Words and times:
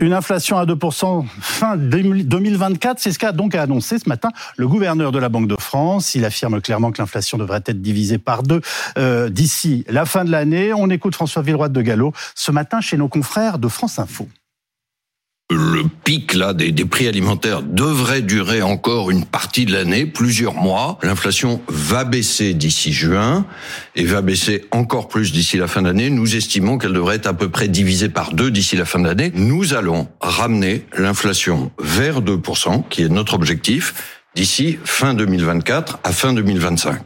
Une 0.00 0.14
inflation 0.14 0.56
à 0.56 0.64
2% 0.64 1.26
fin 1.40 1.76
2024, 1.76 2.98
c'est 2.98 3.12
ce 3.12 3.18
qu'a 3.18 3.32
donc 3.32 3.54
annoncé 3.54 3.98
ce 3.98 4.08
matin 4.08 4.30
le 4.56 4.66
gouverneur 4.66 5.12
de 5.12 5.18
la 5.18 5.28
Banque 5.28 5.46
de 5.46 5.56
France. 5.60 6.14
Il 6.14 6.24
affirme 6.24 6.62
clairement 6.62 6.90
que 6.90 7.02
l'inflation 7.02 7.36
devrait 7.36 7.62
être 7.66 7.82
divisée 7.82 8.16
par 8.16 8.42
deux 8.42 8.62
euh, 8.96 9.28
d'ici 9.28 9.84
la 9.88 10.06
fin 10.06 10.24
de 10.24 10.30
l'année. 10.30 10.72
On 10.72 10.88
écoute 10.88 11.14
François 11.14 11.42
Villeroy 11.42 11.68
de 11.68 11.82
Gallo 11.82 12.14
ce 12.34 12.50
matin 12.50 12.80
chez 12.80 12.96
nos 12.96 13.08
confrères 13.08 13.58
de 13.58 13.68
France 13.68 13.98
Info 13.98 14.26
le 15.50 15.82
pic 16.04 16.34
là 16.34 16.54
des, 16.54 16.72
prix 16.84 17.08
alimentaires 17.08 17.62
devrait 17.62 18.22
durer 18.22 18.62
encore 18.62 19.10
une 19.10 19.24
partie 19.24 19.66
de 19.66 19.72
l'année, 19.72 20.06
plusieurs 20.06 20.54
mois. 20.54 20.98
L'inflation 21.02 21.60
va 21.68 22.04
baisser 22.04 22.54
d'ici 22.54 22.92
juin 22.92 23.44
et 23.96 24.04
va 24.04 24.22
baisser 24.22 24.64
encore 24.70 25.08
plus 25.08 25.32
d'ici 25.32 25.56
la 25.56 25.66
fin 25.66 25.82
d'année. 25.82 26.08
Nous 26.08 26.36
estimons 26.36 26.78
qu'elle 26.78 26.92
devrait 26.92 27.16
être 27.16 27.26
à 27.26 27.34
peu 27.34 27.48
près 27.48 27.68
divisée 27.68 28.08
par 28.08 28.32
deux 28.32 28.50
d'ici 28.50 28.76
la 28.76 28.84
fin 28.84 29.00
d'année. 29.00 29.32
Nous 29.34 29.74
allons 29.74 30.08
ramener 30.20 30.86
l'inflation 30.96 31.72
vers 31.80 32.20
2%, 32.22 32.84
qui 32.88 33.02
est 33.02 33.08
notre 33.08 33.34
objectif 33.34 34.18
d'ici 34.36 34.78
fin 34.84 35.14
2024 35.14 35.98
à 36.04 36.12
fin 36.12 36.32
2025. 36.32 37.00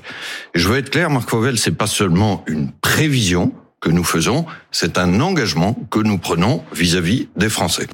Et 0.55 0.59
je 0.59 0.69
veux 0.69 0.77
être 0.77 0.91
clair, 0.91 1.09
Marc 1.09 1.31
Fauvel, 1.31 1.59
c'est 1.59 1.77
pas 1.77 1.87
seulement 1.87 2.45
une 2.47 2.71
prévision 2.73 3.53
que 3.81 3.91
nous 3.91 4.05
faisons, 4.05 4.47
c'est 4.71 4.99
un 4.99 5.21
engagement 5.21 5.75
que 5.91 5.99
nous 6.01 6.19
prenons 6.19 6.63
vis 6.73 6.97
à 6.97 7.01
-vis 7.01 7.29
des 7.37 7.51
Français. 7.51 7.87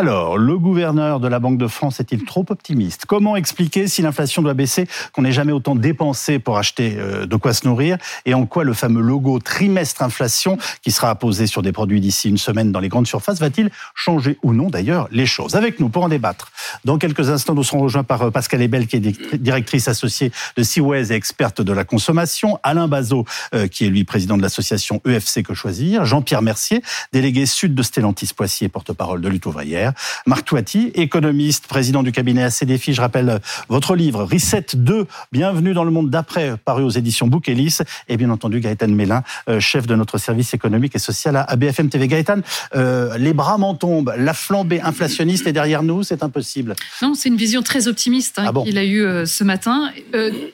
Alors, 0.00 0.38
le 0.38 0.56
gouverneur 0.56 1.20
de 1.20 1.28
la 1.28 1.40
Banque 1.40 1.58
de 1.58 1.66
France 1.66 2.00
est-il 2.00 2.24
trop 2.24 2.46
optimiste? 2.48 3.04
Comment 3.04 3.36
expliquer 3.36 3.86
si 3.86 4.00
l'inflation 4.00 4.40
doit 4.40 4.54
baisser 4.54 4.86
qu'on 5.12 5.20
n'ait 5.20 5.30
jamais 5.30 5.52
autant 5.52 5.74
dépensé 5.74 6.38
pour 6.38 6.56
acheter 6.56 6.94
euh, 6.96 7.26
de 7.26 7.36
quoi 7.36 7.52
se 7.52 7.68
nourrir? 7.68 7.98
Et 8.24 8.32
en 8.32 8.46
quoi 8.46 8.64
le 8.64 8.72
fameux 8.72 9.02
logo 9.02 9.40
trimestre 9.40 10.02
inflation 10.02 10.56
qui 10.80 10.90
sera 10.90 11.10
apposé 11.10 11.46
sur 11.46 11.60
des 11.60 11.72
produits 11.72 12.00
d'ici 12.00 12.30
une 12.30 12.38
semaine 12.38 12.72
dans 12.72 12.80
les 12.80 12.88
grandes 12.88 13.06
surfaces 13.06 13.40
va-t-il 13.40 13.68
changer 13.94 14.38
ou 14.42 14.54
non 14.54 14.70
d'ailleurs 14.70 15.06
les 15.10 15.26
choses? 15.26 15.54
Avec 15.54 15.80
nous 15.80 15.90
pour 15.90 16.04
en 16.04 16.08
débattre. 16.08 16.50
Dans 16.86 16.96
quelques 16.96 17.28
instants, 17.28 17.52
nous 17.52 17.62
serons 17.62 17.80
rejoints 17.80 18.02
par 18.02 18.22
euh, 18.22 18.30
Pascal 18.30 18.62
Ebel 18.62 18.86
qui 18.86 18.96
est 18.96 19.36
directrice 19.36 19.86
associée 19.86 20.32
de 20.56 20.62
Seaways 20.62 21.12
et 21.12 21.14
experte 21.14 21.60
de 21.60 21.72
la 21.74 21.84
consommation, 21.84 22.58
Alain 22.62 22.88
Bazot 22.88 23.26
euh, 23.52 23.68
qui 23.68 23.84
est 23.84 23.90
lui 23.90 24.04
président 24.04 24.38
de 24.38 24.42
l'association 24.42 25.02
EFC 25.06 25.42
Que 25.42 25.52
Choisir, 25.52 26.06
Jean-Pierre 26.06 26.40
Mercier, 26.40 26.82
délégué 27.12 27.44
sud 27.44 27.74
de 27.74 27.82
Stellantis 27.82 28.30
Poitiers, 28.34 28.70
porte-parole 28.70 29.20
de 29.20 29.28
lutte 29.28 29.44
ouvrière 29.44 29.89
Marc 30.26 30.46
Toiti, 30.46 30.90
économiste, 30.94 31.66
président 31.66 32.02
du 32.02 32.12
cabinet 32.12 32.42
ACDFI. 32.44 32.94
Je 32.94 33.00
rappelle 33.00 33.28
euh, 33.28 33.38
votre 33.68 33.94
livre 33.94 34.24
Reset 34.24 34.66
2, 34.74 35.06
Bienvenue 35.32 35.72
dans 35.74 35.84
le 35.84 35.90
monde 35.90 36.10
d'après, 36.10 36.56
paru 36.56 36.82
aux 36.82 36.90
éditions 36.90 37.26
Bouquelis. 37.26 37.78
Et 38.08 38.16
bien 38.16 38.30
entendu, 38.30 38.60
Gaëtan 38.60 38.88
Mélin, 38.88 39.22
euh, 39.48 39.60
chef 39.60 39.86
de 39.86 39.94
notre 39.94 40.18
service 40.18 40.54
économique 40.54 40.94
et 40.96 40.98
social 40.98 41.36
à 41.36 41.56
BFM 41.56 41.88
TV. 41.88 42.08
Gaëtan, 42.08 42.40
euh, 42.74 43.16
les 43.18 43.32
bras 43.32 43.58
m'en 43.58 43.74
tombent. 43.74 44.14
La 44.16 44.34
flambée 44.34 44.80
inflationniste 44.80 45.46
est 45.46 45.52
derrière 45.52 45.82
nous, 45.82 46.02
c'est 46.02 46.22
impossible. 46.22 46.74
Non, 47.02 47.14
c'est 47.14 47.28
une 47.28 47.36
vision 47.36 47.62
très 47.62 47.88
optimiste 47.88 48.38
hein, 48.38 48.52
ah 48.54 48.64
qu'il 48.64 48.78
a 48.78 48.84
eue 48.84 49.26
ce 49.26 49.44
matin. 49.44 49.90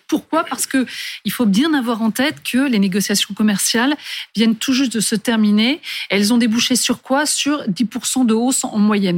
pourquoi? 0.08 0.44
Parce 0.44 0.66
que 0.66 0.86
il 1.24 1.32
faut 1.32 1.46
bien 1.46 1.74
avoir 1.74 2.02
en 2.02 2.10
tête 2.10 2.36
que 2.42 2.68
les 2.68 2.78
négociations 2.78 3.34
commerciales 3.34 3.96
viennent 4.34 4.56
tout 4.56 4.72
juste 4.72 4.92
de 4.92 5.00
se 5.00 5.14
terminer. 5.14 5.80
Elles 6.10 6.32
ont 6.32 6.38
débouché 6.38 6.76
sur 6.76 7.02
quoi? 7.02 7.26
Sur 7.26 7.62
10% 7.64 8.26
de 8.26 8.34
hausse 8.34 8.64
en 8.64 8.78
moyenne. 8.78 9.15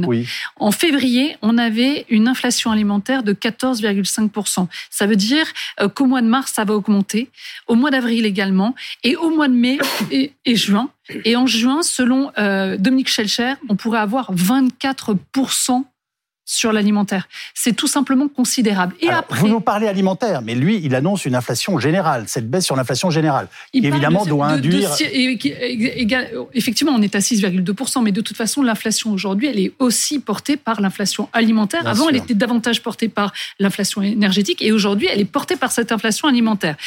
En 0.57 0.71
février, 0.71 1.35
on 1.41 1.57
avait 1.57 2.05
une 2.09 2.27
inflation 2.27 2.71
alimentaire 2.71 3.23
de 3.23 3.33
14,5%. 3.33 4.67
Ça 4.89 5.07
veut 5.07 5.15
dire 5.15 5.45
euh, 5.79 5.89
qu'au 5.89 6.05
mois 6.05 6.21
de 6.21 6.27
mars, 6.27 6.53
ça 6.53 6.65
va 6.65 6.73
augmenter, 6.73 7.29
au 7.67 7.75
mois 7.75 7.91
d'avril 7.91 8.25
également, 8.25 8.75
et 9.03 9.15
au 9.15 9.29
mois 9.29 9.47
de 9.47 9.53
mai 9.53 9.79
et, 10.11 10.55
juin. 10.55 10.89
Et 11.25 11.35
en 11.35 11.47
juin, 11.47 11.81
selon 11.81 12.31
euh, 12.37 12.77
Dominique 12.77 13.09
Schelcher, 13.09 13.53
on 13.67 13.75
pourrait 13.75 13.99
avoir 13.99 14.33
24% 14.33 15.83
sur 16.49 16.73
l'alimentaire. 16.73 17.27
C'est 17.53 17.75
tout 17.75 17.85
simplement 17.85 18.27
considérable. 18.27 18.95
Et 19.01 19.09
après, 19.09 19.39
vous 19.39 19.47
nous 19.47 19.59
parlez 19.59 19.87
alimentaire, 19.87 20.41
mais 20.41 20.55
lui, 20.55 20.81
il 20.83 20.95
annonce 20.95 21.25
une 21.25 21.35
inflation 21.35 21.77
générale, 21.77 22.23
cette 22.25 22.49
baisse 22.49 22.65
sur 22.65 22.75
l'inflation 22.75 23.11
générale, 23.11 23.47
qui 23.71 23.85
évidemment 23.85 24.25
doit 24.25 24.47
induire. 24.47 24.89
effectivement, 26.55 26.93
on 26.95 27.01
est 27.03 27.13
à 27.13 27.19
6,2%, 27.19 28.03
mais 28.03 28.11
de 28.11 28.21
toute 28.21 28.35
façon, 28.35 28.63
l'inflation 28.63 29.11
aujourd'hui, 29.11 29.47
elle 29.47 29.59
est 29.59 29.73
aussi 29.77 30.17
portée 30.17 30.57
par 30.57 30.81
l'inflation 30.81 31.29
alimentaire. 31.33 31.85
Avant, 31.85 32.09
elle 32.09 32.15
était 32.15 32.33
davantage 32.33 32.81
portée 32.81 33.09
par 33.09 33.31
l'inflation 33.59 34.01
énergétique, 34.01 34.63
et 34.63 34.71
aujourd'hui, 34.71 35.07
elle 35.11 35.19
est 35.19 35.25
portée 35.25 35.55
par 35.55 35.71
cette 35.71 35.91
inflation 35.91 36.27
alimentaire. 36.27 36.77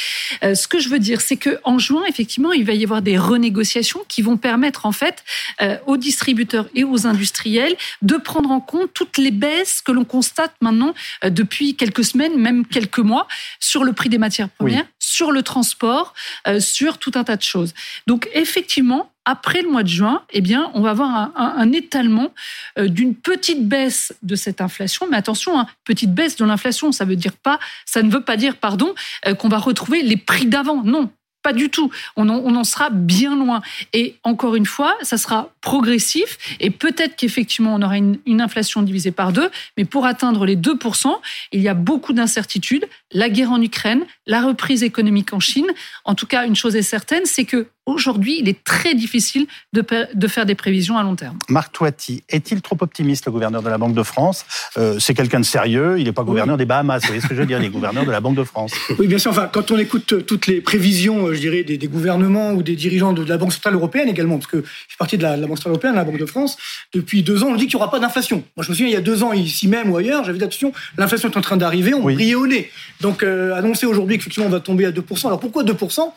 Euh, 0.42 0.56
ce 0.56 0.66
que 0.66 0.80
je 0.80 0.88
veux 0.88 0.98
dire, 0.98 1.20
c'est 1.20 1.36
que 1.36 1.60
en 1.62 1.78
juin, 1.78 2.02
effectivement, 2.08 2.50
il 2.50 2.64
va 2.64 2.72
y 2.72 2.82
avoir 2.82 3.00
des 3.00 3.16
renégociations 3.16 4.00
qui 4.08 4.22
vont 4.22 4.36
permettre, 4.36 4.86
en 4.86 4.92
fait, 4.92 5.22
euh, 5.60 5.76
aux 5.86 5.96
distributeurs 5.96 6.66
et 6.74 6.82
aux 6.82 7.06
industriels 7.06 7.76
de 8.02 8.16
prendre 8.16 8.50
en 8.50 8.58
compte 8.58 8.90
toutes 8.92 9.18
les 9.18 9.30
baisses 9.30 9.51
que 9.84 9.92
l'on 9.92 10.04
constate 10.04 10.54
maintenant 10.60 10.94
euh, 11.24 11.30
depuis 11.30 11.76
quelques 11.76 12.04
semaines, 12.04 12.38
même 12.38 12.66
quelques 12.66 12.98
mois, 12.98 13.26
sur 13.60 13.84
le 13.84 13.92
prix 13.92 14.08
des 14.08 14.18
matières 14.18 14.48
premières, 14.48 14.86
sur 14.98 15.32
le 15.32 15.42
transport, 15.42 16.14
euh, 16.46 16.60
sur 16.60 16.98
tout 16.98 17.12
un 17.14 17.24
tas 17.24 17.36
de 17.36 17.42
choses. 17.42 17.74
Donc 18.06 18.28
effectivement, 18.34 19.12
après 19.24 19.62
le 19.62 19.68
mois 19.70 19.84
de 19.84 19.88
juin, 19.88 20.22
eh 20.32 20.40
bien, 20.40 20.70
on 20.74 20.80
va 20.80 20.90
avoir 20.90 21.30
un, 21.36 21.72
étalement 21.72 22.32
euh, 22.78 22.88
d'une 22.88 23.14
petite 23.14 23.68
baisse 23.68 24.12
de 24.22 24.34
cette 24.34 24.60
inflation. 24.60 25.06
Mais 25.08 25.16
attention, 25.16 25.58
hein, 25.58 25.66
petite 25.84 26.12
baisse 26.12 26.34
de 26.36 26.44
l'inflation, 26.44 26.90
ça 26.90 27.04
veut 27.04 27.14
dire 27.14 27.36
pas, 27.36 27.60
ça 27.86 28.02
ne 28.02 28.10
veut 28.10 28.24
pas 28.24 28.36
dire, 28.36 28.56
pardon, 28.56 28.94
qu'on 29.38 29.48
va 29.48 29.58
retrouver 29.58 30.02
les 30.02 30.16
prix 30.16 30.46
d'avant. 30.46 30.82
Non, 30.82 31.08
pas 31.42 31.52
du 31.52 31.68
tout. 31.70 31.90
On 32.16 32.28
en, 32.28 32.64
sera 32.64 32.90
bien 32.90 33.36
loin. 33.36 33.62
Et 33.92 34.16
encore 34.22 34.54
une 34.54 34.66
fois, 34.66 34.96
ça 35.02 35.18
sera 35.18 35.50
progressif 35.60 36.38
et 36.60 36.70
peut-être 36.70 37.16
qu'effectivement, 37.16 37.74
on 37.74 37.82
aura 37.82 37.96
une, 37.96 38.18
une, 38.26 38.40
inflation 38.40 38.82
divisée 38.82 39.10
par 39.10 39.32
deux. 39.32 39.50
Mais 39.76 39.84
pour 39.84 40.06
atteindre 40.06 40.46
les 40.46 40.56
2%, 40.56 41.14
il 41.52 41.60
y 41.60 41.68
a 41.68 41.74
beaucoup 41.74 42.12
d'incertitudes. 42.12 42.86
La 43.12 43.28
guerre 43.28 43.52
en 43.52 43.60
Ukraine, 43.60 44.04
la 44.26 44.42
reprise 44.42 44.82
économique 44.82 45.32
en 45.32 45.40
Chine. 45.40 45.66
En 46.04 46.14
tout 46.14 46.26
cas, 46.26 46.46
une 46.46 46.56
chose 46.56 46.76
est 46.76 46.82
certaine, 46.82 47.24
c'est 47.24 47.44
que 47.44 47.66
aujourd'hui, 47.86 48.38
il 48.40 48.48
est 48.48 48.62
très 48.62 48.94
difficile 48.94 49.46
de, 49.72 49.84
de, 50.14 50.28
faire 50.28 50.46
des 50.46 50.54
prévisions 50.54 50.98
à 50.98 51.02
long 51.02 51.16
terme. 51.16 51.38
Marc 51.48 51.72
Toiti, 51.72 52.22
est-il 52.28 52.62
trop 52.62 52.76
optimiste, 52.80 53.26
le 53.26 53.32
gouverneur 53.32 53.62
de 53.62 53.68
la 53.68 53.78
Banque 53.78 53.94
de 53.94 54.02
France? 54.02 54.44
Euh, 54.76 54.98
C'est 55.00 55.14
quelqu'un 55.14 55.40
de 55.40 55.44
sérieux, 55.44 55.98
il 55.98 56.04
n'est 56.04 56.12
pas 56.12 56.22
gouverneur 56.22 56.56
des 56.56 56.64
Bahamas, 56.64 57.00
vous 57.00 57.08
voyez 57.08 57.20
ce 57.20 57.26
que 57.26 57.34
je 57.34 57.40
veux 57.40 57.46
dire, 57.46 57.58
il 57.60 57.66
est 57.66 57.70
gouverneur 57.70 58.04
de 58.04 58.10
la 58.10 58.20
Banque 58.20 58.36
de 58.36 58.44
France. 58.44 58.72
Oui, 58.98 59.08
bien 59.08 59.18
sûr, 59.18 59.30
enfin, 59.30 59.48
quand 59.52 59.70
on 59.70 59.78
écoute 59.78 60.12
euh, 60.12 60.20
toutes 60.20 60.46
les 60.46 60.60
prévisions, 60.60 61.26
euh, 61.26 61.34
je 61.34 61.40
dirais, 61.40 61.64
des, 61.64 61.78
gouvernements 61.88 62.52
ou 62.52 62.62
des 62.62 62.76
dirigeants 62.76 63.12
de 63.12 63.24
la 63.24 63.36
Banque 63.36 63.52
Centrale 63.52 63.74
Européenne 63.74 64.08
également, 64.08 64.36
parce 64.36 64.46
que 64.46 64.58
je 64.58 64.62
fais 64.62 64.96
partie 64.98 65.18
de 65.18 65.22
la, 65.22 65.36
Banque 65.36 65.56
Centrale 65.56 65.72
Européenne, 65.72 65.94
la 65.94 66.04
Banque 66.04 66.18
de 66.18 66.26
France, 66.26 66.56
depuis 66.92 67.22
deux 67.22 67.42
ans, 67.42 67.48
on 67.48 67.56
dit 67.56 67.66
qu'il 67.66 67.76
n'y 67.76 67.82
aura 67.82 67.90
pas 67.90 67.98
d'inflation. 67.98 68.44
Moi, 68.56 68.64
je 68.64 68.70
me 68.70 68.74
souviens, 68.74 68.88
il 68.88 68.92
y 68.92 68.96
a 68.96 69.00
deux 69.00 69.24
ans, 69.24 69.32
ici 69.32 69.66
même 69.66 69.90
ou 69.90 69.96
ailleurs, 69.96 70.24
j'avais 70.24 70.38
dit, 70.38 70.44
attention, 70.44 70.72
l'inflation 70.98 71.30
est 71.30 71.36
en 71.36 71.40
train 71.40 71.56
d'arriver, 71.56 71.94
on 71.94 72.02
brillait 72.02 72.34
au 72.34 72.46
nez. 72.46 72.70
Donc, 73.00 73.22
annoncer 73.22 73.86
aujourd'hui 73.86 74.18
qu'effectivement, 74.18 74.46
on 74.46 74.52
va 74.52 74.60
tomber 74.60 74.84
à 74.84 74.92
2%. 74.92 75.26
Alors, 75.26 75.40
pourquoi 75.40 75.64
2% 75.64 76.12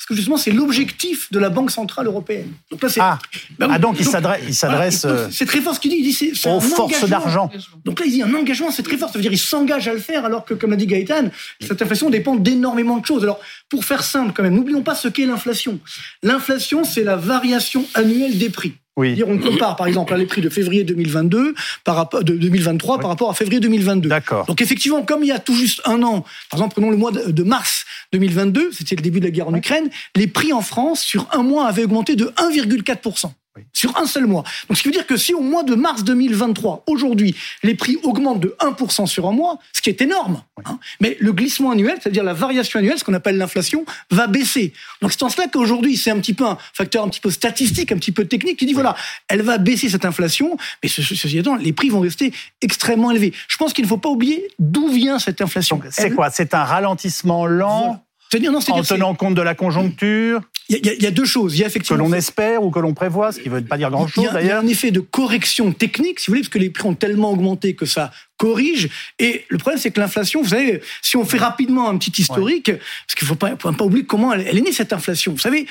parce 0.00 0.06
que 0.06 0.14
justement, 0.14 0.38
c'est 0.38 0.50
l'objectif 0.50 1.30
de 1.30 1.38
la 1.38 1.50
Banque 1.50 1.70
Centrale 1.70 2.06
Européenne. 2.06 2.50
Donc 2.70 2.82
là, 2.82 2.88
ah. 3.00 3.18
Bah 3.58 3.68
ah, 3.70 3.78
donc, 3.78 4.00
il 4.00 4.06
s'adresse. 4.06 4.42
Il 4.48 4.54
s'adresse 4.54 5.04
euh, 5.04 5.28
c'est 5.30 5.44
très 5.44 5.60
fort 5.60 5.74
ce 5.74 5.80
qu'il 5.80 5.90
dit. 5.90 5.98
Il 5.98 6.04
dit 6.04 6.14
c'est, 6.14 6.48
aux 6.48 6.58
forces 6.58 7.06
d'argent. 7.06 7.50
Donc 7.84 8.00
là, 8.00 8.06
il 8.06 8.12
dit 8.12 8.22
un 8.22 8.32
engagement, 8.32 8.70
c'est 8.70 8.82
très 8.82 8.96
fort. 8.96 9.10
Ça 9.10 9.18
veut 9.18 9.20
dire 9.20 9.30
qu'il 9.30 9.38
s'engage 9.38 9.88
à 9.88 9.92
le 9.92 9.98
faire, 9.98 10.24
alors 10.24 10.46
que, 10.46 10.54
comme 10.54 10.70
l'a 10.70 10.76
dit 10.76 10.86
Gaëtan, 10.86 11.28
cette 11.60 11.82
inflation 11.82 12.08
dépend 12.08 12.34
d'énormément 12.34 12.96
de 12.96 13.04
choses. 13.04 13.24
Alors, 13.24 13.40
pour 13.68 13.84
faire 13.84 14.02
simple, 14.02 14.32
quand 14.34 14.42
même, 14.42 14.54
n'oublions 14.54 14.80
pas 14.80 14.94
ce 14.94 15.06
qu'est 15.06 15.26
l'inflation. 15.26 15.78
L'inflation, 16.22 16.82
c'est 16.82 17.04
la 17.04 17.16
variation 17.16 17.84
annuelle 17.92 18.38
des 18.38 18.48
prix. 18.48 18.72
Oui. 18.96 19.22
on 19.26 19.38
compare 19.38 19.76
par 19.76 19.86
exemple 19.86 20.14
les 20.14 20.26
prix 20.26 20.42
de 20.42 20.48
février 20.48 20.84
2022 20.84 21.54
par 21.84 21.96
rapport 21.96 22.22
de 22.22 22.34
2023 22.34 22.98
par 22.98 23.08
rapport 23.08 23.30
à 23.30 23.34
février 23.34 23.60
2022. 23.60 24.08
D'accord. 24.08 24.46
Donc 24.46 24.60
effectivement, 24.60 25.02
comme 25.02 25.22
il 25.22 25.28
y 25.28 25.32
a 25.32 25.38
tout 25.38 25.54
juste 25.54 25.80
un 25.86 26.02
an, 26.02 26.24
par 26.50 26.58
exemple 26.58 26.74
prenons 26.74 26.90
le 26.90 26.96
mois 26.96 27.12
de 27.12 27.42
mars 27.42 27.86
2022, 28.12 28.70
c'était 28.72 28.96
le 28.96 29.02
début 29.02 29.20
de 29.20 29.24
la 29.26 29.30
guerre 29.30 29.48
en 29.48 29.54
Ukraine, 29.54 29.88
les 30.16 30.26
prix 30.26 30.52
en 30.52 30.60
France 30.60 31.00
sur 31.00 31.28
un 31.32 31.42
mois 31.42 31.66
avaient 31.66 31.84
augmenté 31.84 32.16
de 32.16 32.26
1,4 32.36 33.30
sur 33.72 33.96
un 33.96 34.06
seul 34.06 34.26
mois. 34.26 34.44
Donc, 34.68 34.76
ce 34.76 34.82
qui 34.82 34.88
veut 34.88 34.94
dire 34.94 35.06
que 35.06 35.16
si 35.16 35.34
au 35.34 35.40
mois 35.40 35.62
de 35.62 35.74
mars 35.74 36.04
2023, 36.04 36.84
aujourd'hui, 36.86 37.34
les 37.62 37.74
prix 37.74 37.98
augmentent 38.02 38.40
de 38.40 38.56
1% 38.60 39.06
sur 39.06 39.26
un 39.26 39.32
mois, 39.32 39.58
ce 39.72 39.82
qui 39.82 39.90
est 39.90 40.00
énorme, 40.00 40.42
hein, 40.64 40.78
mais 41.00 41.16
le 41.20 41.32
glissement 41.32 41.70
annuel, 41.70 41.98
c'est-à-dire 42.00 42.24
la 42.24 42.32
variation 42.32 42.78
annuelle, 42.78 42.98
ce 42.98 43.04
qu'on 43.04 43.14
appelle 43.14 43.36
l'inflation, 43.36 43.84
va 44.10 44.26
baisser. 44.26 44.72
Donc, 45.02 45.12
c'est 45.12 45.22
en 45.22 45.28
cela 45.28 45.48
qu'aujourd'hui, 45.48 45.96
c'est 45.96 46.10
un 46.10 46.18
petit 46.20 46.34
peu 46.34 46.46
un 46.46 46.58
facteur 46.72 47.04
un 47.04 47.08
petit 47.08 47.20
peu 47.20 47.30
statistique, 47.30 47.92
un 47.92 47.96
petit 47.96 48.12
peu 48.12 48.24
technique, 48.24 48.58
qui 48.58 48.66
dit, 48.66 48.72
voilà, 48.72 48.96
elle 49.28 49.42
va 49.42 49.58
baisser 49.58 49.88
cette 49.88 50.04
inflation, 50.04 50.56
mais 50.82 50.88
ceci 50.88 51.38
étant, 51.38 51.56
les 51.56 51.72
prix 51.72 51.88
vont 51.88 52.00
rester 52.00 52.32
extrêmement 52.60 53.10
élevés. 53.10 53.32
Je 53.48 53.56
pense 53.56 53.72
qu'il 53.72 53.84
ne 53.84 53.88
faut 53.88 53.98
pas 53.98 54.10
oublier 54.10 54.48
d'où 54.58 54.88
vient 54.88 55.18
cette 55.18 55.40
inflation. 55.40 55.80
C'est 55.90 56.10
quoi? 56.10 56.30
C'est 56.30 56.54
un 56.54 56.64
ralentissement 56.64 57.46
lent 57.46 58.04
non, 58.38 58.58
en 58.70 58.82
tenant 58.82 59.14
compte 59.14 59.34
de 59.34 59.42
la 59.42 59.54
conjoncture? 59.54 60.40
Il 60.70 61.02
y, 61.02 61.06
a 61.06 61.10
deux 61.10 61.24
choses. 61.24 61.56
Il 61.56 61.60
y 61.60 61.64
a 61.64 61.66
effectivement 61.66 62.04
que 62.04 62.10
l'on 62.10 62.16
espère 62.16 62.62
ou 62.62 62.70
que 62.70 62.78
l'on 62.78 62.94
prévoit, 62.94 63.32
ce 63.32 63.40
qui 63.40 63.48
ne 63.48 63.54
veut 63.54 63.64
pas 63.64 63.76
dire 63.76 63.90
grand-chose 63.90 64.24
d'ailleurs. 64.24 64.40
Il 64.40 64.46
y 64.46 64.50
a 64.50 64.58
un 64.58 64.66
effet 64.68 64.92
de 64.92 65.00
correction 65.00 65.72
technique, 65.72 66.20
si 66.20 66.26
vous 66.26 66.32
voulez, 66.32 66.42
parce 66.42 66.52
que 66.52 66.58
les 66.58 66.70
prix 66.70 66.86
ont 66.86 66.94
tellement 66.94 67.32
augmenté 67.32 67.74
que 67.74 67.86
ça 67.86 68.12
corrige. 68.36 68.88
Et 69.18 69.44
le 69.48 69.58
problème, 69.58 69.80
c'est 69.80 69.90
que 69.90 69.98
l'inflation, 69.98 70.42
vous 70.42 70.50
savez, 70.50 70.80
si 71.02 71.16
on 71.16 71.24
fait 71.24 71.38
rapidement 71.38 71.88
un 71.88 71.98
petit 71.98 72.22
historique, 72.22 72.70
parce 72.70 73.14
qu'il 73.16 73.26
ne 73.26 73.28
faut 73.28 73.34
pas, 73.34 73.56
faut 73.58 73.72
pas 73.72 73.84
oublier 73.84 74.04
comment 74.04 74.32
elle, 74.32 74.56
est 74.56 74.60
née 74.60 74.72
cette 74.72 74.92
inflation. 74.92 75.32
Vous 75.32 75.38
savez, 75.38 75.66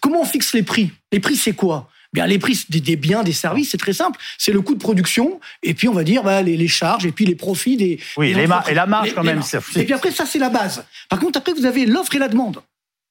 comment 0.00 0.20
on 0.20 0.24
fixe 0.24 0.52
les 0.52 0.62
prix? 0.62 0.92
Les 1.10 1.18
prix, 1.18 1.36
c'est 1.36 1.54
quoi? 1.54 1.88
Bien, 2.12 2.28
les 2.28 2.38
prix 2.38 2.64
des, 2.68 2.94
biens, 2.94 3.24
des 3.24 3.32
services, 3.32 3.70
c'est 3.70 3.76
très 3.76 3.92
simple. 3.92 4.20
C'est 4.38 4.52
le 4.52 4.60
coût 4.60 4.74
de 4.74 4.80
production, 4.80 5.40
et 5.64 5.74
puis 5.74 5.88
on 5.88 5.92
va 5.92 6.04
dire 6.04 6.22
bah, 6.22 6.42
les, 6.42 6.68
charges, 6.68 7.04
et 7.06 7.10
puis 7.10 7.26
les 7.26 7.34
profits 7.34 7.76
des. 7.76 7.98
Oui, 8.16 8.32
les 8.32 8.44
et 8.68 8.74
la 8.74 8.86
marge 8.86 9.12
quand 9.16 9.24
même. 9.24 9.40
Et 9.74 9.82
puis 9.82 9.94
après, 9.94 10.12
ça, 10.12 10.24
c'est 10.24 10.38
la 10.38 10.48
base. 10.48 10.84
Par 11.08 11.18
contre, 11.18 11.38
après, 11.38 11.52
vous 11.52 11.66
avez 11.66 11.86
l'offre 11.86 12.14
et 12.14 12.20
la 12.20 12.28
demande. 12.28 12.62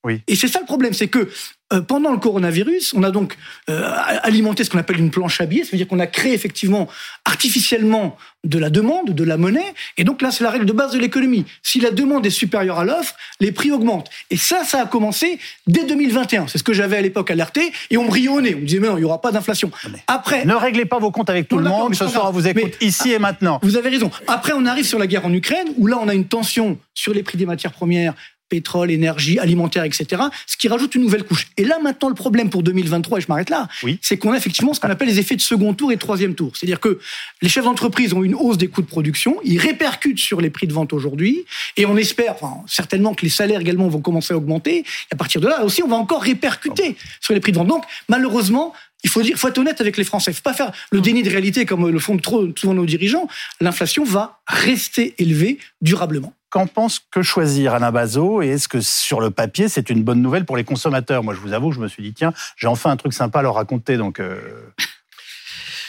Oui. 0.03 0.21
Et 0.27 0.35
c'est 0.35 0.47
ça 0.47 0.59
le 0.59 0.65
problème, 0.65 0.94
c'est 0.94 1.07
que 1.07 1.29
euh, 1.73 1.81
pendant 1.81 2.11
le 2.11 2.17
coronavirus, 2.17 2.94
on 2.94 3.03
a 3.03 3.11
donc 3.11 3.35
euh, 3.69 3.89
alimenté 4.21 4.63
ce 4.63 4.69
qu'on 4.69 4.77
appelle 4.77 5.00
une 5.00 5.11
planche 5.11 5.41
à 5.41 5.45
billets, 5.45 5.63
c'est-à-dire 5.63 5.88
qu'on 5.88 6.00
a 6.00 6.07
créé 6.07 6.33
effectivement 6.33 6.88
artificiellement 7.25 8.17
de 8.44 8.59
la 8.59 8.69
demande, 8.69 9.11
de 9.11 9.23
la 9.23 9.38
monnaie, 9.38 9.73
et 9.97 10.03
donc 10.03 10.21
là 10.21 10.29
c'est 10.29 10.44
la 10.44 10.50
règle 10.50 10.65
de 10.65 10.73
base 10.73 10.91
de 10.91 11.00
l'économie. 11.00 11.45
Si 11.63 11.79
la 11.79 11.91
demande 11.91 12.25
est 12.25 12.31
supérieure 12.31 12.79
à 12.79 12.83
l'offre, 12.83 13.15
les 13.39 13.51
prix 13.51 13.71
augmentent. 13.71 14.09
Et 14.29 14.38
ça, 14.38 14.65
ça 14.65 14.81
a 14.81 14.85
commencé 14.85 15.39
dès 15.65 15.85
2021. 15.85 16.47
C'est 16.47 16.57
ce 16.57 16.63
que 16.63 16.73
j'avais 16.73 16.97
à 16.97 17.01
l'époque 17.01 17.31
alerté, 17.31 17.71
et 17.89 17.97
on 17.97 18.06
brillait 18.06 18.27
au 18.27 18.41
nez. 18.41 18.56
On 18.56 18.59
disait 18.59 18.79
mais 18.79 18.89
non, 18.89 18.97
il 18.97 19.01
n'y 19.01 19.06
aura 19.06 19.21
pas 19.21 19.31
d'inflation. 19.31 19.71
Après, 20.07 20.45
ne 20.45 20.53
réglez 20.53 20.85
pas 20.85 20.99
vos 20.99 21.11
comptes 21.11 21.29
avec 21.29 21.47
tout 21.47 21.57
le 21.57 21.63
monde. 21.63 21.95
Ce 21.95 22.07
soir, 22.07 22.31
vous 22.31 22.47
écoute 22.47 22.73
ici 22.81 23.13
et 23.13 23.19
maintenant. 23.19 23.59
Vous 23.63 23.77
avez 23.77 23.89
raison. 23.89 24.11
Après, 24.27 24.53
on 24.53 24.65
arrive 24.65 24.85
sur 24.85 24.99
la 24.99 25.07
guerre 25.07 25.25
en 25.25 25.33
Ukraine, 25.33 25.69
où 25.77 25.88
là 25.88 25.97
on 26.01 26.09
a 26.09 26.13
une 26.13 26.27
tension 26.27 26.77
sur 26.94 27.13
les 27.13 27.23
prix 27.23 27.38
des 27.38 27.45
matières 27.45 27.71
premières, 27.71 28.13
pétrole, 28.53 28.91
énergie, 28.91 29.39
alimentaire, 29.39 29.83
etc., 29.83 30.21
ce 30.45 30.57
qui 30.57 30.67
rajoute 30.67 30.94
une 30.94 31.01
nouvelle 31.01 31.23
couche. 31.23 31.47
Et 31.57 31.65
là, 31.65 31.79
maintenant, 31.81 32.07
le 32.07 32.13
problème 32.13 32.51
pour 32.51 32.61
2023, 32.61 33.17
et 33.17 33.21
je 33.21 33.27
m'arrête 33.27 33.50
là, 33.50 33.67
c'est 34.00 34.17
qu'on 34.17 34.31
a 34.31 34.38
effectivement 34.38 34.75
ce 34.75 34.79
qu'on 34.79 34.91
appelle 34.91 35.07
les 35.07 35.17
effets 35.17 35.35
de 35.35 35.41
second 35.41 35.73
tour 35.73 35.91
et 35.91 35.95
de 35.95 36.00
troisième 36.00 36.35
tour. 36.35 36.55
C'est-à-dire 36.55 36.79
que 36.79 37.00
les 37.41 37.50
chefs 37.50 37.63
d'entreprise 37.63 38.13
ont 38.13 38.23
une 38.23 38.35
hausse 38.35 38.59
des 38.59 38.67
coûts 38.67 38.83
de 38.83 38.88
production, 38.88 39.38
ils 39.44 39.57
répercutent 39.57 40.19
sur 40.19 40.39
les 40.39 40.51
prix 40.51 40.67
de 40.67 40.73
vente 40.73 40.94
aujourd'hui, 40.94 41.45
et 41.77 41.88
on 41.88 41.97
espère, 41.97 42.35
enfin, 42.39 42.61
certainement 42.67 43.15
que 43.15 43.23
les 43.23 43.31
salaires 43.31 43.61
également 43.61 43.88
vont 43.88 44.01
commencer 44.01 44.35
à 44.35 44.38
augmenter, 44.38 44.77
et 44.77 44.85
à 45.13 45.15
partir 45.15 45.41
de 45.41 45.47
là 45.47 45.63
aussi, 45.63 45.81
on 45.81 45.88
va 45.88 45.95
encore 45.95 46.21
répercuter 46.21 46.95
sur 47.21 47.33
les 47.33 47.39
prix 47.39 47.53
de 47.53 47.57
vente. 47.57 47.69
Donc, 47.69 47.85
malheureusement, 48.07 48.75
il 49.03 49.09
faut 49.09 49.23
dire, 49.23 49.35
faut 49.35 49.47
être 49.47 49.57
honnête 49.57 49.81
avec 49.81 49.97
les 49.97 50.03
Français. 50.03 50.31
Il 50.31 50.35
faut 50.35 50.41
pas 50.44 50.53
faire 50.53 50.71
le 50.91 51.01
déni 51.01 51.23
de 51.23 51.29
réalité 51.29 51.65
comme 51.65 51.89
le 51.89 51.99
font 51.99 52.17
trop 52.17 52.47
souvent 52.56 52.73
nos 52.73 52.85
dirigeants. 52.85 53.27
L'inflation 53.59 54.03
va 54.06 54.39
rester 54.47 55.13
élevée 55.17 55.57
durablement. 55.81 56.33
Qu'en 56.53 56.67
pense 56.67 57.01
que 57.09 57.23
choisir 57.23 57.73
Alain 57.73 57.91
Bazot? 57.91 58.44
Et 58.44 58.50
est-ce 58.50 58.67
que 58.67 58.79
sur 58.79 59.19
le 59.19 59.31
papier, 59.31 59.67
c'est 59.67 59.89
une 59.89 60.03
bonne 60.03 60.21
nouvelle 60.21 60.45
pour 60.45 60.55
les 60.55 60.63
consommateurs? 60.63 61.23
Moi, 61.23 61.33
je 61.33 61.39
vous 61.39 61.51
avoue, 61.51 61.71
je 61.71 61.79
me 61.79 61.88
suis 61.88 62.03
dit, 62.03 62.13
tiens, 62.13 62.31
j'ai 62.57 62.67
enfin 62.67 62.91
un 62.91 62.95
truc 62.95 63.11
sympa 63.11 63.39
à 63.39 63.41
leur 63.41 63.55
raconter. 63.55 63.97
Donc. 63.97 64.19
Euh. 64.19 64.39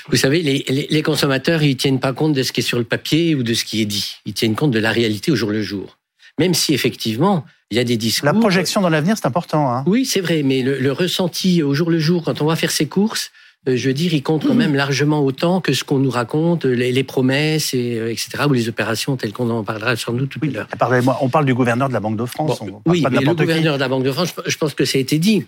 Vous 0.08 0.16
savez, 0.16 0.40
les, 0.40 1.02
consommateurs, 1.02 1.62
ils 1.62 1.76
tiennent 1.76 2.00
pas 2.00 2.14
compte 2.14 2.32
de 2.32 2.42
ce 2.42 2.50
qui 2.50 2.60
est 2.60 2.62
sur 2.62 2.78
le 2.78 2.84
papier 2.84 3.34
ou 3.34 3.42
de 3.42 3.52
ce 3.52 3.66
qui 3.66 3.82
est 3.82 3.84
dit. 3.84 4.16
Ils 4.24 4.32
tiennent 4.32 4.54
compte 4.54 4.70
de 4.70 4.78
la 4.78 4.90
réalité 4.90 5.30
au 5.30 5.36
jour 5.36 5.50
le 5.50 5.60
jour. 5.60 5.98
Même 6.38 6.54
si 6.54 6.72
effectivement, 6.72 7.44
il 7.70 7.76
y 7.76 7.80
a 7.80 7.84
des 7.84 7.98
discours. 7.98 8.24
La 8.24 8.32
projection 8.32 8.80
dans 8.80 8.88
l'avenir, 8.88 9.16
c'est 9.18 9.26
important. 9.26 9.70
Hein. 9.70 9.84
oui, 9.86 10.06
c'est 10.06 10.20
vrai, 10.20 10.42
mais 10.42 10.62
le, 10.62 10.92
ressenti 10.92 11.62
au 11.62 11.74
jour 11.74 11.90
le 11.90 11.98
jour, 11.98 12.24
quand 12.24 12.40
on 12.40 12.46
va 12.46 12.56
faire 12.56 12.70
ses 12.70 12.86
courses, 12.86 13.32
je 13.66 13.88
veux 13.88 13.94
dire, 13.94 14.12
il 14.12 14.22
compte 14.22 14.46
quand 14.46 14.54
même 14.54 14.74
largement 14.74 15.24
autant 15.24 15.60
que 15.60 15.72
ce 15.72 15.84
qu'on 15.84 15.98
nous 15.98 16.10
raconte, 16.10 16.64
les, 16.64 17.04
promesses, 17.04 17.72
et, 17.72 17.98
euh, 17.98 18.10
etc., 18.10 18.44
ou 18.46 18.52
les 18.52 18.68
opérations 18.68 19.16
telles 19.16 19.32
qu'on 19.32 19.48
en 19.50 19.64
parlera 19.64 19.96
sans 19.96 20.12
doute 20.12 20.30
tout 20.30 20.40
à 20.42 20.46
l'heure. 20.46 20.68
Parlez-moi, 20.78 21.18
on 21.22 21.28
parle 21.28 21.46
du 21.46 21.54
gouverneur 21.54 21.88
de 21.88 21.94
la 21.94 22.00
Banque 22.00 22.16
de 22.16 22.26
France. 22.26 22.60
oui, 22.86 23.04
mais 23.10 23.20
le 23.20 23.34
gouverneur 23.34 23.74
de 23.74 23.80
la 23.80 23.88
Banque 23.88 24.04
de 24.04 24.12
France, 24.12 24.34
je 24.46 24.56
pense 24.56 24.74
que 24.74 24.84
ça 24.84 24.98
a 24.98 25.00
été 25.00 25.18
dit. 25.18 25.46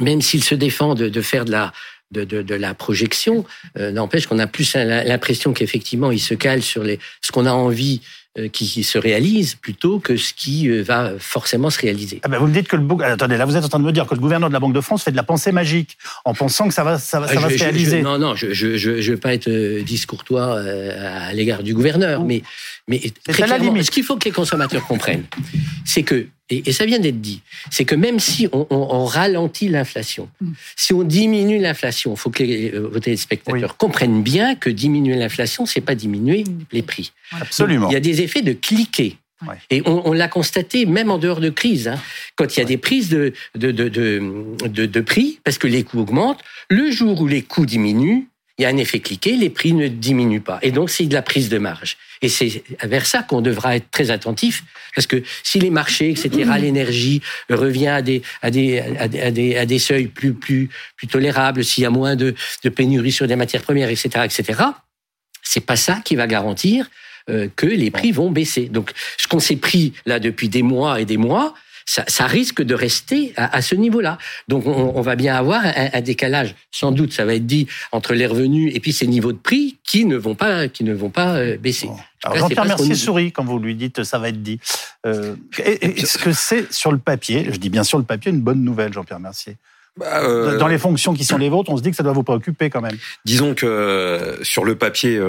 Même 0.00 0.20
s'il 0.20 0.44
se 0.44 0.54
défend 0.54 0.94
de, 0.94 1.20
faire 1.22 1.46
de 1.46 1.50
la, 1.50 1.72
de, 2.10 2.24
de, 2.24 2.54
la 2.54 2.74
projection, 2.74 3.44
euh, 3.78 3.90
n'empêche 3.90 4.26
qu'on 4.26 4.38
a 4.38 4.46
plus 4.46 4.74
l'impression 4.76 5.54
qu'effectivement 5.54 6.10
il 6.10 6.20
se 6.20 6.34
cale 6.34 6.62
sur 6.62 6.84
les, 6.84 6.98
ce 7.22 7.32
qu'on 7.32 7.46
a 7.46 7.52
envie 7.52 8.02
euh, 8.02 8.17
qui 8.46 8.84
se 8.84 8.98
réalise 8.98 9.56
plutôt 9.56 9.98
que 9.98 10.16
ce 10.16 10.32
qui 10.32 10.68
euh, 10.68 10.82
va 10.82 11.12
forcément 11.18 11.70
se 11.70 11.80
réaliser. 11.80 12.20
Ah 12.22 12.28
ben 12.28 12.38
vous 12.38 12.46
me 12.46 12.52
dites 12.52 12.68
que 12.68 12.76
le 12.76 12.86
attendez 13.04 13.36
là 13.36 13.44
vous 13.44 13.56
êtes 13.56 13.64
en 13.64 13.68
train 13.68 13.80
de 13.80 13.84
me 13.84 13.92
dire 13.92 14.06
que 14.06 14.14
le 14.14 14.20
gouverneur 14.20 14.48
de 14.48 14.54
la 14.54 14.60
Banque 14.60 14.74
de 14.74 14.80
France 14.80 15.02
fait 15.02 15.10
de 15.10 15.16
la 15.16 15.22
pensée 15.24 15.50
magique 15.50 15.98
en 16.24 16.34
pensant 16.34 16.68
que 16.68 16.74
ça 16.74 16.84
va 16.84 16.98
ça 16.98 17.18
va, 17.20 17.28
ça 17.28 17.40
va 17.40 17.50
se 17.50 17.58
réaliser. 17.58 18.02
non 18.02 18.18
non 18.18 18.34
je 18.36 18.52
je 18.52 18.76
je, 18.76 19.00
je 19.00 19.12
veux 19.12 19.18
pas 19.18 19.34
être 19.34 19.48
euh, 19.48 19.82
discourtois 19.82 20.60
à 20.60 21.32
l'égard 21.32 21.62
du 21.62 21.74
gouverneur 21.74 22.24
mais 22.24 22.42
mais 22.86 23.00
très 23.24 23.42
clairement 23.42 23.82
ce 23.82 23.90
qu'il 23.90 24.04
faut 24.04 24.16
que 24.16 24.24
les 24.26 24.30
consommateurs 24.30 24.86
comprennent 24.86 25.24
c'est 25.84 26.02
que 26.02 26.28
et, 26.50 26.72
ça 26.72 26.86
vient 26.86 26.98
d'être 26.98 27.20
dit, 27.20 27.42
c'est 27.70 27.84
que 27.84 27.94
même 27.94 28.20
si 28.20 28.48
on, 28.52 29.04
ralentit 29.04 29.68
l'inflation, 29.68 30.28
mm. 30.40 30.52
si 30.76 30.92
on 30.94 31.02
diminue 31.02 31.58
l'inflation, 31.58 32.14
il 32.14 32.16
faut 32.16 32.30
que 32.30 32.42
les, 32.42 32.70
vos 32.70 33.00
téléspectateurs 33.00 33.76
comprennent 33.76 34.22
bien 34.22 34.54
que 34.54 34.70
diminuer 34.70 35.16
l'inflation, 35.16 35.66
c'est 35.66 35.80
pas 35.80 35.94
diminuer 35.94 36.44
les 36.72 36.82
prix. 36.82 37.12
Absolument. 37.32 37.88
il 37.90 37.92
y 37.92 37.96
a 37.96 38.00
des 38.00 38.22
effets 38.22 38.42
de 38.42 38.52
cliquer. 38.52 39.16
Et 39.70 39.82
on, 39.86 40.12
l'a 40.12 40.26
constaté 40.26 40.84
même 40.84 41.12
en 41.12 41.18
dehors 41.18 41.38
de 41.38 41.48
crise, 41.48 41.86
hein, 41.86 42.00
quand 42.34 42.56
il 42.56 42.58
y 42.58 42.62
a 42.62 42.66
des 42.66 42.76
prises 42.76 43.08
de, 43.08 43.32
de, 43.54 43.70
de, 43.70 43.88
de, 43.88 44.86
de 44.86 45.00
prix, 45.00 45.38
parce 45.44 45.58
que 45.58 45.68
les 45.68 45.84
coûts 45.84 46.00
augmentent, 46.00 46.42
le 46.68 46.90
jour 46.90 47.20
où 47.20 47.28
les 47.28 47.42
coûts 47.42 47.64
diminuent, 47.64 48.26
il 48.58 48.62
y 48.62 48.66
a 48.66 48.68
un 48.68 48.76
effet 48.76 48.98
cliqué, 48.98 49.36
les 49.36 49.50
prix 49.50 49.72
ne 49.72 49.86
diminuent 49.86 50.40
pas. 50.40 50.58
Et 50.62 50.72
donc, 50.72 50.90
c'est 50.90 51.06
de 51.06 51.14
la 51.14 51.22
prise 51.22 51.48
de 51.48 51.58
marge. 51.58 51.96
Et 52.22 52.28
c'est 52.28 52.64
vers 52.82 53.06
ça 53.06 53.22
qu'on 53.22 53.40
devra 53.40 53.76
être 53.76 53.90
très 53.92 54.10
attentif, 54.10 54.64
parce 54.96 55.06
que 55.06 55.22
si 55.44 55.60
les 55.60 55.70
marchés, 55.70 56.10
etc., 56.10 56.50
l'énergie 56.60 57.22
revient 57.48 57.86
à 57.88 58.02
des, 58.02 58.22
à 58.42 58.50
des, 58.50 58.80
à 58.80 59.30
des, 59.30 59.56
à 59.56 59.64
des, 59.64 59.78
seuils 59.78 60.08
plus, 60.08 60.34
plus, 60.34 60.70
plus 60.96 61.06
tolérables, 61.06 61.64
s'il 61.64 61.82
y 61.82 61.86
a 61.86 61.90
moins 61.90 62.16
de, 62.16 62.34
de 62.64 62.68
pénurie 62.68 63.12
sur 63.12 63.28
des 63.28 63.36
matières 63.36 63.62
premières, 63.62 63.90
etc., 63.90 64.24
etc., 64.24 64.60
c'est 65.42 65.64
pas 65.64 65.76
ça 65.76 66.00
qui 66.04 66.16
va 66.16 66.26
garantir 66.26 66.90
euh, 67.30 67.48
que 67.54 67.66
les 67.66 67.90
prix 67.90 68.10
vont 68.10 68.30
baisser. 68.30 68.68
Donc, 68.68 68.92
ce 69.16 69.28
qu'on 69.28 69.38
s'est 69.38 69.56
pris 69.56 69.92
là 70.04 70.18
depuis 70.18 70.48
des 70.48 70.62
mois 70.62 71.00
et 71.00 71.04
des 71.04 71.16
mois, 71.16 71.54
ça, 71.88 72.26
risque 72.26 72.62
de 72.62 72.74
rester 72.74 73.32
à, 73.36 73.62
ce 73.62 73.74
niveau-là. 73.74 74.18
Donc 74.46 74.66
on, 74.66 75.00
va 75.00 75.16
bien 75.16 75.34
avoir 75.34 75.62
un, 75.64 76.00
décalage, 76.02 76.54
sans 76.70 76.92
doute, 76.92 77.12
ça 77.12 77.24
va 77.24 77.34
être 77.34 77.46
dit, 77.46 77.66
entre 77.92 78.12
les 78.12 78.26
revenus 78.26 78.74
et 78.74 78.80
puis 78.80 78.92
ces 78.92 79.06
niveaux 79.06 79.32
de 79.32 79.38
prix 79.38 79.78
qui 79.84 80.04
ne 80.04 80.16
vont 80.16 80.34
pas, 80.34 80.68
qui 80.68 80.84
ne 80.84 80.92
vont 80.92 81.08
pas 81.08 81.36
euh, 81.36 81.56
baisser. 81.56 81.88
Jean-Pierre 82.34 82.66
Mercier 82.66 82.94
sourit 82.94 83.32
quand 83.32 83.44
vous 83.44 83.58
lui 83.58 83.74
dites 83.74 84.04
ça 84.04 84.18
va 84.18 84.28
être 84.28 84.42
dit. 84.42 84.60
Euh, 85.06 85.36
est-ce 85.58 86.18
que 86.18 86.32
c'est 86.32 86.70
sur 86.72 86.92
le 86.92 86.98
papier, 86.98 87.48
je 87.50 87.58
dis 87.58 87.70
bien 87.70 87.84
sur 87.84 87.96
le 87.96 88.04
papier, 88.04 88.32
une 88.32 88.42
bonne 88.42 88.62
nouvelle, 88.62 88.92
Jean-Pierre 88.92 89.20
Mercier 89.20 89.56
bah, 89.98 90.22
euh, 90.22 90.58
Dans 90.58 90.68
les 90.68 90.78
fonctions 90.78 91.12
qui 91.12 91.24
sont 91.24 91.38
les 91.38 91.48
vôtres, 91.48 91.70
on 91.70 91.76
se 91.76 91.82
dit 91.82 91.90
que 91.90 91.96
ça 91.96 92.02
doit 92.02 92.12
vous 92.12 92.22
préoccuper 92.22 92.70
quand 92.70 92.80
même. 92.80 92.96
Disons 93.24 93.54
que 93.54 94.38
sur 94.42 94.64
le 94.64 94.76
papier, 94.76 95.20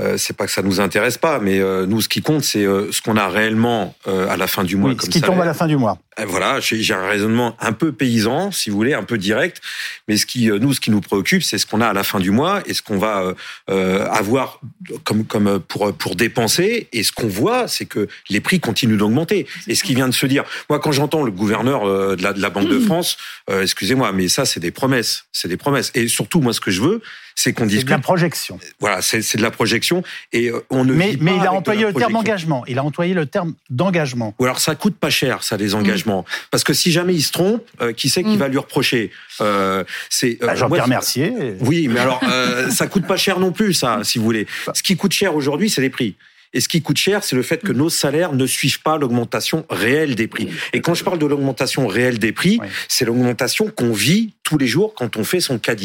euh, 0.00 0.16
c'est 0.18 0.36
pas 0.36 0.46
que 0.46 0.50
ça 0.50 0.62
nous 0.62 0.80
intéresse 0.80 1.18
pas, 1.18 1.38
mais 1.38 1.60
euh, 1.60 1.86
nous, 1.86 2.00
ce 2.00 2.08
qui 2.08 2.20
compte, 2.20 2.42
c'est 2.42 2.64
euh, 2.64 2.90
ce 2.90 3.00
qu'on 3.00 3.16
a 3.16 3.28
réellement 3.28 3.94
à 4.06 4.36
la 4.36 4.48
fin 4.48 4.64
du 4.64 4.76
mois. 4.76 4.90
Oui, 4.90 4.96
ce 5.00 5.08
qui 5.08 5.20
tombe 5.20 5.40
à 5.40 5.44
la 5.44 5.54
fin 5.54 5.68
du 5.68 5.76
mois. 5.76 5.98
Voilà, 6.26 6.60
j'ai 6.60 6.94
un 6.94 7.06
raisonnement 7.06 7.56
un 7.60 7.72
peu 7.72 7.92
paysan, 7.92 8.52
si 8.52 8.70
vous 8.70 8.76
voulez, 8.76 8.94
un 8.94 9.02
peu 9.02 9.18
direct, 9.18 9.60
mais 10.06 10.16
ce 10.16 10.26
qui 10.26 10.46
nous, 10.46 10.72
ce 10.72 10.80
qui 10.80 10.90
nous 10.90 11.00
préoccupe, 11.00 11.42
c'est 11.42 11.58
ce 11.58 11.66
qu'on 11.66 11.80
a 11.80 11.88
à 11.88 11.92
la 11.92 12.04
fin 12.04 12.20
du 12.20 12.30
mois 12.30 12.62
et 12.66 12.74
ce 12.74 12.82
qu'on 12.82 12.98
va 12.98 13.34
avoir 13.66 14.60
comme 15.02 15.24
comme 15.24 15.60
pour 15.60 15.92
pour 15.94 16.14
dépenser. 16.14 16.88
Et 16.92 17.02
ce 17.02 17.12
qu'on 17.12 17.28
voit, 17.28 17.68
c'est 17.68 17.86
que 17.86 18.08
les 18.30 18.40
prix 18.40 18.60
continuent 18.60 18.96
d'augmenter. 18.96 19.46
Et 19.66 19.74
ce 19.74 19.82
qui 19.82 19.94
vient 19.94 20.08
de 20.08 20.14
se 20.14 20.26
dire, 20.26 20.44
moi, 20.70 20.78
quand 20.78 20.92
j'entends 20.92 21.22
le 21.22 21.30
gouverneur 21.30 22.16
de 22.16 22.22
la, 22.22 22.32
de 22.32 22.40
la 22.40 22.50
Banque 22.50 22.68
de 22.68 22.78
mmh. 22.78 22.86
France, 22.86 23.16
excusez-moi, 23.50 24.12
mais 24.12 24.28
ça, 24.28 24.44
c'est 24.44 24.60
des 24.60 24.70
promesses, 24.70 25.26
c'est 25.32 25.48
des 25.48 25.56
promesses. 25.56 25.90
Et 25.94 26.08
surtout, 26.08 26.40
moi, 26.40 26.52
ce 26.52 26.60
que 26.60 26.70
je 26.70 26.82
veux, 26.82 27.02
c'est 27.34 27.52
qu'on 27.52 27.66
discute. 27.66 27.80
C'est 27.80 27.86
de 27.86 27.90
la 27.90 27.98
projection. 27.98 28.58
Voilà, 28.80 29.02
c'est 29.02 29.36
de 29.36 29.42
la 29.42 29.50
projection. 29.50 30.02
Et 30.32 30.50
euh, 30.50 30.64
on 30.70 30.84
ne 30.84 30.92
mais, 30.92 31.16
mais 31.20 31.36
il 31.36 31.46
a 31.46 31.52
employé 31.52 31.84
le 31.84 31.92
terme 31.92 32.16
engagement. 32.16 32.64
Il 32.66 32.78
a 32.78 32.84
employé 32.84 33.14
le 33.14 33.26
terme 33.26 33.54
d'engagement. 33.70 34.34
Ou 34.38 34.44
alors 34.44 34.60
ça 34.60 34.74
coûte 34.74 34.96
pas 34.96 35.10
cher, 35.10 35.42
ça, 35.42 35.56
les 35.56 35.74
engagements. 35.74 36.22
Mm. 36.22 36.48
Parce 36.50 36.64
que 36.64 36.72
si 36.72 36.92
jamais 36.92 37.14
il 37.14 37.22
se 37.22 37.32
trompe, 37.32 37.64
euh, 37.80 37.92
qui 37.92 38.08
sait 38.08 38.22
qui 38.22 38.36
mm. 38.36 38.38
va 38.38 38.48
lui 38.48 38.58
reprocher? 38.58 39.10
Euh, 39.40 39.84
C'est 40.10 40.38
bah, 40.40 40.54
Jean-Pierre 40.54 40.88
Mercier. 40.88 41.32
Oui, 41.60 41.88
mais 41.88 42.00
alors 42.00 42.20
ça 42.70 42.86
coûte 42.86 43.06
pas 43.06 43.16
cher 43.16 43.38
non 43.40 43.52
plus, 43.52 43.74
ça, 43.74 44.00
si 44.02 44.18
vous 44.18 44.24
voulez. 44.24 44.46
Ce 44.72 44.82
qui 44.82 44.96
coûte 44.96 45.12
cher 45.12 45.34
aujourd'hui, 45.34 45.70
c'est 45.70 45.80
les 45.80 45.90
prix. 45.90 46.16
Et 46.54 46.60
ce 46.60 46.68
qui 46.68 46.82
coûte 46.82 46.98
cher, 46.98 47.24
c'est 47.24 47.34
le 47.34 47.42
fait 47.42 47.58
que 47.58 47.72
nos 47.72 47.90
salaires 47.90 48.32
ne 48.32 48.46
suivent 48.46 48.80
pas 48.80 48.96
l'augmentation 48.96 49.66
réelle 49.68 50.14
des 50.14 50.28
prix. 50.28 50.48
Et 50.72 50.80
quand 50.80 50.94
je 50.94 51.02
parle 51.02 51.18
de 51.18 51.26
l'augmentation 51.26 51.88
réelle 51.88 52.20
des 52.20 52.32
prix, 52.32 52.60
c'est 52.88 53.04
l'augmentation 53.04 53.68
qu'on 53.68 53.92
vit 53.92 54.34
tous 54.44 54.56
les 54.56 54.68
jours 54.68 54.94
quand 54.94 55.16
on 55.16 55.24
fait 55.24 55.40
son 55.40 55.58
caddie 55.58 55.83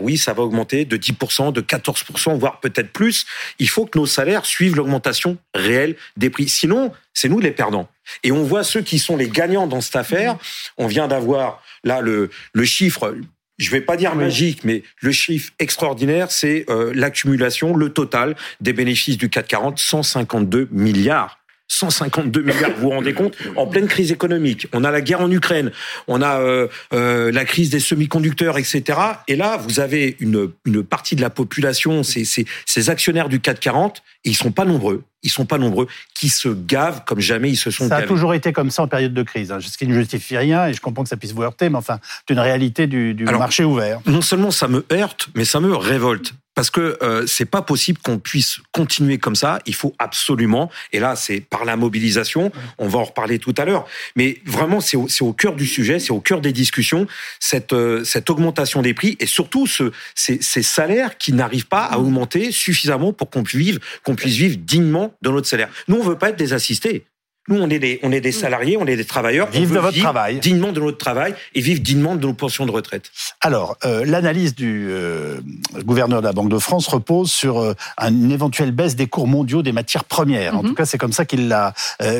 oui, 0.00 0.16
ça 0.16 0.32
va 0.32 0.42
augmenter 0.42 0.84
de 0.84 0.96
10%, 0.96 1.52
de 1.52 1.60
14%, 1.60 2.38
voire 2.38 2.60
peut-être 2.60 2.92
plus. 2.92 3.26
Il 3.58 3.68
faut 3.68 3.86
que 3.86 3.98
nos 3.98 4.06
salaires 4.06 4.46
suivent 4.46 4.76
l'augmentation 4.76 5.38
réelle 5.54 5.96
des 6.16 6.30
prix. 6.30 6.48
Sinon, 6.48 6.92
c'est 7.14 7.28
nous 7.28 7.40
les 7.40 7.50
perdants. 7.50 7.88
Et 8.22 8.32
on 8.32 8.42
voit 8.42 8.64
ceux 8.64 8.82
qui 8.82 8.98
sont 8.98 9.16
les 9.16 9.28
gagnants 9.28 9.66
dans 9.66 9.80
cette 9.80 9.96
affaire. 9.96 10.36
On 10.78 10.86
vient 10.86 11.08
d'avoir 11.08 11.62
là 11.84 12.00
le, 12.00 12.30
chiffre 12.64 13.14
je 13.58 13.70
vais 13.70 13.82
pas 13.82 13.98
dire 13.98 14.14
magique, 14.14 14.64
mais 14.64 14.82
le 15.02 15.12
chiffre 15.12 15.52
extraordinaire, 15.58 16.30
c'est 16.30 16.64
euh, 16.70 16.92
l'accumulation, 16.94 17.76
le 17.76 17.90
total 17.90 18.34
des 18.62 18.72
bénéfices 18.72 19.18
du 19.18 19.28
440, 19.28 19.78
152 19.78 20.68
milliards 20.70 21.39
152 21.70 22.42
milliards, 22.42 22.72
vous 22.74 22.82
vous 22.82 22.90
rendez 22.90 23.14
compte 23.14 23.36
En 23.56 23.66
pleine 23.66 23.86
crise 23.86 24.10
économique. 24.10 24.66
On 24.72 24.82
a 24.82 24.90
la 24.90 25.00
guerre 25.00 25.20
en 25.20 25.30
Ukraine, 25.30 25.70
on 26.08 26.20
a 26.20 26.40
euh, 26.40 26.66
euh, 26.92 27.30
la 27.30 27.44
crise 27.44 27.70
des 27.70 27.78
semi-conducteurs, 27.78 28.58
etc. 28.58 28.98
Et 29.28 29.36
là, 29.36 29.56
vous 29.56 29.78
avez 29.78 30.16
une, 30.18 30.50
une 30.66 30.82
partie 30.82 31.14
de 31.14 31.20
la 31.20 31.30
population, 31.30 32.02
ces, 32.02 32.90
actionnaires 32.90 33.28
du 33.28 33.40
440, 33.40 34.02
et 34.24 34.30
ils 34.30 34.34
sont 34.34 34.50
pas 34.50 34.64
nombreux 34.64 35.04
ils 35.22 35.30
sont 35.30 35.46
pas 35.46 35.58
nombreux, 35.58 35.86
qui 36.14 36.28
se 36.28 36.48
gavent 36.48 37.04
comme 37.04 37.20
jamais 37.20 37.50
ils 37.50 37.56
se 37.56 37.70
sont 37.70 37.88
gavés. 37.88 38.02
Ça 38.02 38.04
a 38.04 38.08
toujours 38.08 38.34
été 38.34 38.52
comme 38.52 38.70
ça 38.70 38.82
en 38.82 38.88
période 38.88 39.14
de 39.14 39.22
crise, 39.22 39.52
hein, 39.52 39.58
ce 39.60 39.76
qui 39.76 39.86
ne 39.86 39.94
justifie 39.94 40.36
rien, 40.36 40.66
et 40.66 40.74
je 40.74 40.80
comprends 40.80 41.02
que 41.02 41.08
ça 41.08 41.16
puisse 41.16 41.32
vous 41.32 41.42
heurter, 41.42 41.68
mais 41.68 41.78
enfin, 41.78 41.98
c'est 42.26 42.34
une 42.34 42.40
réalité 42.40 42.86
du, 42.86 43.14
du 43.14 43.24
marché 43.24 43.64
ouvert. 43.64 44.00
Non 44.06 44.22
seulement 44.22 44.50
ça 44.50 44.68
me 44.68 44.84
heurte, 44.92 45.28
mais 45.34 45.44
ça 45.44 45.60
me 45.60 45.74
révolte. 45.74 46.34
Parce 46.54 46.70
que 46.70 46.98
euh, 47.02 47.26
c'est 47.26 47.44
pas 47.44 47.62
possible 47.62 48.00
qu'on 48.02 48.18
puisse 48.18 48.58
continuer 48.72 49.18
comme 49.18 49.36
ça. 49.36 49.60
Il 49.66 49.74
faut 49.74 49.94
absolument, 49.98 50.70
et 50.92 50.98
là 50.98 51.16
c'est 51.16 51.40
par 51.40 51.64
la 51.64 51.76
mobilisation, 51.76 52.50
on 52.78 52.88
va 52.88 52.98
en 52.98 53.04
reparler 53.04 53.38
tout 53.38 53.54
à 53.56 53.64
l'heure, 53.64 53.86
mais 54.16 54.42
vraiment 54.44 54.80
c'est 54.80 54.96
au, 54.96 55.06
au, 55.20 55.32
cœur 55.32 55.54
du 55.54 55.66
sujet, 55.66 55.98
c'est 56.00 56.10
au 56.10 56.20
cœur 56.20 56.40
des 56.40 56.52
discussions, 56.52 57.06
cette, 57.38 57.72
euh, 57.72 58.04
cette 58.04 58.28
augmentation 58.30 58.82
des 58.82 58.94
prix 58.94 59.16
et 59.20 59.26
surtout 59.26 59.66
ce, 59.66 59.92
ces, 60.14 60.42
ces 60.42 60.62
salaires 60.62 61.18
qui 61.18 61.32
n'arrivent 61.32 61.68
pas 61.68 61.84
à 61.84 61.98
augmenter 61.98 62.50
suffisamment 62.50 63.12
pour 63.12 63.30
qu'on 63.30 63.44
puisse 63.44 63.60
vivre, 63.60 63.80
qu'on 64.02 64.16
puisse 64.16 64.36
vivre 64.36 64.56
dignement 64.56 65.09
de 65.22 65.30
notre 65.30 65.46
salaire. 65.46 65.68
Nous, 65.88 65.96
on 65.96 66.02
veut 66.02 66.18
pas 66.18 66.30
être 66.30 66.38
des 66.38 66.52
assistés. 66.52 67.06
Nous, 67.48 67.60
on 67.60 67.70
est 67.70 67.78
des, 67.78 67.98
on 68.02 68.12
est 68.12 68.20
des 68.20 68.32
salariés, 68.32 68.76
on 68.76 68.86
est 68.86 68.96
des 68.96 69.04
travailleurs. 69.04 69.50
Vivre 69.50 69.74
de 69.74 69.80
votre 69.80 69.98
travail. 69.98 70.38
Dignement 70.38 70.72
de 70.72 70.80
notre 70.80 70.98
travail 70.98 71.34
et 71.54 71.60
vivre 71.60 71.80
dignement 71.80 72.14
de 72.14 72.26
nos 72.26 72.34
pensions 72.34 72.66
de 72.66 72.70
retraite. 72.70 73.10
Alors, 73.40 73.76
euh, 73.84 74.04
l'analyse 74.04 74.54
du 74.54 74.88
euh, 74.90 75.40
gouverneur 75.84 76.20
de 76.20 76.26
la 76.26 76.32
Banque 76.32 76.50
de 76.50 76.58
France 76.58 76.86
repose 76.86 77.32
sur 77.32 77.58
euh, 77.58 77.74
une 77.98 78.30
éventuelle 78.30 78.72
baisse 78.72 78.94
des 78.94 79.06
cours 79.06 79.26
mondiaux 79.26 79.62
des 79.62 79.72
matières 79.72 80.04
premières. 80.04 80.56
En 80.56 80.62
mhm. 80.62 80.68
tout 80.68 80.74
cas, 80.74 80.84
c'est 80.84 80.98
comme 80.98 81.12
ça 81.12 81.24
qu'il 81.24 81.48
l'a 81.48 81.72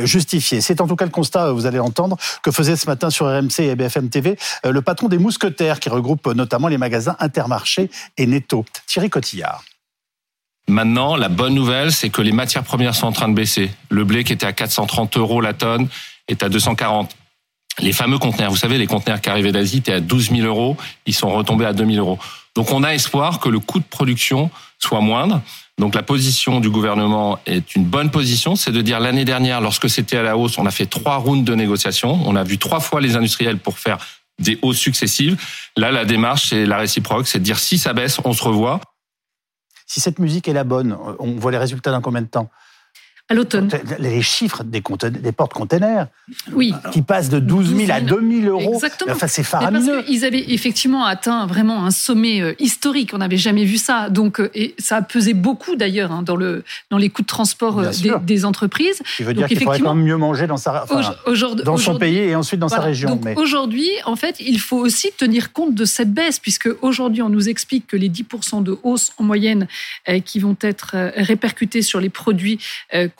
justifié. 0.04 0.60
C'est 0.60 0.80
en 0.80 0.88
tout 0.88 0.96
cas 0.96 1.04
le 1.04 1.10
constat, 1.10 1.52
vous 1.52 1.66
allez 1.66 1.78
l'entendre, 1.78 2.16
que 2.42 2.50
faisait 2.50 2.76
ce 2.76 2.86
matin 2.86 3.10
sur 3.10 3.26
RMC 3.26 3.60
et 3.60 3.76
BFM 3.76 4.08
TV 4.08 4.36
le 4.64 4.82
patron 4.82 5.08
des 5.08 5.18
mousquetaires, 5.18 5.80
qui 5.80 5.90
regroupe 5.90 6.26
notamment 6.26 6.68
les 6.68 6.78
magasins 6.78 7.16
Intermarché 7.20 7.90
et 8.16 8.26
Netto, 8.26 8.64
Thierry 8.86 9.10
Cotillard. 9.10 9.62
Maintenant, 10.70 11.16
la 11.16 11.28
bonne 11.28 11.54
nouvelle, 11.54 11.90
c'est 11.90 12.10
que 12.10 12.22
les 12.22 12.30
matières 12.30 12.62
premières 12.62 12.94
sont 12.94 13.08
en 13.08 13.12
train 13.12 13.28
de 13.28 13.34
baisser. 13.34 13.70
Le 13.88 14.04
blé 14.04 14.22
qui 14.22 14.32
était 14.32 14.46
à 14.46 14.52
430 14.52 15.16
euros 15.16 15.40
la 15.40 15.52
tonne 15.52 15.88
est 16.28 16.44
à 16.44 16.48
240. 16.48 17.10
Les 17.80 17.92
fameux 17.92 18.18
conteneurs, 18.18 18.50
vous 18.50 18.56
savez, 18.56 18.78
les 18.78 18.86
conteneurs 18.86 19.20
qui 19.20 19.28
arrivaient 19.30 19.52
d'Asie 19.52 19.78
étaient 19.78 19.94
à 19.94 20.00
12 20.00 20.30
000 20.30 20.42
euros, 20.42 20.76
ils 21.06 21.14
sont 21.14 21.30
retombés 21.30 21.64
à 21.64 21.72
2 21.72 21.84
000 21.84 21.98
euros. 21.98 22.18
Donc 22.54 22.70
on 22.72 22.84
a 22.84 22.90
espoir 22.90 23.40
que 23.40 23.48
le 23.48 23.58
coût 23.58 23.80
de 23.80 23.84
production 23.84 24.50
soit 24.78 25.00
moindre. 25.00 25.40
Donc 25.78 25.94
la 25.94 26.02
position 26.02 26.60
du 26.60 26.70
gouvernement 26.70 27.38
est 27.46 27.74
une 27.74 27.84
bonne 27.84 28.10
position, 28.10 28.54
c'est 28.54 28.72
de 28.72 28.82
dire 28.82 29.00
l'année 29.00 29.24
dernière, 29.24 29.60
lorsque 29.60 29.90
c'était 29.90 30.18
à 30.18 30.22
la 30.22 30.36
hausse, 30.36 30.58
on 30.58 30.66
a 30.66 30.70
fait 30.70 30.86
trois 30.86 31.16
rounds 31.16 31.44
de 31.44 31.54
négociations, 31.54 32.20
on 32.26 32.36
a 32.36 32.44
vu 32.44 32.58
trois 32.58 32.80
fois 32.80 33.00
les 33.00 33.16
industriels 33.16 33.58
pour 33.58 33.78
faire 33.78 33.98
des 34.38 34.58
hausses 34.62 34.78
successives. 34.78 35.36
Là, 35.76 35.90
la 35.90 36.04
démarche, 36.04 36.50
c'est 36.50 36.66
la 36.66 36.76
réciproque, 36.76 37.26
c'est 37.26 37.38
de 37.38 37.44
dire 37.44 37.58
si 37.58 37.78
ça 37.78 37.92
baisse, 37.92 38.18
on 38.24 38.32
se 38.32 38.42
revoit 38.44 38.80
si 39.90 39.98
cette 39.98 40.20
musique 40.20 40.46
est 40.46 40.52
la 40.52 40.62
bonne, 40.62 40.96
on 41.18 41.32
voit 41.32 41.50
les 41.50 41.58
résultats 41.58 41.90
dans 41.90 42.00
combien 42.00 42.22
de 42.22 42.28
temps? 42.28 42.48
À 43.30 43.34
l'automne. 43.34 43.70
Les 44.00 44.22
chiffres 44.22 44.64
des, 44.64 44.82
des 45.10 45.32
portes-containers, 45.32 46.08
oui. 46.52 46.74
qui 46.90 47.02
passent 47.02 47.28
de 47.28 47.38
12 47.38 47.76
000 47.76 47.92
à 47.92 48.00
2 48.00 48.42
000 48.42 48.50
euros. 48.50 48.74
Exactement. 48.74 49.12
Enfin, 49.12 49.28
c'est 49.28 49.44
faramineux. 49.44 49.94
parce 49.94 50.06
qu'ils 50.06 50.24
avaient 50.24 50.52
effectivement 50.52 51.04
atteint 51.04 51.46
vraiment 51.46 51.86
un 51.86 51.92
sommet 51.92 52.42
euh, 52.42 52.54
historique. 52.58 53.12
On 53.14 53.18
n'avait 53.18 53.36
jamais 53.36 53.64
vu 53.64 53.76
ça. 53.76 54.10
Donc, 54.10 54.40
euh, 54.40 54.50
et 54.52 54.74
ça 54.78 54.96
a 54.96 55.02
pesé 55.02 55.32
beaucoup 55.32 55.76
d'ailleurs 55.76 56.10
hein, 56.10 56.22
dans 56.22 56.34
le 56.34 56.64
dans 56.90 56.98
les 56.98 57.08
coûts 57.08 57.22
de 57.22 57.28
transport 57.28 57.78
euh, 57.78 57.90
des, 58.02 58.12
des, 58.22 58.44
entreprises. 58.44 59.00
Ce 59.04 59.16
qui 59.18 59.22
veut 59.22 59.32
dire 59.32 59.46
qu'il 59.46 59.60
faudrait 59.60 59.78
quand 59.78 59.94
même 59.94 60.04
mieux 60.04 60.16
manger 60.16 60.48
dans 60.48 60.56
sa 60.56 60.82
enfin, 60.82 61.14
dans 61.64 61.76
son 61.76 61.98
pays 61.98 62.18
et 62.18 62.34
ensuite 62.34 62.58
dans 62.58 62.68
sa 62.68 62.80
région. 62.80 63.14
Donc 63.14 63.38
aujourd'hui, 63.38 63.90
en 64.06 64.16
fait, 64.16 64.36
il 64.40 64.58
faut 64.58 64.78
aussi 64.78 65.12
tenir 65.16 65.52
compte 65.52 65.76
de 65.76 65.84
cette 65.84 66.12
baisse, 66.12 66.40
puisque 66.40 66.68
aujourd'hui, 66.82 67.22
on 67.22 67.28
nous 67.28 67.48
explique 67.48 67.86
que 67.86 67.96
les 67.96 68.10
10% 68.10 68.64
de 68.64 68.76
hausse 68.82 69.12
en 69.18 69.24
moyenne 69.24 69.68
qui 70.24 70.40
vont 70.40 70.56
être 70.60 70.96
répercutés 71.16 71.82
sur 71.82 72.00
les 72.00 72.08
produits 72.08 72.58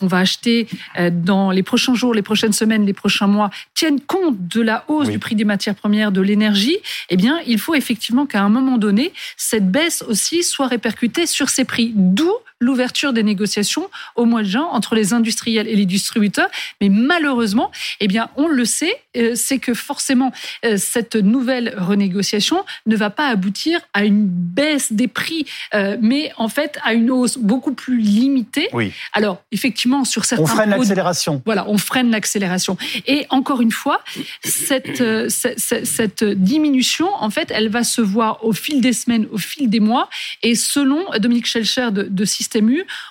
qu'on 0.00 0.06
va 0.06 0.18
acheter 0.18 0.66
euh, 0.98 1.10
dans 1.12 1.50
les 1.50 1.62
prochains 1.62 1.94
jours, 1.94 2.14
les 2.14 2.22
prochaines 2.22 2.54
semaines, 2.54 2.86
les 2.86 2.94
prochains 2.94 3.26
mois 3.26 3.50
tiennent 3.74 4.00
compte 4.00 4.48
de 4.48 4.62
la 4.62 4.84
hausse 4.88 5.10
du 5.10 5.18
prix 5.18 5.34
des 5.34 5.44
matières 5.44 5.74
premières, 5.74 6.10
de 6.10 6.22
l'énergie, 6.22 6.78
eh 7.10 7.16
bien, 7.16 7.38
il 7.46 7.58
faut 7.58 7.74
effectivement 7.74 8.26
qu'à 8.26 8.42
un 8.42 8.48
moment 8.48 8.78
donné, 8.78 9.12
cette 9.36 9.70
baisse 9.70 10.02
aussi 10.08 10.42
soit 10.42 10.66
répercutée 10.66 11.26
sur 11.26 11.50
ces 11.50 11.64
prix. 11.64 11.92
D'où 11.94 12.32
l'ouverture 12.60 13.12
des 13.12 13.22
négociations 13.22 13.90
au 14.16 14.26
mois 14.26 14.42
de 14.42 14.48
juin 14.48 14.68
entre 14.70 14.94
les 14.94 15.12
industriels 15.12 15.66
et 15.66 15.76
les 15.76 15.86
distributeurs. 15.86 16.48
Mais 16.80 16.88
malheureusement, 16.90 17.70
eh 18.00 18.06
bien, 18.06 18.28
on 18.36 18.48
le 18.48 18.64
sait, 18.64 18.94
c'est 19.34 19.58
que 19.58 19.74
forcément, 19.74 20.32
euh, 20.64 20.76
cette 20.76 21.16
nouvelle 21.16 21.74
renégociation 21.76 22.64
ne 22.86 22.96
va 22.96 23.10
pas 23.10 23.28
aboutir 23.28 23.80
à 23.92 24.04
une 24.04 24.26
baisse 24.26 24.92
des 24.92 25.08
prix, 25.08 25.46
euh, 25.74 25.96
mais 26.00 26.32
en 26.36 26.48
fait 26.48 26.78
à 26.82 26.94
une 26.94 27.10
hausse 27.10 27.38
beaucoup 27.38 27.74
plus 27.74 27.98
limitée. 27.98 28.68
Oui. 28.72 28.92
Alors, 29.12 29.42
effectivement, 29.52 30.04
sur 30.04 30.24
certains... 30.24 30.44
On 30.44 30.46
freine 30.46 30.70
l'accélération. 30.70 31.42
Voilà, 31.44 31.68
on 31.68 31.78
freine 31.78 32.10
l'accélération. 32.10 32.76
Et 33.06 33.26
encore 33.30 33.60
une 33.60 33.72
fois, 33.72 34.02
cette, 34.42 35.02
cette, 35.28 35.86
cette 35.86 36.24
diminution, 36.24 37.08
en 37.14 37.30
fait, 37.30 37.50
elle 37.54 37.68
va 37.68 37.84
se 37.84 38.00
voir 38.00 38.44
au 38.44 38.52
fil 38.52 38.80
des 38.80 38.92
semaines, 38.92 39.26
au 39.30 39.38
fil 39.38 39.68
des 39.68 39.80
mois. 39.80 40.08
Et 40.42 40.54
selon 40.54 41.04
Dominique 41.18 41.46
Schelcher 41.46 41.90
de, 41.92 42.02
de 42.04 42.24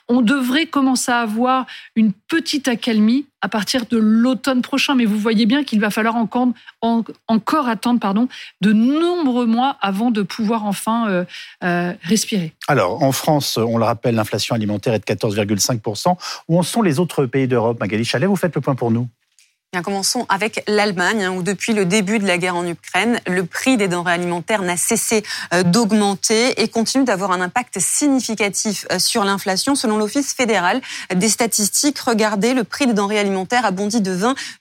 on 0.07 0.21
devrait 0.21 0.65
commencer 0.65 1.11
à 1.11 1.19
avoir 1.19 1.65
une 1.95 2.13
petite 2.13 2.67
accalmie 2.67 3.25
à 3.41 3.47
partir 3.47 3.85
de 3.85 3.97
l'automne 3.97 4.61
prochain. 4.61 4.95
Mais 4.95 5.05
vous 5.05 5.17
voyez 5.17 5.45
bien 5.45 5.63
qu'il 5.63 5.79
va 5.79 5.88
falloir 5.89 6.15
encore, 6.15 6.49
encore 6.81 7.67
attendre 7.67 7.99
pardon, 7.99 8.27
de 8.61 8.73
nombreux 8.73 9.45
mois 9.45 9.77
avant 9.81 10.11
de 10.11 10.21
pouvoir 10.21 10.65
enfin 10.65 11.09
euh, 11.09 11.25
euh, 11.63 11.93
respirer. 12.03 12.53
Alors, 12.67 13.03
en 13.03 13.11
France, 13.11 13.57
on 13.57 13.77
le 13.77 13.83
rappelle, 13.83 14.15
l'inflation 14.15 14.55
alimentaire 14.55 14.93
est 14.93 14.99
de 14.99 15.15
14,5%. 15.15 16.15
Où 16.47 16.59
en 16.59 16.63
sont 16.63 16.81
les 16.81 16.99
autres 16.99 17.25
pays 17.25 17.47
d'Europe 17.47 17.79
Magali 17.79 18.05
Chalet, 18.05 18.29
vous 18.29 18.35
faites 18.35 18.55
le 18.55 18.61
point 18.61 18.75
pour 18.75 18.91
nous 18.91 19.07
Bien, 19.71 19.83
commençons 19.83 20.25
avec 20.29 20.63
l'Allemagne, 20.65 21.25
hein, 21.25 21.29
où 21.29 21.43
depuis 21.43 21.73
le 21.73 21.85
début 21.85 22.17
de 22.17 22.25
la 22.25 22.39
guerre 22.39 22.55
en 22.55 22.65
Ukraine, 22.65 23.19
le 23.27 23.45
prix 23.45 23.77
des 23.77 23.87
denrées 23.87 24.13
alimentaires 24.13 24.63
n'a 24.63 24.77
cessé 24.77 25.23
euh, 25.53 25.61
d'augmenter 25.61 26.59
et 26.59 26.69
continue 26.69 27.03
d'avoir 27.03 27.31
un 27.31 27.39
impact 27.39 27.77
significatif 27.77 28.87
euh, 28.91 28.97
sur 28.97 29.23
l'inflation. 29.23 29.75
Selon 29.75 29.99
l'Office 29.99 30.33
fédéral 30.33 30.81
des 31.13 31.29
statistiques, 31.29 31.99
regardez, 31.99 32.55
le 32.55 32.63
prix 32.63 32.87
des 32.87 32.93
denrées 32.93 33.19
alimentaires 33.19 33.63
a 33.63 33.69
bondi 33.69 34.01
de 34.01 34.11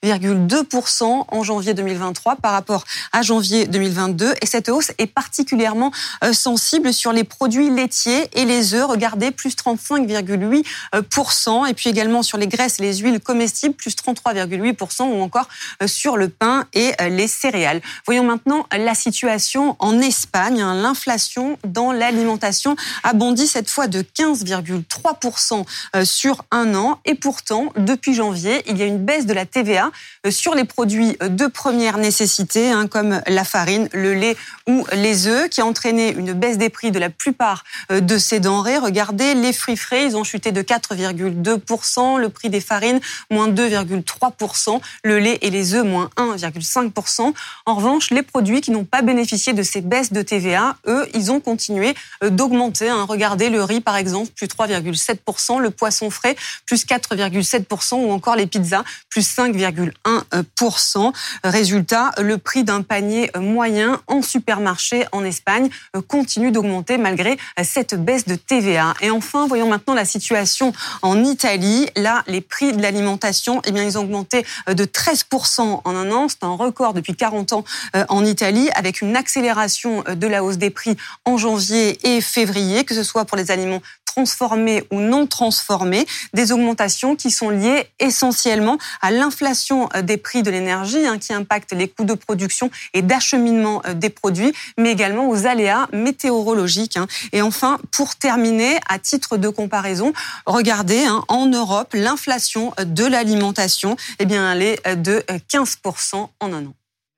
20,2% 0.03 1.25
en 1.27 1.43
janvier 1.43 1.73
2023 1.73 2.35
par 2.35 2.51
rapport 2.51 2.83
à 3.11 3.23
janvier 3.23 3.65
2022. 3.65 4.35
Et 4.43 4.45
cette 4.45 4.69
hausse 4.69 4.91
est 4.99 5.07
particulièrement 5.07 5.91
euh, 6.23 6.33
sensible 6.33 6.93
sur 6.93 7.13
les 7.13 7.23
produits 7.23 7.71
laitiers 7.71 8.29
et 8.33 8.45
les 8.45 8.75
œufs. 8.75 8.85
Regardez, 8.85 9.31
plus 9.31 9.55
35,8%. 9.55 11.67
Et 11.67 11.73
puis 11.73 11.89
également 11.89 12.21
sur 12.21 12.37
les 12.37 12.47
graisses 12.47 12.79
et 12.79 12.83
les 12.83 12.97
huiles 12.97 13.19
comestibles, 13.19 13.73
plus 13.73 13.95
33,8% 13.95 14.98
ou 15.05 15.21
encore 15.21 15.47
euh, 15.81 15.87
sur 15.87 16.17
le 16.17 16.29
pain 16.29 16.65
et 16.73 16.91
euh, 17.01 17.09
les 17.09 17.27
céréales. 17.27 17.81
Voyons 18.05 18.23
maintenant 18.23 18.67
la 18.71 18.95
situation 18.95 19.75
en 19.79 19.99
Espagne. 19.99 20.61
Hein. 20.61 20.75
L'inflation 20.81 21.57
dans 21.65 21.91
l'alimentation 21.91 22.75
a 23.03 23.13
bondi 23.13 23.47
cette 23.47 23.69
fois 23.69 23.87
de 23.87 24.01
15,3% 24.01 25.65
euh, 25.95 26.05
sur 26.05 26.43
un 26.51 26.75
an. 26.75 26.99
Et 27.05 27.15
pourtant, 27.15 27.71
depuis 27.77 28.13
janvier, 28.13 28.63
il 28.67 28.77
y 28.77 28.81
a 28.81 28.85
une 28.85 29.03
baisse 29.03 29.25
de 29.25 29.33
la 29.33 29.45
TVA 29.45 29.91
sur 30.29 30.55
les 30.55 30.65
produits 30.65 31.17
de 31.21 31.47
première 31.47 31.97
nécessité, 31.97 32.71
hein, 32.71 32.87
comme 32.87 33.21
la 33.27 33.43
farine, 33.43 33.89
le 33.93 34.13
lait 34.13 34.35
ou 34.67 34.85
les 34.93 35.27
œufs, 35.27 35.49
qui 35.49 35.61
a 35.61 35.65
entraîné 35.65 36.11
une 36.11 36.33
baisse 36.33 36.57
des 36.57 36.69
prix 36.69 36.91
de 36.91 36.99
la 36.99 37.09
plupart 37.09 37.63
de 37.89 38.17
ces 38.17 38.39
denrées. 38.39 38.77
Regardez, 38.77 39.33
les 39.33 39.53
fruits 39.53 39.77
frais, 39.77 40.05
ils 40.05 40.17
ont 40.17 40.23
chuté 40.23 40.51
de 40.51 40.61
4,2%, 40.61 42.19
le 42.19 42.29
prix 42.29 42.49
des 42.49 42.61
farines, 42.61 42.99
moins 43.29 43.49
2,3% 43.49 44.79
le 45.03 45.19
lait 45.19 45.37
et 45.41 45.49
les 45.49 45.73
œufs 45.73 45.85
moins 45.85 46.09
1,5%. 46.17 47.33
En 47.65 47.75
revanche, 47.75 48.11
les 48.11 48.23
produits 48.23 48.61
qui 48.61 48.71
n'ont 48.71 48.85
pas 48.85 49.01
bénéficié 49.01 49.53
de 49.53 49.63
ces 49.63 49.81
baisses 49.81 50.11
de 50.13 50.21
TVA, 50.21 50.75
eux, 50.87 51.07
ils 51.13 51.31
ont 51.31 51.39
continué 51.39 51.93
euh, 52.23 52.29
d'augmenter. 52.29 52.89
Hein. 52.89 53.05
Regardez 53.07 53.49
le 53.49 53.63
riz, 53.63 53.81
par 53.81 53.95
exemple, 53.95 54.31
plus 54.35 54.47
3,7%, 54.47 55.59
le 55.59 55.69
poisson 55.69 56.09
frais, 56.09 56.35
plus 56.65 56.85
4,7%, 56.85 57.95
ou 57.95 58.11
encore 58.11 58.35
les 58.35 58.47
pizzas, 58.47 58.83
plus 59.09 59.27
5,1%. 59.27 61.13
Résultat, 61.43 62.11
le 62.19 62.37
prix 62.37 62.63
d'un 62.63 62.81
panier 62.81 63.31
moyen 63.37 64.01
en 64.07 64.21
supermarché 64.21 65.05
en 65.11 65.23
Espagne 65.23 65.69
euh, 65.95 66.01
continue 66.01 66.51
d'augmenter 66.51 66.97
malgré 66.97 67.37
euh, 67.59 67.63
cette 67.63 67.95
baisse 67.95 68.25
de 68.25 68.35
TVA. 68.35 68.93
Et 69.01 69.11
enfin, 69.11 69.47
voyons 69.47 69.69
maintenant 69.69 69.93
la 69.93 70.05
situation 70.05 70.73
en 71.01 71.23
Italie. 71.23 71.87
Là, 71.95 72.23
les 72.27 72.41
prix 72.41 72.73
de 72.73 72.81
l'alimentation, 72.81 73.61
eh 73.65 73.71
bien, 73.71 73.83
ils 73.83 73.97
ont 73.97 74.01
augmenté 74.01 74.45
13% 74.85 75.81
en 75.83 75.95
un 75.95 76.11
an. 76.11 76.27
C'est 76.27 76.43
un 76.43 76.55
record 76.55 76.93
depuis 76.93 77.15
40 77.15 77.53
ans 77.53 77.63
en 78.09 78.25
Italie, 78.25 78.69
avec 78.75 79.01
une 79.01 79.15
accélération 79.15 80.03
de 80.07 80.27
la 80.27 80.43
hausse 80.43 80.57
des 80.57 80.69
prix 80.69 80.97
en 81.25 81.37
janvier 81.37 81.97
et 82.07 82.21
février, 82.21 82.83
que 82.83 82.95
ce 82.95 83.03
soit 83.03 83.25
pour 83.25 83.37
les 83.37 83.51
aliments 83.51 83.81
transformés 84.19 84.83
ou 84.91 84.99
non 84.99 85.27
transformés, 85.27 86.05
des 86.33 86.51
augmentations 86.51 87.15
qui 87.15 87.31
sont 87.31 87.49
liées 87.49 87.87
essentiellement 87.99 88.77
à 89.01 89.11
l'inflation 89.11 89.87
euh, 89.95 90.01
des 90.01 90.17
prix 90.17 90.41
de 90.43 90.49
l'énergie 90.49 91.05
hein, 91.05 91.17
qui 91.19 91.31
impacte 91.31 91.73
les 91.73 91.87
coûts 91.87 92.05
de 92.05 92.15
production 92.15 92.71
et 92.93 93.01
d'acheminement 93.01 93.81
euh, 93.85 93.93
des 93.93 94.09
produits, 94.09 94.53
mais 94.77 94.91
également 94.91 95.29
aux 95.29 95.45
aléas 95.45 95.87
météorologiques. 95.93 96.97
Hein. 96.97 97.07
Et 97.33 97.41
enfin, 97.41 97.79
pour 97.91 98.15
terminer, 98.15 98.79
à 98.89 98.97
titre 98.99 99.37
de 99.37 99.47
comparaison, 99.47 100.11
regardez, 100.45 101.05
hein, 101.05 101.23
en 101.27 101.45
Europe, 101.45 101.91
l'inflation 101.93 102.73
de 102.83 103.05
l'alimentation, 103.05 103.95
eh 104.17 104.25
bien, 104.25 104.51
elle 104.51 104.61
de 104.77 105.23
15% 105.51 106.15
en 106.15 106.53
un 106.53 106.65
an. 106.65 106.73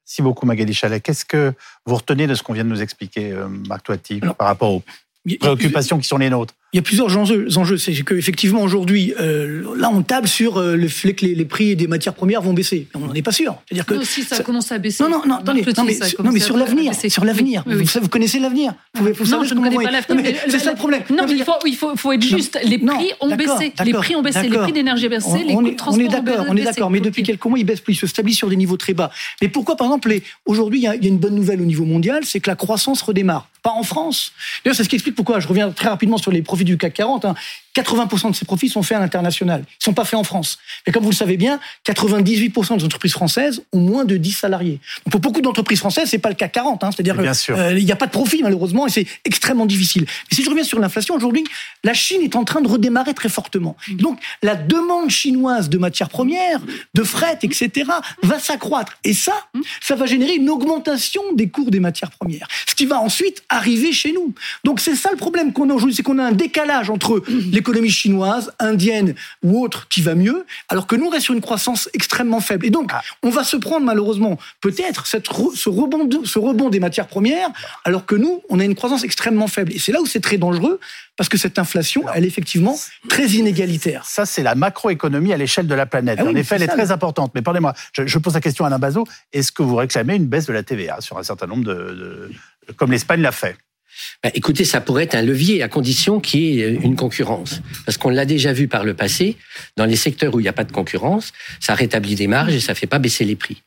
Merci 0.05 0.21
beaucoup 0.21 0.45
Magali 0.45 0.73
Chalet. 0.73 1.01
Qu'est-ce 1.01 1.25
que 1.25 1.53
vous 1.85 1.95
retenez 1.95 2.27
de 2.27 2.35
ce 2.35 2.43
qu'on 2.43 2.53
vient 2.53 2.63
de 2.63 2.69
nous 2.69 2.81
expliquer, 2.81 3.31
euh, 3.31 3.47
Marc 3.47 3.83
Toiti, 3.83 4.19
par 4.19 4.47
rapport 4.47 4.71
aux 4.73 4.83
préoccupations 5.39 5.97
qui 5.97 6.07
sont 6.07 6.17
les 6.17 6.29
nôtres? 6.29 6.53
Il 6.73 6.77
y 6.77 6.79
a 6.79 6.83
plusieurs 6.83 7.17
enjeux. 7.17 7.47
enjeux. 7.57 7.77
C'est 7.77 7.93
qu'effectivement, 8.03 8.61
aujourd'hui, 8.61 9.13
euh, 9.19 9.63
là, 9.75 9.89
on 9.91 10.03
table 10.03 10.27
sur 10.27 10.57
euh, 10.57 10.77
le 10.77 10.87
fait 10.87 11.13
que 11.13 11.25
les, 11.25 11.35
les, 11.35 11.43
prix 11.43 11.75
des 11.75 11.87
matières 11.87 12.13
premières 12.13 12.41
vont 12.41 12.53
baisser. 12.53 12.87
On 12.93 12.99
n'en 12.99 13.13
est 13.13 13.21
pas 13.21 13.33
sûr. 13.33 13.55
C'est-à-dire 13.67 13.85
que. 13.85 13.95
Non, 13.95 14.03
si 14.03 14.23
ça, 14.23 14.41
commence 14.41 14.71
à 14.71 14.77
baisser. 14.77 15.03
Non, 15.03 15.09
non, 15.09 15.23
non, 15.25 15.35
attendez. 15.35 15.63
non, 15.77 15.83
mais, 15.83 15.97
non, 16.23 16.31
mais 16.31 16.39
sur 16.39 16.55
l'avenir. 16.55 16.93
Sur 16.95 17.25
l'avenir. 17.25 17.63
Vous, 17.65 17.83
vous, 18.01 18.07
connaissez 18.07 18.39
l'avenir. 18.39 18.73
Vous, 18.93 19.09
vous 19.13 19.31
non, 19.31 19.43
je 19.43 19.53
ne 19.53 19.59
connais 19.61 19.75
pas 19.75 19.91
l'avenir. 19.91 20.33
C'est 20.47 20.59
ça 20.59 20.71
le 20.71 20.77
problème. 20.77 21.03
Non, 21.09 21.25
mais 21.27 21.33
il 21.33 21.43
faut, 21.43 21.51
il 21.65 21.75
faut, 21.75 21.95
faut 21.97 22.13
être 22.13 22.23
juste. 22.23 22.57
Les 22.63 22.77
prix 22.77 23.11
ont 23.19 23.35
baissé. 23.35 23.73
Les 23.83 23.93
prix 23.93 24.15
ont 24.15 24.21
baissé. 24.21 24.47
Les 24.47 24.57
prix 24.57 24.71
d'énergie 24.71 25.07
ont 25.07 25.09
baissé. 25.09 25.43
Les 25.45 25.53
coûts 25.53 25.63
de 25.63 25.75
transport 25.75 26.01
On 26.01 26.07
est 26.07 26.21
d'accord. 26.21 26.45
On 26.47 26.55
est 26.55 26.63
d'accord. 26.63 26.89
Mais 26.89 27.01
depuis 27.01 27.23
quelques 27.23 27.45
mois, 27.45 27.59
ils 27.59 27.65
baissent 27.65 27.81
plus. 27.81 27.93
Ils 27.93 27.97
se 27.97 28.07
stabilisent 28.07 28.37
sur 28.37 28.49
des 28.49 28.55
niveaux 28.55 28.77
très 28.77 28.93
bas. 28.93 29.11
Mais 29.41 29.49
pourquoi, 29.49 29.75
par 29.75 29.87
exemple, 29.87 30.13
aujourd'hui, 30.45 30.79
il 30.79 30.83
y 30.83 30.87
a 30.87 30.95
une 30.95 31.17
bonne 31.17 31.35
nouvelle 31.35 31.61
au 31.61 31.65
niveau 31.65 31.83
mondial, 31.83 32.23
c'est 32.23 32.39
que 32.39 32.49
la 32.49 32.55
croissance 32.55 33.01
redémarre. 33.01 33.49
Pas 33.61 33.71
en 33.71 33.83
France. 33.83 34.31
D'ailleurs, 34.63 34.75
c'est 34.75 34.83
ce 34.83 34.89
qui 34.89 34.95
explique 34.95 35.15
pourquoi. 35.15 35.39
Je 35.39 35.47
reviens 35.47 35.69
très 35.69 35.89
rapidement 35.89 36.17
sur 36.17 36.31
les 36.31 36.41
profits 36.41 36.60
du 36.63 36.77
CAC 36.77 36.99
40. 36.99 37.35
80% 37.75 38.31
de 38.31 38.35
ces 38.35 38.45
profits 38.45 38.69
sont 38.69 38.83
faits 38.83 38.97
à 38.97 38.99
l'international. 38.99 39.63
Ils 39.67 39.83
sont 39.83 39.93
pas 39.93 40.05
faits 40.05 40.19
en 40.19 40.23
France. 40.23 40.57
Mais 40.85 40.93
comme 40.93 41.03
vous 41.03 41.11
le 41.11 41.15
savez 41.15 41.37
bien, 41.37 41.59
98% 41.85 42.77
des 42.77 42.83
entreprises 42.83 43.13
françaises 43.13 43.61
ont 43.71 43.79
moins 43.79 44.05
de 44.05 44.17
10 44.17 44.31
salariés. 44.31 44.79
Donc 45.05 45.11
pour 45.11 45.21
beaucoup 45.21 45.41
d'entreprises 45.41 45.79
françaises, 45.79 46.09
c'est 46.09 46.17
pas 46.17 46.29
le 46.29 46.35
CAC 46.35 46.51
40. 46.51 46.83
Hein. 46.83 46.89
C'est-à-dire 46.91 47.15
qu'il 47.17 47.55
euh, 47.55 47.79
n'y 47.79 47.91
a 47.91 47.95
pas 47.95 48.07
de 48.07 48.11
profit 48.11 48.43
malheureusement 48.43 48.87
et 48.87 48.89
c'est 48.89 49.07
extrêmement 49.25 49.65
difficile. 49.65 50.05
Mais 50.29 50.35
si 50.35 50.43
je 50.43 50.49
reviens 50.49 50.63
sur 50.63 50.79
l'inflation, 50.79 51.15
aujourd'hui, 51.15 51.43
la 51.83 51.93
Chine 51.93 52.21
est 52.21 52.35
en 52.35 52.43
train 52.43 52.61
de 52.61 52.67
redémarrer 52.67 53.13
très 53.13 53.29
fortement. 53.29 53.77
Donc 53.89 54.19
la 54.43 54.55
demande 54.55 55.09
chinoise 55.09 55.69
de 55.69 55.77
matières 55.77 56.09
premières, 56.09 56.61
de 56.93 57.03
fret, 57.03 57.39
etc., 57.41 57.89
va 58.23 58.39
s'accroître. 58.39 58.97
Et 59.03 59.13
ça, 59.13 59.33
ça 59.81 59.95
va 59.95 60.05
générer 60.05 60.35
une 60.35 60.49
augmentation 60.49 61.21
des 61.33 61.49
cours 61.49 61.71
des 61.71 61.79
matières 61.79 62.11
premières. 62.11 62.47
Ce 62.67 62.75
qui 62.75 62.85
va 62.85 62.99
ensuite 62.99 63.43
arriver 63.49 63.93
chez 63.93 64.11
nous. 64.11 64.33
Donc 64.63 64.79
c'est 64.79 64.95
ça 64.95 65.09
le 65.11 65.17
problème 65.17 65.53
qu'on 65.53 65.69
a 65.69 65.73
aujourd'hui, 65.73 65.95
c'est 65.95 66.03
qu'on 66.03 66.19
a 66.19 66.23
un 66.23 66.31
décalage 66.31 66.89
entre 66.89 67.23
l'économie 67.61 67.91
chinoise, 67.91 68.51
indienne 68.57 69.13
ou 69.43 69.63
autre 69.63 69.87
qui 69.87 70.01
va 70.01 70.15
mieux, 70.15 70.45
alors 70.67 70.87
que 70.87 70.95
nous, 70.95 71.05
on 71.05 71.09
reste 71.09 71.25
sur 71.25 71.35
une 71.35 71.41
croissance 71.41 71.89
extrêmement 71.93 72.39
faible. 72.39 72.65
Et 72.65 72.71
donc, 72.71 72.89
ah. 72.91 73.01
on 73.21 73.29
va 73.29 73.43
se 73.43 73.55
prendre 73.55 73.85
malheureusement 73.85 74.39
peut-être 74.61 75.05
ce, 75.05 75.17
rebond, 75.69 76.09
ce 76.25 76.39
rebond 76.39 76.69
des 76.69 76.79
matières 76.79 77.07
premières, 77.07 77.49
alors 77.83 78.07
que 78.07 78.15
nous, 78.15 78.41
on 78.49 78.59
a 78.59 78.65
une 78.65 78.73
croissance 78.73 79.03
extrêmement 79.03 79.47
faible. 79.47 79.73
Et 79.73 79.79
c'est 79.79 79.91
là 79.91 80.01
où 80.01 80.07
c'est 80.07 80.21
très 80.21 80.37
dangereux, 80.37 80.79
parce 81.17 81.29
que 81.29 81.37
cette 81.37 81.59
inflation, 81.59 82.03
elle 82.15 82.23
est 82.23 82.27
effectivement 82.27 82.75
très 83.07 83.27
inégalitaire. 83.27 84.05
Ça, 84.05 84.25
c'est 84.25 84.41
la 84.41 84.55
macroéconomie 84.55 85.33
à 85.33 85.37
l'échelle 85.37 85.67
de 85.67 85.75
la 85.75 85.85
planète. 85.85 86.17
Ah 86.19 86.25
en 86.25 86.35
effet, 86.35 86.55
elle 86.55 86.63
est 86.63 86.67
très 86.67 86.89
importante. 86.89 87.31
Mais 87.35 87.43
pardonnez-moi, 87.43 87.75
je, 87.93 88.17
pose 88.17 88.33
la 88.33 88.41
question 88.41 88.65
à 88.65 88.69
Alain 88.69 88.79
Bazot. 88.79 89.05
Est-ce 89.31 89.51
que 89.51 89.61
vous 89.61 89.75
réclamez 89.75 90.15
une 90.15 90.25
baisse 90.25 90.47
de 90.47 90.53
la 90.53 90.63
TVA 90.63 90.99
sur 90.99 91.19
un 91.19 91.23
certain 91.23 91.45
nombre 91.45 91.63
de 91.63 92.31
comme 92.75 92.91
l'Espagne 92.91 93.21
l'a 93.21 93.31
fait? 93.31 93.55
Bah, 94.23 94.29
écoutez, 94.33 94.65
ça 94.65 94.81
pourrait 94.81 95.03
être 95.03 95.15
un 95.15 95.21
levier 95.21 95.63
à 95.63 95.67
condition 95.67 96.19
qu'il 96.19 96.41
y 96.41 96.61
ait 96.61 96.69
une 96.69 96.95
concurrence. 96.95 97.61
Parce 97.85 97.97
qu'on 97.97 98.09
l'a 98.09 98.25
déjà 98.25 98.53
vu 98.53 98.67
par 98.67 98.83
le 98.83 98.93
passé, 98.93 99.37
dans 99.77 99.85
les 99.85 99.95
secteurs 99.95 100.35
où 100.35 100.39
il 100.39 100.43
n'y 100.43 100.49
a 100.49 100.53
pas 100.53 100.63
de 100.63 100.71
concurrence, 100.71 101.33
ça 101.59 101.75
rétablit 101.75 102.15
des 102.15 102.27
marges 102.27 102.53
et 102.53 102.59
ça 102.59 102.75
fait 102.75 102.87
pas 102.87 102.99
baisser 102.99 103.25
les 103.25 103.35
prix. 103.35 103.63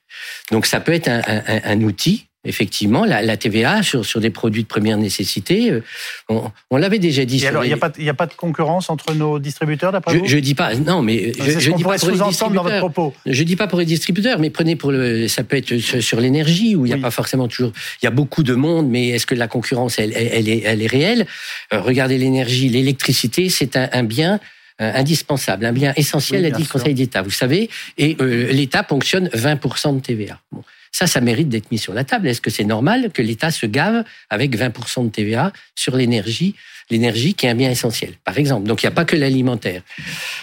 Donc 0.50 0.66
ça 0.66 0.80
peut 0.80 0.92
être 0.92 1.08
un, 1.08 1.22
un, 1.26 1.60
un 1.64 1.80
outil 1.82 2.26
effectivement, 2.44 3.04
la, 3.04 3.22
la, 3.22 3.36
TVA 3.36 3.82
sur, 3.82 4.04
sur 4.04 4.20
des 4.20 4.30
produits 4.30 4.62
de 4.62 4.68
première 4.68 4.98
nécessité, 4.98 5.70
euh, 5.70 5.82
on, 6.28 6.50
on 6.70 6.76
l'avait 6.76 6.98
déjà 6.98 7.24
dit. 7.24 7.42
Et 7.42 7.46
alors, 7.46 7.64
il 7.64 7.68
n'y 7.68 7.74
a, 7.74 7.76
pas, 7.76 7.92
a 7.96 8.14
pas 8.14 8.26
de 8.26 8.34
concurrence 8.34 8.90
entre 8.90 9.14
nos 9.14 9.38
distributeurs, 9.38 9.92
d'après 9.92 10.18
vous 10.18 10.26
Je 10.26 10.38
dis 10.38 10.54
pas, 10.54 10.74
non, 10.74 11.02
mais 11.02 11.32
je, 11.38 11.58
je 11.58 11.70
dis 11.72 11.82
pas 11.82 11.96
pour 11.98 12.10
les 12.10 12.18
distributeurs. 12.18 12.50
Dans 12.50 12.62
votre 12.62 12.78
propos. 12.78 13.14
Je 13.26 13.42
dis 13.42 13.56
pas 13.56 13.66
pour 13.66 13.78
les 13.78 13.84
distributeurs, 13.86 14.38
mais 14.38 14.50
prenez 14.50 14.76
pour 14.76 14.92
le, 14.92 15.28
ça 15.28 15.44
peut 15.44 15.56
être 15.56 15.78
sur, 15.78 16.20
l'énergie 16.20 16.76
où 16.76 16.86
il 16.86 16.92
n'y 16.92 16.98
a 16.98 17.02
pas 17.02 17.10
forcément 17.10 17.48
toujours, 17.48 17.72
il 18.02 18.04
y 18.04 18.08
a 18.08 18.12
beaucoup 18.12 18.42
de 18.42 18.54
monde, 18.54 18.88
mais 18.88 19.08
est-ce 19.08 19.26
que 19.26 19.34
la 19.34 19.48
concurrence, 19.48 19.98
elle, 19.98 20.12
elle, 20.14 20.48
est, 20.48 20.62
elle 20.64 20.82
est 20.82 20.86
réelle? 20.86 21.26
Euh, 21.72 21.80
Regardez 21.80 22.18
l'énergie, 22.18 22.68
l'électricité, 22.68 23.48
c'est 23.48 23.76
un, 23.76 23.88
un 23.92 24.04
bien 24.04 24.40
euh, 24.80 24.92
indispensable, 24.94 25.66
un 25.66 25.72
bien 25.72 25.92
essentiel, 25.96 26.44
a 26.44 26.50
dit 26.50 26.62
le 26.62 26.68
Conseil 26.68 26.94
d'État, 26.94 27.22
vous 27.22 27.30
savez, 27.30 27.70
et 27.96 28.16
l'État 28.18 28.82
ponctionne 28.82 29.28
20% 29.28 29.96
de 29.96 30.00
TVA. 30.00 30.40
Bon. 30.50 30.62
Ça, 30.94 31.08
ça 31.08 31.20
mérite 31.20 31.48
d'être 31.48 31.72
mis 31.72 31.78
sur 31.78 31.92
la 31.92 32.04
table. 32.04 32.28
Est-ce 32.28 32.40
que 32.40 32.50
c'est 32.50 32.62
normal 32.62 33.10
que 33.12 33.20
l'État 33.20 33.50
se 33.50 33.66
gave 33.66 34.04
avec 34.30 34.56
20% 34.56 35.06
de 35.06 35.10
TVA 35.10 35.52
sur 35.74 35.96
l'énergie 35.96 36.54
l'énergie 36.88 37.34
qui 37.34 37.46
est 37.46 37.48
un 37.48 37.56
bien 37.56 37.68
essentiel, 37.68 38.12
par 38.24 38.38
exemple? 38.38 38.68
Donc 38.68 38.80
il 38.80 38.86
n'y 38.86 38.92
a 38.92 38.94
pas 38.94 39.04
que 39.04 39.16
l'alimentaire. 39.16 39.82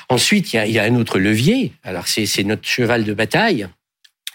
Ensuite, 0.10 0.52
il 0.52 0.58
y, 0.58 0.60
a, 0.60 0.66
il 0.66 0.74
y, 0.74 0.80
a, 0.80 0.84
un 0.84 0.96
autre 0.96 1.20
levier. 1.20 1.72
Alors 1.84 2.10
c'est 2.10 2.44
notre 2.44 2.68
cheval 2.68 3.06
de 3.06 3.14
bataille. 3.14 3.66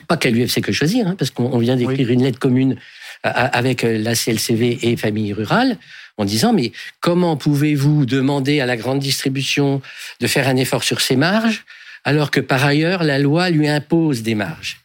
Pas 0.09 0.17
qu'à 0.17 0.31
l'UFC 0.31 0.63
que 0.63 0.73
choisir, 0.73 1.07
hein, 1.07 1.17
parce 1.19 1.31
qu'on 1.31 1.59
vient 1.59 1.77
d'écrire 1.77 2.11
une 2.11 2.23
lettre 2.23 2.39
commune 2.39 2.79
euh, 3.27 3.31
avec 3.35 3.85
euh, 3.85 3.99
la 3.99 4.15
CLCV 4.15 4.79
et 4.91 4.97
Famille 4.97 5.35
Rurale 5.35 5.77
en 6.17 6.25
disant 6.25 6.55
mais 6.55 6.73
comment 7.01 7.37
pouvez-vous 7.37 8.07
demander 8.07 8.61
à 8.61 8.67
la 8.67 8.79
grande 8.79 9.01
distribution 9.01 9.83
de 10.21 10.27
faire 10.27 10.49
un 10.49 10.57
effort 10.57 10.83
sur 10.83 11.03
ses 11.03 11.17
marges 11.17 11.67
alors 12.05 12.31
que 12.31 12.41
par 12.41 12.65
ailleurs 12.65 13.05
la 13.05 13.19
loi 13.19 13.51
lui 13.51 13.69
impose 13.69 14.23
des 14.23 14.35
marges? 14.35 14.79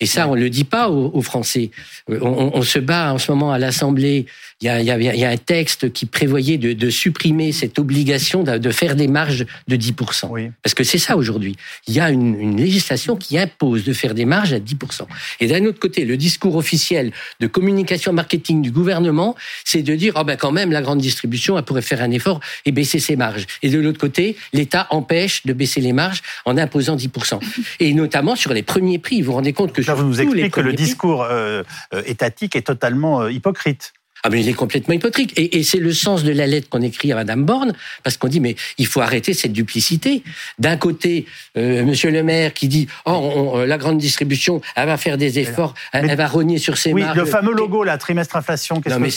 Et 0.00 0.06
ça, 0.06 0.28
on 0.28 0.34
le 0.34 0.48
dit 0.48 0.64
pas 0.64 0.88
aux, 0.88 1.20
Français. 1.20 1.70
On, 2.08 2.52
on, 2.54 2.62
se 2.62 2.78
bat 2.78 3.12
en 3.12 3.18
ce 3.18 3.30
moment 3.30 3.52
à 3.52 3.58
l'Assemblée 3.58 4.26
il 4.60 4.66
y 4.66 4.68
a, 4.68 4.82
y, 4.82 4.90
a, 4.90 4.98
y 4.98 5.24
a, 5.24 5.30
un 5.30 5.36
texte 5.36 5.92
qui 5.92 6.06
prévoyait 6.06 6.58
de, 6.58 6.74
de 6.74 6.90
supprimer 6.90 7.52
cette 7.52 7.78
obligation 7.78 8.42
de, 8.42 8.58
de, 8.58 8.70
faire 8.70 8.94
des 8.94 9.08
marges 9.08 9.46
de 9.68 9.76
10%. 9.76 10.28
Oui. 10.30 10.50
Parce 10.62 10.74
que 10.74 10.84
c'est 10.84 10.98
ça 10.98 11.16
aujourd'hui. 11.16 11.56
Il 11.86 11.94
y 11.94 12.00
a 12.00 12.10
une, 12.10 12.38
une, 12.38 12.56
législation 12.56 13.16
qui 13.16 13.38
impose 13.38 13.84
de 13.84 13.92
faire 13.92 14.14
des 14.14 14.26
marges 14.26 14.52
à 14.52 14.58
10%. 14.58 15.06
Et 15.40 15.46
d'un 15.46 15.64
autre 15.64 15.78
côté, 15.78 16.04
le 16.04 16.16
discours 16.16 16.56
officiel 16.56 17.12
de 17.40 17.46
communication 17.46 18.12
marketing 18.12 18.60
du 18.60 18.70
gouvernement, 18.70 19.34
c'est 19.64 19.82
de 19.82 19.94
dire, 19.94 20.14
oh 20.16 20.24
ben 20.24 20.36
quand 20.36 20.52
même, 20.52 20.72
la 20.72 20.82
grande 20.82 21.00
distribution, 21.00 21.56
elle 21.56 21.64
pourrait 21.64 21.80
faire 21.82 22.02
un 22.02 22.10
effort 22.10 22.40
et 22.66 22.72
baisser 22.72 22.98
ses 22.98 23.16
marges. 23.16 23.46
Et 23.62 23.70
de 23.70 23.78
l'autre 23.78 23.98
côté, 23.98 24.36
l'État 24.52 24.86
empêche 24.90 25.46
de 25.46 25.52
baisser 25.52 25.80
les 25.80 25.92
marges 25.92 26.22
en 26.44 26.58
imposant 26.58 26.96
10%. 26.96 27.40
Et 27.80 27.94
notamment 27.94 28.36
sur 28.36 28.52
les 28.52 28.62
premiers 28.62 28.98
prix. 28.98 29.22
Vous 29.22 29.30
vous 29.30 29.36
rendez 29.36 29.52
compte 29.52 29.72
que... 29.72 29.82
Ça 29.82 29.94
vous 29.94 30.04
nous 30.04 30.20
explique 30.20 30.52
que 30.52 30.60
le 30.60 30.72
discours 30.72 31.22
euh, 31.22 31.62
euh, 31.94 32.02
étatique 32.06 32.56
est 32.56 32.62
totalement 32.66 33.22
euh, 33.22 33.32
hypocrite. 33.32 33.92
Ah 34.22 34.30
mais 34.30 34.40
il 34.40 34.48
est 34.48 34.54
complètement 34.54 34.94
hypocrite. 34.94 35.32
Et, 35.36 35.58
et 35.58 35.62
c'est 35.62 35.78
le 35.78 35.92
sens 35.92 36.24
de 36.24 36.32
la 36.32 36.46
lettre 36.46 36.68
qu'on 36.68 36.82
écrit 36.82 37.12
à 37.12 37.14
Madame 37.14 37.44
Borne, 37.44 37.72
parce 38.02 38.16
qu'on 38.16 38.28
dit 38.28 38.40
mais 38.40 38.56
il 38.78 38.86
faut 38.86 39.00
arrêter 39.00 39.34
cette 39.34 39.52
duplicité. 39.52 40.22
D'un 40.58 40.76
côté, 40.76 41.26
euh, 41.56 41.84
Monsieur 41.84 42.10
le 42.10 42.22
Maire 42.22 42.52
qui 42.52 42.68
dit 42.68 42.88
oh 43.06 43.10
on, 43.10 43.58
la 43.58 43.78
grande 43.78 43.98
distribution, 43.98 44.60
elle 44.76 44.86
va 44.86 44.96
faire 44.96 45.16
des 45.16 45.38
efforts, 45.38 45.74
elle, 45.92 46.14
va 46.16 46.26
rogner 46.26 46.58
sur 46.58 46.76
ses 46.76 46.92
oui, 46.92 47.02
marges. 47.02 47.16
le 47.16 47.24
fameux 47.24 47.54
logo 47.54 47.84
là, 47.84 47.98
trimestre 47.98 48.36
inflation. 48.36 48.82
Non 48.88 48.98
mais 48.98 49.10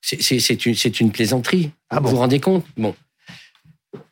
c'est 0.00 0.66
une, 0.66 0.74
une 1.00 1.12
plaisanterie. 1.12 1.70
Ah 1.90 2.00
vous 2.00 2.10
vous 2.10 2.16
rendez 2.16 2.40
compte? 2.40 2.64
Bon 2.76 2.94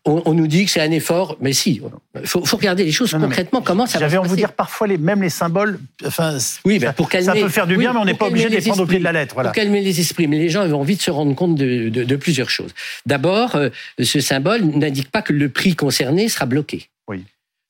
on, 0.06 0.34
nous 0.34 0.46
dit 0.46 0.64
que 0.64 0.70
c'est 0.70 0.80
un 0.80 0.90
effort, 0.90 1.36
mais 1.40 1.52
si, 1.52 1.82
il 2.20 2.26
faut, 2.26 2.40
regarder 2.56 2.84
les 2.84 2.92
choses 2.92 3.10
concrètement, 3.12 3.60
comment 3.60 3.86
ça 3.86 3.98
va 3.98 4.04
J'avais 4.04 4.16
envie 4.16 4.28
de 4.28 4.30
vous 4.30 4.36
dire, 4.36 4.52
parfois, 4.52 4.86
les, 4.86 4.98
même 4.98 5.20
les 5.20 5.30
symboles, 5.30 5.80
enfin, 6.04 6.38
oui, 6.64 6.78
ben, 6.78 6.92
pour 6.92 7.08
calmer, 7.08 7.26
ça 7.26 7.32
peut 7.34 7.48
faire 7.48 7.66
du 7.66 7.76
bien, 7.76 7.92
mais 7.92 7.98
on 7.98 8.04
n'est 8.04 8.14
pas 8.14 8.28
obligé 8.28 8.48
de 8.48 8.54
les 8.54 8.62
prendre 8.62 8.82
au 8.82 8.86
pied 8.86 8.98
de 8.98 9.04
la 9.04 9.12
lettre. 9.12 9.34
Voilà. 9.34 9.50
Pour 9.50 9.56
calmer 9.56 9.80
les 9.80 10.00
esprits, 10.00 10.28
mais 10.28 10.38
les 10.38 10.48
gens 10.48 10.66
ont 10.66 10.80
envie 10.80 10.96
de 10.96 11.02
se 11.02 11.10
rendre 11.10 11.34
compte 11.34 11.56
de, 11.56 12.16
plusieurs 12.16 12.50
choses. 12.50 12.72
D'abord, 13.04 13.56
euh, 13.56 13.68
ce 14.00 14.20
symbole 14.20 14.62
n'indique 14.64 15.10
pas 15.10 15.20
que 15.20 15.32
le 15.32 15.48
prix 15.48 15.74
concerné 15.74 16.28
sera 16.28 16.46
bloqué. 16.46 16.88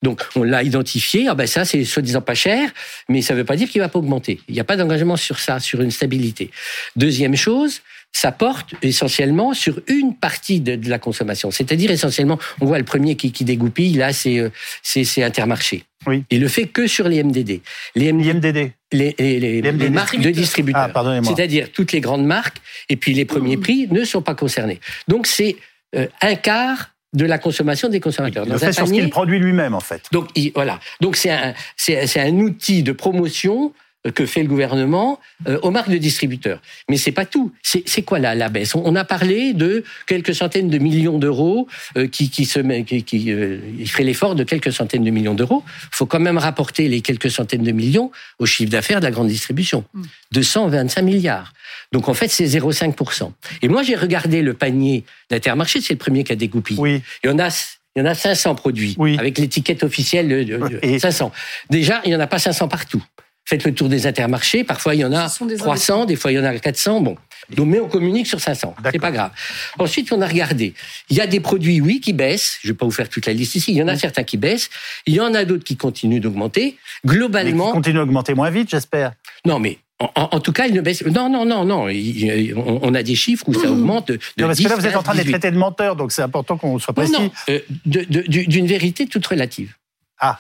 Donc 0.06 0.24
on 0.36 0.44
l'a 0.44 0.62
identifié, 0.62 1.26
ah 1.26 1.34
ben 1.34 1.48
ça 1.48 1.64
c'est 1.64 1.82
soi-disant 1.84 2.20
pas 2.20 2.36
cher, 2.36 2.70
mais 3.08 3.22
ça 3.22 3.34
ne 3.34 3.40
veut 3.40 3.44
pas 3.44 3.56
dire 3.56 3.68
qu'il 3.68 3.80
va 3.80 3.88
pas 3.88 3.98
augmenter. 3.98 4.38
Il 4.46 4.54
n'y 4.54 4.60
a 4.60 4.64
pas 4.64 4.76
d'engagement 4.76 5.16
sur 5.16 5.40
ça, 5.40 5.58
sur 5.58 5.80
une 5.80 5.90
stabilité. 5.90 6.52
Deuxième 6.94 7.34
chose, 7.34 7.80
ça 8.12 8.30
porte 8.30 8.74
essentiellement 8.82 9.52
sur 9.52 9.80
une 9.88 10.14
partie 10.14 10.60
de, 10.60 10.78
la 10.88 11.00
consommation. 11.00 11.50
C'est-à-dire 11.50 11.90
essentiellement, 11.90 12.38
on 12.60 12.66
voit 12.66 12.78
le 12.78 12.84
premier 12.84 13.16
qui, 13.16 13.32
qui 13.32 13.44
dégoupille, 13.44 13.94
là, 13.94 14.12
c'est 14.12 14.38
euh, 14.38 14.50
c'est 14.80 15.24
Intermarché. 15.24 15.82
Oui. 16.06 16.22
Il 16.30 16.40
le 16.40 16.46
fait 16.46 16.68
que 16.68 16.86
sur 16.86 17.08
les 17.08 17.24
MDD. 17.24 17.60
Les 17.96 18.12
MDD. 18.12 18.70
Les, 18.92 19.12
les, 19.18 19.40
les, 19.40 19.60
les, 19.60 19.90
marques 19.90 20.20
de 20.20 20.30
distributeurs. 20.30 20.88
Ah, 20.94 21.20
C'est-à-dire 21.24 21.72
toutes 21.72 21.90
les 21.90 22.00
grandes 22.00 22.24
marques, 22.24 22.58
et 22.88 22.94
puis 22.94 23.12
les 23.12 23.24
premiers 23.24 23.56
prix 23.56 23.88
ne 23.90 24.04
sont 24.04 24.22
pas 24.22 24.36
concernés. 24.36 24.78
Donc 25.08 25.26
c'est 25.26 25.56
euh, 25.96 26.06
un 26.22 26.36
quart 26.36 26.92
de 27.16 27.24
la 27.24 27.38
consommation 27.38 27.88
des 27.88 27.98
consommateurs. 27.98 28.44
Il 28.46 28.52
le 28.52 28.58
fait 28.58 28.72
sur 28.72 28.86
ce 28.86 28.92
qu'il 28.92 29.10
produit 29.10 29.38
lui-même, 29.38 29.74
en 29.74 29.80
fait. 29.80 30.02
Donc 30.12 30.28
voilà. 30.54 30.78
Donc 31.00 31.16
c'est 31.16 31.30
un, 31.30 31.54
c'est 31.76 32.20
un 32.20 32.34
outil 32.38 32.82
de 32.82 32.92
promotion 32.92 33.72
que 34.10 34.26
fait 34.26 34.42
le 34.42 34.48
gouvernement 34.48 35.18
euh, 35.48 35.58
aux 35.62 35.70
marques 35.70 35.90
de 35.90 35.98
distributeurs. 35.98 36.60
Mais 36.88 36.96
c'est 36.96 37.12
pas 37.12 37.24
tout. 37.24 37.52
C'est 37.62 38.02
quoi 38.02 38.18
la, 38.18 38.34
la 38.34 38.48
baisse? 38.48 38.74
On, 38.74 38.94
a 38.96 39.04
parlé 39.04 39.52
de 39.52 39.84
quelques 40.06 40.34
centaines 40.34 40.70
de 40.70 40.78
millions 40.78 41.18
d'euros 41.18 41.68
euh, 41.96 42.06
qui, 42.06 42.30
qui 42.30 42.44
se 42.44 42.60
qui, 42.82 43.02
qui 43.02 43.32
euh, 43.32 43.58
il 43.78 43.88
ferait 43.90 44.04
l'effort 44.04 44.34
de 44.34 44.44
quelques 44.44 44.72
centaines 44.72 45.04
de 45.04 45.10
millions 45.10 45.34
d'euros. 45.34 45.62
Faut 45.90 46.06
quand 46.06 46.20
même 46.20 46.38
rapporter 46.38 46.88
les 46.88 47.00
quelques 47.00 47.30
centaines 47.30 47.62
de 47.62 47.72
millions 47.72 48.10
au 48.38 48.46
chiffre 48.46 48.70
d'affaires 48.70 49.00
de 49.00 49.04
la 49.04 49.10
grande 49.10 49.28
distribution, 49.28 49.84
225 50.32 51.00
mm. 51.00 51.04
milliards. 51.04 51.52
Donc 51.92 52.08
en 52.08 52.14
fait 52.14 52.28
c'est 52.28 52.46
0,5 52.46 53.30
Et 53.62 53.68
moi 53.68 53.82
j'ai 53.82 53.96
regardé 53.96 54.42
le 54.42 54.54
panier 54.54 55.04
d'Intermarché, 55.30 55.80
c'est 55.80 55.94
le 55.94 55.98
premier 55.98 56.24
qui 56.24 56.32
a 56.32 56.36
dégoupillé. 56.36 56.80
Oui. 56.80 57.02
Il 57.22 57.30
y 57.30 57.32
en 57.32 57.38
a 57.38 57.48
il 57.94 58.00
y 58.00 58.02
en 58.02 58.06
a 58.06 58.14
500 58.14 58.54
produits 58.56 58.94
oui. 58.98 59.16
avec 59.18 59.38
l'étiquette 59.38 59.82
officielle 59.82 60.28
de 60.28 60.98
500. 60.98 61.32
Déjà, 61.70 62.02
il 62.04 62.10
n'y 62.10 62.16
en 62.16 62.20
a 62.20 62.26
pas 62.26 62.38
500 62.38 62.68
partout 62.68 63.02
faites 63.46 63.64
le 63.64 63.72
tour 63.72 63.88
des 63.88 64.06
intermarchés. 64.06 64.64
Parfois, 64.64 64.94
il 64.94 65.00
y 65.00 65.04
en 65.04 65.12
a 65.12 65.28
300, 65.28 66.04
des 66.04 66.16
fois, 66.16 66.32
il 66.32 66.34
y 66.34 66.38
en 66.38 66.44
a 66.44 66.58
400. 66.58 67.00
Bon. 67.00 67.16
Donc, 67.54 67.68
mais 67.68 67.80
on 67.80 67.88
communique 67.88 68.26
sur 68.26 68.40
500. 68.40 68.74
C'est 68.92 68.98
pas 68.98 69.12
grave. 69.12 69.30
Ensuite, 69.78 70.12
on 70.12 70.20
a 70.20 70.26
regardé. 70.26 70.74
Il 71.08 71.16
y 71.16 71.20
a 71.20 71.26
des 71.26 71.40
produits, 71.40 71.80
oui, 71.80 72.00
qui 72.00 72.12
baissent. 72.12 72.58
Je 72.62 72.68
vais 72.68 72.74
pas 72.74 72.84
vous 72.84 72.92
faire 72.92 73.08
toute 73.08 73.26
la 73.26 73.32
liste 73.32 73.54
ici. 73.54 73.72
Il 73.72 73.78
y 73.78 73.82
en 73.82 73.88
a 73.88 73.96
certains 73.96 74.24
qui 74.24 74.36
baissent. 74.36 74.68
Il 75.06 75.14
y 75.14 75.20
en 75.20 75.32
a 75.32 75.44
d'autres 75.44 75.64
qui 75.64 75.76
continuent 75.76 76.20
d'augmenter. 76.20 76.76
Globalement. 77.06 77.66
Mais 77.66 77.70
qui 77.70 77.76
continuent 77.76 77.96
d'augmenter 77.96 78.34
moins 78.34 78.50
vite, 78.50 78.68
j'espère. 78.70 79.12
Non, 79.44 79.60
mais 79.60 79.78
en, 79.98 80.40
tout 80.40 80.52
cas, 80.52 80.66
ils 80.66 80.74
ne 80.74 80.82
baissent. 80.82 81.04
Non, 81.06 81.30
non, 81.30 81.46
non, 81.46 81.64
non. 81.64 81.86
on, 81.86 82.94
a 82.94 83.02
des 83.02 83.14
chiffres 83.14 83.48
où 83.48 83.54
ça 83.54 83.70
augmente 83.70 84.08
de, 84.08 84.18
non, 84.36 84.46
parce 84.46 84.58
que 84.58 84.68
là, 84.68 84.76
vous 84.76 84.86
êtes 84.86 84.96
en 84.96 85.02
train 85.02 85.14
d'être 85.14 85.30
traité 85.30 85.50
de 85.50 85.56
menteur, 85.56 85.96
donc 85.96 86.12
c'est 86.12 86.20
important 86.20 86.58
qu'on 86.58 86.78
soit 86.78 86.92
précis. 86.92 87.12
Non, 87.12 87.30
euh, 87.48 87.60
d'une 87.86 88.66
vérité 88.66 89.06
toute 89.06 89.26
relative. 89.26 89.74
Ah, 90.18 90.38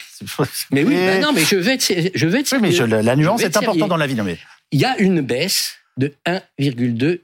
mais 0.70 0.84
oui, 0.84 0.94
bah 0.94 1.18
non, 1.18 1.32
mais 1.32 1.44
je 1.44 1.56
vais 1.56 1.74
être, 1.74 1.84
je 2.14 2.26
vais 2.26 2.40
être 2.40 2.50
Oui, 2.56 2.60
mais 2.62 3.02
la 3.02 3.16
nuance 3.16 3.42
est 3.42 3.56
importante 3.56 3.88
dans 3.88 3.96
la 3.96 4.06
vie. 4.06 4.14
Non, 4.14 4.24
mais... 4.24 4.38
Il 4.72 4.80
y 4.80 4.84
a 4.84 4.98
une 4.98 5.20
baisse 5.20 5.76
de 5.98 6.14
1,2%. 6.26 7.20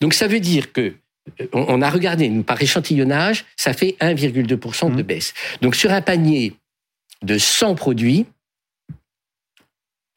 Donc 0.00 0.14
ça 0.14 0.26
veut 0.28 0.40
dire 0.40 0.72
que 0.72 0.94
euh, 1.40 1.46
on 1.52 1.82
a 1.82 1.90
regardé, 1.90 2.28
nous, 2.28 2.42
par 2.42 2.60
échantillonnage, 2.60 3.44
ça 3.56 3.72
fait 3.72 3.96
1,2% 4.00 4.94
de 4.94 5.02
mmh. 5.02 5.06
baisse. 5.06 5.34
Donc 5.62 5.74
sur 5.74 5.92
un 5.92 6.00
panier 6.00 6.54
de 7.22 7.38
100 7.38 7.74
produits, 7.74 8.26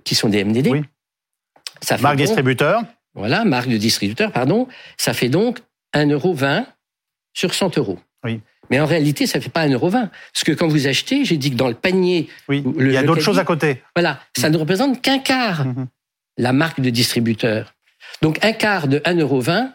qui 0.04 0.16
sont 0.16 0.30
des 0.30 0.44
MDD, 0.44 0.68
oui. 0.68 0.82
ça 1.82 1.98
fait 1.98 2.04
marque 2.04 2.18
distributeur. 2.18 2.84
Voilà, 3.14 3.44
marque 3.46 3.70
de 3.70 3.78
distributeur, 3.78 4.32
pardon. 4.32 4.68
Ça 4.98 5.14
fait 5.14 5.30
donc 5.30 5.60
1,20€ 5.94 6.66
sur 7.34 7.54
100 7.54 7.78
euros. 7.78 8.00
Oui. 8.24 8.42
Mais 8.72 8.80
en 8.80 8.86
réalité, 8.86 9.28
ça 9.28 9.38
ne 9.38 9.44
fait 9.44 9.50
pas 9.50 9.68
1,20€. 9.68 9.92
Parce 9.92 10.44
que 10.46 10.54
quand 10.54 10.68
vous 10.68 10.88
achetez, 10.88 11.26
j'ai 11.26 11.38
dit 11.38 11.52
que 11.52 11.58
dans 11.58 11.68
le 11.68 11.76
panier... 11.76 12.30
Oui, 12.48 12.64
il 12.80 12.92
y 12.92 12.98
a 12.98 13.04
d'autres 13.04 13.22
choses 13.22 13.38
à 13.38 13.44
côté. 13.44 13.84
Voilà, 13.96 14.22
ça 14.36 14.50
ne 14.50 14.58
représente 14.58 15.02
qu'un 15.02 15.20
quart, 15.20 15.66
mhm. 15.66 15.88
la 16.38 16.54
marque 16.54 16.80
de 16.80 16.90
distributeur. 16.90 17.74
Donc 18.22 18.44
un 18.44 18.54
quart 18.54 18.88
de 18.88 19.00
1,20€, 19.00 19.70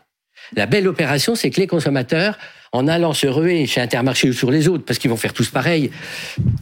la 0.55 0.67
belle 0.67 0.89
opération, 0.89 1.35
c'est 1.35 1.51
que 1.51 1.61
les 1.61 1.67
consommateurs, 1.67 2.39
en 2.73 2.89
allant 2.89 3.13
se 3.13 3.27
ruer 3.27 3.67
chez 3.67 3.81
Intermarché 3.81 4.31
ou 4.31 4.33
sur 4.33 4.51
les 4.51 4.69
autres, 4.69 4.85
parce 4.85 4.99
qu'ils 4.99 5.11
vont 5.11 5.17
faire 5.17 5.33
tous 5.33 5.49
pareil, 5.49 5.91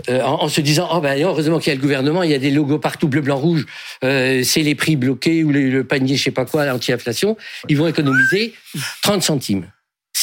euh, 0.09 0.23
en, 0.23 0.49
se 0.49 0.61
disant 0.61 0.88
oh 0.92 1.01
ben 1.01 1.20
heureusement 1.23 1.59
qu'il 1.59 1.68
y 1.68 1.73
a 1.73 1.77
le 1.77 1.83
gouvernement, 1.83 2.23
il 2.23 2.31
y 2.31 2.35
a 2.35 2.38
des 2.38 2.51
logos 2.51 2.79
partout 2.79 3.09
bleu, 3.09 3.20
blanc, 3.20 3.37
rouge, 3.37 3.66
euh, 4.05 4.42
c'est 4.42 4.62
les 4.62 4.75
prix 4.75 4.97
bloqués 4.97 5.44
ou 5.44 5.53
le 5.53 5.85
panier, 5.85 6.16
je 6.16 6.25
sais 6.25 6.31
pas 6.31 6.44
quoi, 6.44 6.73
anti-inflation, 6.73 7.37
ils 7.68 7.77
vont 7.77 7.87
économiser 7.87 8.55
30 9.03 9.23
centimes. 9.23 9.66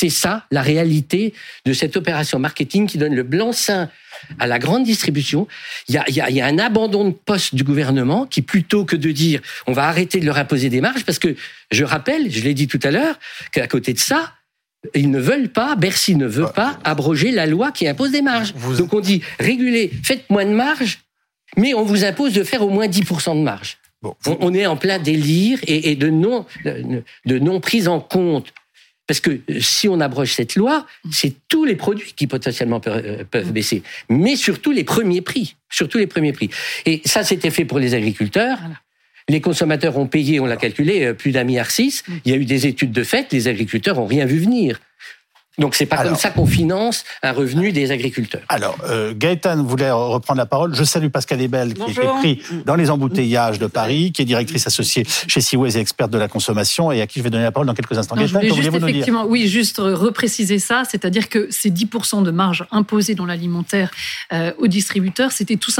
C'est 0.02 0.10
ça 0.10 0.48
la 0.50 0.64
réalité 0.64 1.32
de 1.64 1.74
cette 1.74 1.96
opération 1.96 2.40
marketing 2.40 2.88
qui 2.88 2.98
donne 2.98 3.14
le 3.14 3.22
blanc-seing 3.22 3.88
à 4.40 4.48
la 4.48 4.58
grande 4.58 4.84
distribution. 4.84 5.48
Il 5.90 5.94
y, 5.94 6.42
a, 6.42 6.46
un 6.48 6.58
abandon 6.58 7.06
de 7.06 7.12
poste 7.12 7.54
du 7.54 7.64
gouvernement 7.64 8.26
qui, 8.26 8.42
plutôt 8.42 8.84
que 8.84 8.96
de 8.96 9.12
dire 9.12 9.42
on 9.68 9.74
va 9.74 9.84
arrêter 9.84 10.20
de 10.20 10.26
leur 10.26 10.40
imposer 10.40 10.70
des 10.70 10.82
marges, 10.82 11.06
parce 11.06 11.20
que 11.20 11.36
je 11.70 11.84
rappelle, 11.84 12.32
je 12.32 12.42
l'ai 12.42 12.56
dit 12.56 12.68
tout 12.68 12.80
à 12.82 12.90
l'heure, 12.90 13.20
qu'à 13.52 13.68
côté 13.68 13.94
de 13.94 14.00
ça, 14.00 14.34
ils 14.96 15.12
ne 15.12 15.20
veulent 15.20 15.50
pas, 15.50 15.76
Bercy 15.76 16.16
ne 16.16 16.26
veut 16.26 16.48
pas 16.48 16.80
abroger 16.84 17.30
la 17.30 17.46
loi 17.46 17.72
qui 17.72 17.88
impose 17.88 18.12
des 18.12 18.24
marges. 18.24 18.56
Donc 18.80 18.96
on 18.96 19.02
dit 19.02 19.22
régulez, 19.40 19.92
faites 20.04 20.28
moins 20.32 20.46
de 20.46 20.50
marge, 20.50 21.02
mais 21.58 21.76
on 21.76 21.84
vous 21.84 22.06
impose 22.06 22.34
de 22.34 22.44
faire 22.44 22.64
au 22.64 22.70
moins 22.70 22.88
10% 22.88 23.38
de 23.38 23.44
marge. 23.44 23.78
on, 24.26 24.52
est 24.56 24.66
en 24.66 24.78
plein 24.78 24.98
délire 24.98 25.60
et, 25.68 25.96
de 25.96 26.10
non 26.10 26.48
de 26.66 27.38
non 27.38 27.60
prise 27.60 27.88
en 27.88 28.00
compte 28.00 28.52
parce 29.12 29.19
que 29.19 29.32
euh, 29.32 29.60
si 29.60 29.89
on 29.89 30.00
abroge 30.00 30.32
cette 30.32 30.56
loi, 30.56 30.88
c'est 31.12 31.34
tous 31.50 31.65
les 31.65 31.76
produits 31.76 32.13
qui 32.15 32.28
potentiellement 32.28 32.80
peuvent 32.80 33.26
euh, 33.36 33.43
baisser, 33.52 33.84
mais 34.08 34.38
surtout 34.38 34.71
les 34.71 34.86
premiers 34.86 35.19
prix, 35.19 35.58
surtout 35.69 35.97
les 35.97 36.08
premiers 36.08 36.32
prix. 36.32 36.50
Et 36.86 37.02
ça, 37.04 37.26
c'était 37.26 37.50
fait 37.50 37.65
pour 37.65 37.78
les 37.78 37.93
agriculteurs. 37.93 38.58
Les 39.28 39.41
consommateurs 39.41 39.97
ont 39.97 40.08
payé, 40.08 40.39
on 40.39 40.45
l'a 40.45 40.56
calculé, 40.56 41.08
euh, 41.08 41.13
plus 41.13 41.34
d'un 41.34 41.43
milliard 41.43 41.71
six. 41.71 42.06
Il 42.24 42.32
y 42.32 42.34
a 42.34 42.38
eu 42.38 42.45
des 42.45 42.67
études 42.67 42.93
de 42.93 43.04
fait, 43.04 43.34
les 43.34 43.50
agriculteurs 43.50 44.00
ont 44.00 44.06
rien 44.06 44.26
vu 44.26 44.39
venir. 44.39 44.80
Donc 45.58 45.76
c'est 45.76 45.86
pas 45.86 46.04
comme 46.04 46.16
ça 46.16 46.30
qu'on 46.30 46.46
finance 46.46 47.04
un 47.24 47.34
revenu 47.34 47.72
des 47.72 47.92
agriculteurs. 47.92 48.42
Alors 48.48 48.78
euh, 48.86 49.14
Gaëtan 49.16 49.64
voulait 49.64 49.92
reprendre 49.92 50.38
la 50.38 50.46
parole. 50.46 50.74
Je 50.76 50.84
salue 50.84 51.08
Pascal 51.08 51.42
Ebel 51.42 51.74
qui 51.74 51.92
est 51.92 51.94
pris 51.94 52.42
dans 52.66 52.76
les 52.76 52.90
embouteillages 52.90 53.60
de 53.60 53.68
Paris, 53.68 54.12
qui 54.14 54.22
est 54.22 54.26
directrice 54.26 54.66
associée 54.68 55.06
chez 55.28 55.42
Seaways 55.42 55.78
et 55.78 55.80
experte 55.80 56.12
de 56.12 56.18
la 56.18 56.30
consommation 56.30 56.92
et 56.92 57.02
à 57.02 57.08
qui 57.08 57.20
je 57.20 57.24
vais 57.24 57.30
donner 57.30 57.44
la 57.44 57.52
parole 57.52 57.68
dans 57.68 57.74
quelques 57.74 57.98
instants. 57.98 58.16
Gaëtan, 58.16 58.42
juste 58.42 58.74
effectivement, 58.74 59.26
oui, 59.26 59.48
juste 59.48 59.78
repréciser 59.80 60.60
ça, 60.60 60.84
c'est-à-dire 60.90 61.28
que 61.28 61.48
ces 61.50 61.70
10% 61.70 62.24
de 62.24 62.32
marge 62.32 62.66
imposée 62.72 63.16
dans 63.16 63.26
l'alimentaire 63.26 63.92
euh, 64.32 64.54
aux 64.58 64.68
distributeurs, 64.68 65.32
c'était 65.32 65.58
tout, 65.58 65.72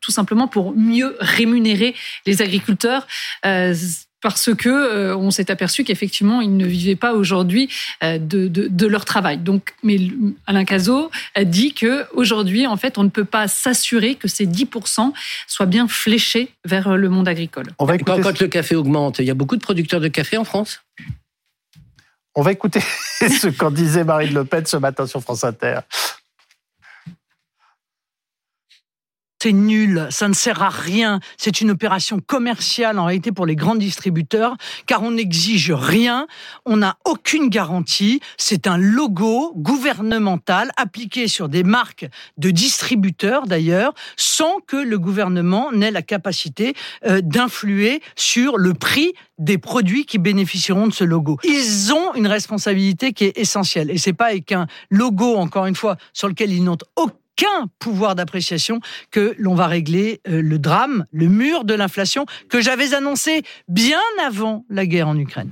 tout, 0.00 0.12
simplement 0.12 0.48
pour 0.48 0.76
mieux 0.76 1.16
rémunérer 1.20 1.94
les 2.26 2.42
agriculteurs. 2.42 3.06
Euh, 3.46 3.74
parce 4.20 4.54
que 4.54 4.68
euh, 4.68 5.16
on 5.16 5.30
s'est 5.30 5.50
aperçu 5.50 5.84
qu'effectivement 5.84 6.40
ils 6.40 6.56
ne 6.56 6.66
vivaient 6.66 6.96
pas 6.96 7.12
aujourd'hui 7.12 7.68
euh, 8.02 8.18
de, 8.18 8.48
de, 8.48 8.68
de, 8.68 8.86
leur 8.86 9.04
travail. 9.04 9.38
Donc, 9.38 9.74
mais 9.82 9.98
Alain 10.46 10.64
Cazot 10.64 11.10
a 11.34 11.44
dit 11.44 11.74
que 11.74 12.04
aujourd'hui, 12.14 12.66
en 12.66 12.76
fait, 12.76 12.98
on 12.98 13.04
ne 13.04 13.08
peut 13.08 13.24
pas 13.24 13.48
s'assurer 13.48 14.14
que 14.14 14.28
ces 14.28 14.46
10% 14.46 15.12
soient 15.46 15.66
bien 15.66 15.88
fléchés 15.88 16.50
vers 16.64 16.96
le 16.96 17.08
monde 17.08 17.28
agricole. 17.28 17.66
On 17.78 17.84
va 17.84 17.94
écouter... 17.96 18.20
Quand 18.22 18.40
le 18.40 18.48
café 18.48 18.74
augmente, 18.74 19.18
il 19.18 19.26
y 19.26 19.30
a 19.30 19.34
beaucoup 19.34 19.56
de 19.56 19.62
producteurs 19.62 20.00
de 20.00 20.08
café 20.08 20.36
en 20.36 20.44
France? 20.44 20.80
On 22.34 22.42
va 22.42 22.52
écouter 22.52 22.80
ce 23.18 23.48
qu'en 23.48 23.70
disait 23.70 24.04
Marine 24.04 24.34
Le 24.34 24.44
Pen 24.44 24.64
ce 24.64 24.76
matin 24.76 25.06
sur 25.06 25.20
France 25.20 25.44
Inter. 25.44 25.80
C'est 29.40 29.52
nul, 29.52 30.08
ça 30.10 30.28
ne 30.28 30.34
sert 30.34 30.62
à 30.62 30.68
rien. 30.68 31.20
C'est 31.36 31.60
une 31.60 31.70
opération 31.70 32.18
commerciale 32.18 32.98
en 32.98 33.04
réalité 33.04 33.30
pour 33.30 33.46
les 33.46 33.54
grands 33.54 33.76
distributeurs, 33.76 34.56
car 34.86 35.02
on 35.02 35.12
n'exige 35.12 35.70
rien, 35.70 36.26
on 36.66 36.78
n'a 36.78 36.96
aucune 37.04 37.48
garantie. 37.48 38.20
C'est 38.36 38.66
un 38.66 38.76
logo 38.76 39.52
gouvernemental 39.56 40.72
appliqué 40.76 41.28
sur 41.28 41.48
des 41.48 41.62
marques 41.62 42.06
de 42.36 42.50
distributeurs 42.50 43.46
d'ailleurs, 43.46 43.94
sans 44.16 44.58
que 44.66 44.76
le 44.76 44.98
gouvernement 44.98 45.70
n'ait 45.70 45.92
la 45.92 46.02
capacité 46.02 46.74
euh, 47.06 47.20
d'influer 47.20 48.02
sur 48.16 48.58
le 48.58 48.74
prix 48.74 49.12
des 49.38 49.58
produits 49.58 50.04
qui 50.04 50.18
bénéficieront 50.18 50.88
de 50.88 50.92
ce 50.92 51.04
logo. 51.04 51.38
Ils 51.44 51.92
ont 51.92 52.12
une 52.14 52.26
responsabilité 52.26 53.12
qui 53.12 53.26
est 53.26 53.38
essentielle, 53.38 53.90
et 53.92 53.98
c'est 53.98 54.12
pas 54.12 54.26
avec 54.26 54.50
un 54.50 54.66
logo 54.90 55.36
encore 55.36 55.66
une 55.66 55.76
fois 55.76 55.96
sur 56.12 56.26
lequel 56.26 56.52
ils 56.52 56.64
n'ont 56.64 56.78
aucun 56.96 57.14
aucun 57.38 57.68
pouvoir 57.78 58.14
d'appréciation 58.14 58.80
que 59.10 59.34
l'on 59.38 59.54
va 59.54 59.66
régler 59.66 60.20
euh, 60.28 60.42
le 60.42 60.58
drame, 60.58 61.06
le 61.12 61.28
mur 61.28 61.64
de 61.64 61.74
l'inflation 61.74 62.26
que 62.48 62.60
j'avais 62.60 62.94
annoncé 62.94 63.42
bien 63.68 64.00
avant 64.24 64.64
la 64.68 64.86
guerre 64.86 65.08
en 65.08 65.16
Ukraine. 65.16 65.50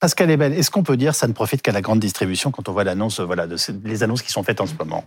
Pascal 0.00 0.30
Ebel, 0.30 0.52
est-ce 0.52 0.70
qu'on 0.70 0.82
peut 0.82 0.96
dire 0.96 1.12
que 1.12 1.18
ça 1.18 1.28
ne 1.28 1.32
profite 1.32 1.62
qu'à 1.62 1.72
la 1.72 1.80
grande 1.80 2.00
distribution 2.00 2.50
quand 2.50 2.68
on 2.68 2.72
voit 2.72 2.84
l'annonce, 2.84 3.20
voilà, 3.20 3.46
de 3.46 3.56
les 3.84 4.02
annonces 4.02 4.22
qui 4.22 4.32
sont 4.32 4.42
faites 4.42 4.60
en 4.60 4.66
ce 4.66 4.74
moment? 4.74 5.04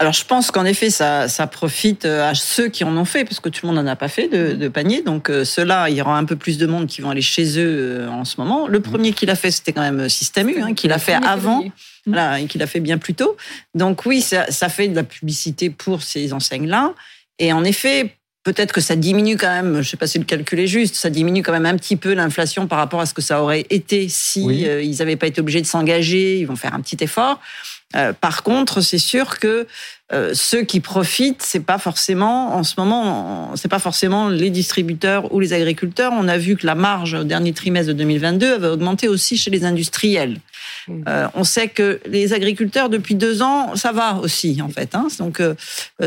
Alors 0.00 0.14
je 0.14 0.24
pense 0.24 0.50
qu'en 0.50 0.64
effet, 0.64 0.88
ça, 0.88 1.28
ça, 1.28 1.46
profite 1.46 2.06
euh, 2.06 2.30
à 2.30 2.34
ceux 2.34 2.68
qui 2.68 2.84
en 2.84 2.96
ont 2.96 3.04
fait, 3.04 3.24
parce 3.26 3.38
que 3.38 3.50
tout 3.50 3.66
le 3.66 3.74
monde 3.74 3.84
n'en 3.84 3.90
a 3.90 3.96
pas 3.96 4.08
fait 4.08 4.28
de, 4.28 4.54
de 4.54 4.68
panier. 4.68 5.02
Donc 5.02 5.28
euh, 5.28 5.44
ceux-là, 5.44 5.90
il 5.90 5.96
y 5.96 6.00
aura 6.00 6.16
un 6.16 6.24
peu 6.24 6.36
plus 6.36 6.56
de 6.56 6.66
monde 6.66 6.86
qui 6.86 7.02
vont 7.02 7.10
aller 7.10 7.20
chez 7.20 7.58
eux 7.58 8.08
en 8.10 8.24
ce 8.24 8.36
moment. 8.38 8.66
Le 8.66 8.80
premier 8.80 9.12
qui 9.12 9.26
l'a 9.26 9.36
fait, 9.36 9.50
c'était 9.50 9.74
quand 9.74 9.82
même 9.82 10.08
Système 10.08 10.48
U, 10.48 10.62
hein, 10.62 10.72
qui 10.72 10.88
l'a 10.88 10.98
fait 10.98 11.12
avant. 11.12 11.62
Voilà, 12.06 12.40
et 12.40 12.46
qu'il 12.46 12.62
a 12.62 12.66
fait 12.66 12.80
bien 12.80 12.96
plus 12.96 13.12
tôt. 13.12 13.36
Donc 13.74 14.06
oui, 14.06 14.22
ça, 14.22 14.50
ça 14.50 14.70
fait 14.70 14.88
de 14.88 14.96
la 14.96 15.04
publicité 15.04 15.68
pour 15.68 16.02
ces 16.02 16.32
enseignes-là. 16.32 16.94
Et 17.38 17.52
en 17.52 17.62
effet, 17.62 18.16
peut-être 18.42 18.72
que 18.72 18.80
ça 18.80 18.96
diminue 18.96 19.36
quand 19.36 19.50
même, 19.50 19.74
je 19.74 19.78
ne 19.78 19.82
sais 19.82 19.98
pas 19.98 20.06
si 20.06 20.18
le 20.18 20.24
calcul 20.24 20.60
est 20.60 20.66
juste, 20.66 20.94
ça 20.94 21.10
diminue 21.10 21.42
quand 21.42 21.52
même 21.52 21.66
un 21.66 21.76
petit 21.76 21.96
peu 21.96 22.14
l'inflation 22.14 22.66
par 22.66 22.78
rapport 22.78 23.00
à 23.00 23.06
ce 23.06 23.12
que 23.12 23.20
ça 23.20 23.42
aurait 23.42 23.66
été 23.68 24.08
si 24.08 24.66
euh, 24.66 24.82
ils 24.82 24.98
n'avaient 24.98 25.16
pas 25.16 25.26
été 25.26 25.42
obligés 25.42 25.60
de 25.60 25.66
s'engager, 25.66 26.38
ils 26.38 26.46
vont 26.46 26.56
faire 26.56 26.74
un 26.74 26.80
petit 26.80 26.96
effort. 27.00 27.38
Euh, 27.96 28.12
par 28.12 28.42
contre, 28.42 28.80
c'est 28.80 28.98
sûr 28.98 29.38
que 29.38 29.66
euh, 30.12 30.32
ceux 30.34 30.62
qui 30.62 30.80
profitent, 30.80 31.42
c'est 31.42 31.60
pas 31.60 31.78
forcément 31.78 32.54
en 32.54 32.62
ce 32.62 32.74
moment, 32.78 33.52
c'est 33.56 33.68
pas 33.68 33.78
forcément 33.78 34.28
les 34.28 34.50
distributeurs 34.50 35.32
ou 35.32 35.40
les 35.40 35.52
agriculteurs. 35.52 36.12
On 36.14 36.28
a 36.28 36.38
vu 36.38 36.56
que 36.56 36.66
la 36.66 36.74
marge 36.76 37.14
au 37.14 37.24
dernier 37.24 37.52
trimestre 37.52 37.88
de 37.88 37.98
2022 37.98 38.54
avait 38.54 38.68
augmenté 38.68 39.08
aussi 39.08 39.36
chez 39.36 39.50
les 39.50 39.64
industriels. 39.64 40.38
Mmh. 40.86 41.02
Euh, 41.08 41.28
on 41.34 41.44
sait 41.44 41.68
que 41.68 42.00
les 42.06 42.32
agriculteurs 42.32 42.90
depuis 42.90 43.16
deux 43.16 43.42
ans, 43.42 43.74
ça 43.74 43.90
va 43.92 44.16
aussi 44.16 44.60
en 44.62 44.68
fait. 44.68 44.94
Hein. 44.94 45.08
Donc 45.18 45.42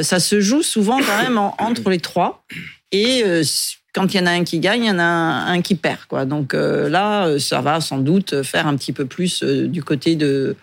ça 0.02 0.20
se 0.20 0.40
joue 0.40 0.64
souvent 0.64 1.00
quand 1.00 1.22
même 1.22 1.38
entre 1.38 1.90
les 1.90 2.00
trois. 2.00 2.46
Et 2.92 3.24
quand 3.94 4.14
il 4.14 4.18
y 4.18 4.20
en 4.20 4.26
a 4.26 4.32
un 4.32 4.44
qui 4.44 4.60
gagne, 4.60 4.84
il 4.84 4.88
y 4.88 4.92
en 4.92 5.00
a 5.00 5.04
un, 5.04 5.62
qui 5.62 5.76
perd. 5.76 6.06
Quoi. 6.08 6.26
Donc 6.26 6.54
là, 6.54 7.40
ça 7.40 7.62
va 7.62 7.82
sans 7.82 7.98
doute 7.98 8.44
faire 8.44 8.68
un 8.68 8.76
petit 8.76 8.92
peu 8.92 9.06
plus 9.06 9.44
du 9.44 9.84
côté 9.84 10.16
de 10.16 10.56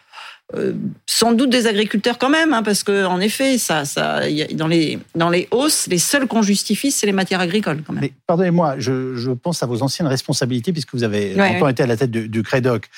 euh, 0.57 0.73
sans 1.07 1.33
doute 1.33 1.51
des 1.51 1.67
agriculteurs 1.67 2.19
quand 2.19 2.31
même, 2.31 2.53
hein, 2.53 2.63
parce 2.63 2.83
que 2.83 3.05
en 3.05 3.21
effet, 3.21 3.59
ça, 3.59 3.85
ça, 3.85 4.21
dans 4.55 4.67
les 4.67 4.99
dans 5.15 5.31
les 5.31 5.47
hausses, 5.51 5.87
les 5.87 5.99
seuls 5.99 6.27
qu'on 6.27 6.43
justifie, 6.43 6.91
c'est 6.91 7.07
les 7.07 7.13
matières 7.13 7.41
agricoles 7.41 7.83
quand 7.87 7.93
même. 7.93 8.03
Mais 8.03 8.13
pardonnez-moi, 8.27 8.77
je, 8.79 9.17
je, 9.17 9.31
pense 9.31 9.63
à 9.63 9.67
vos 9.67 9.83
anciennes 9.83 10.09
responsabilités 10.09 10.73
puisque 10.73 10.93
vous 10.93 11.05
avez 11.05 11.35
longtemps 11.35 11.69
été 11.69 11.83
à 11.85 11.87
la 11.87 11.97
tête 11.97 12.11
du, 12.11 12.29
du, 12.29 12.43
Crédoc. 12.43 12.89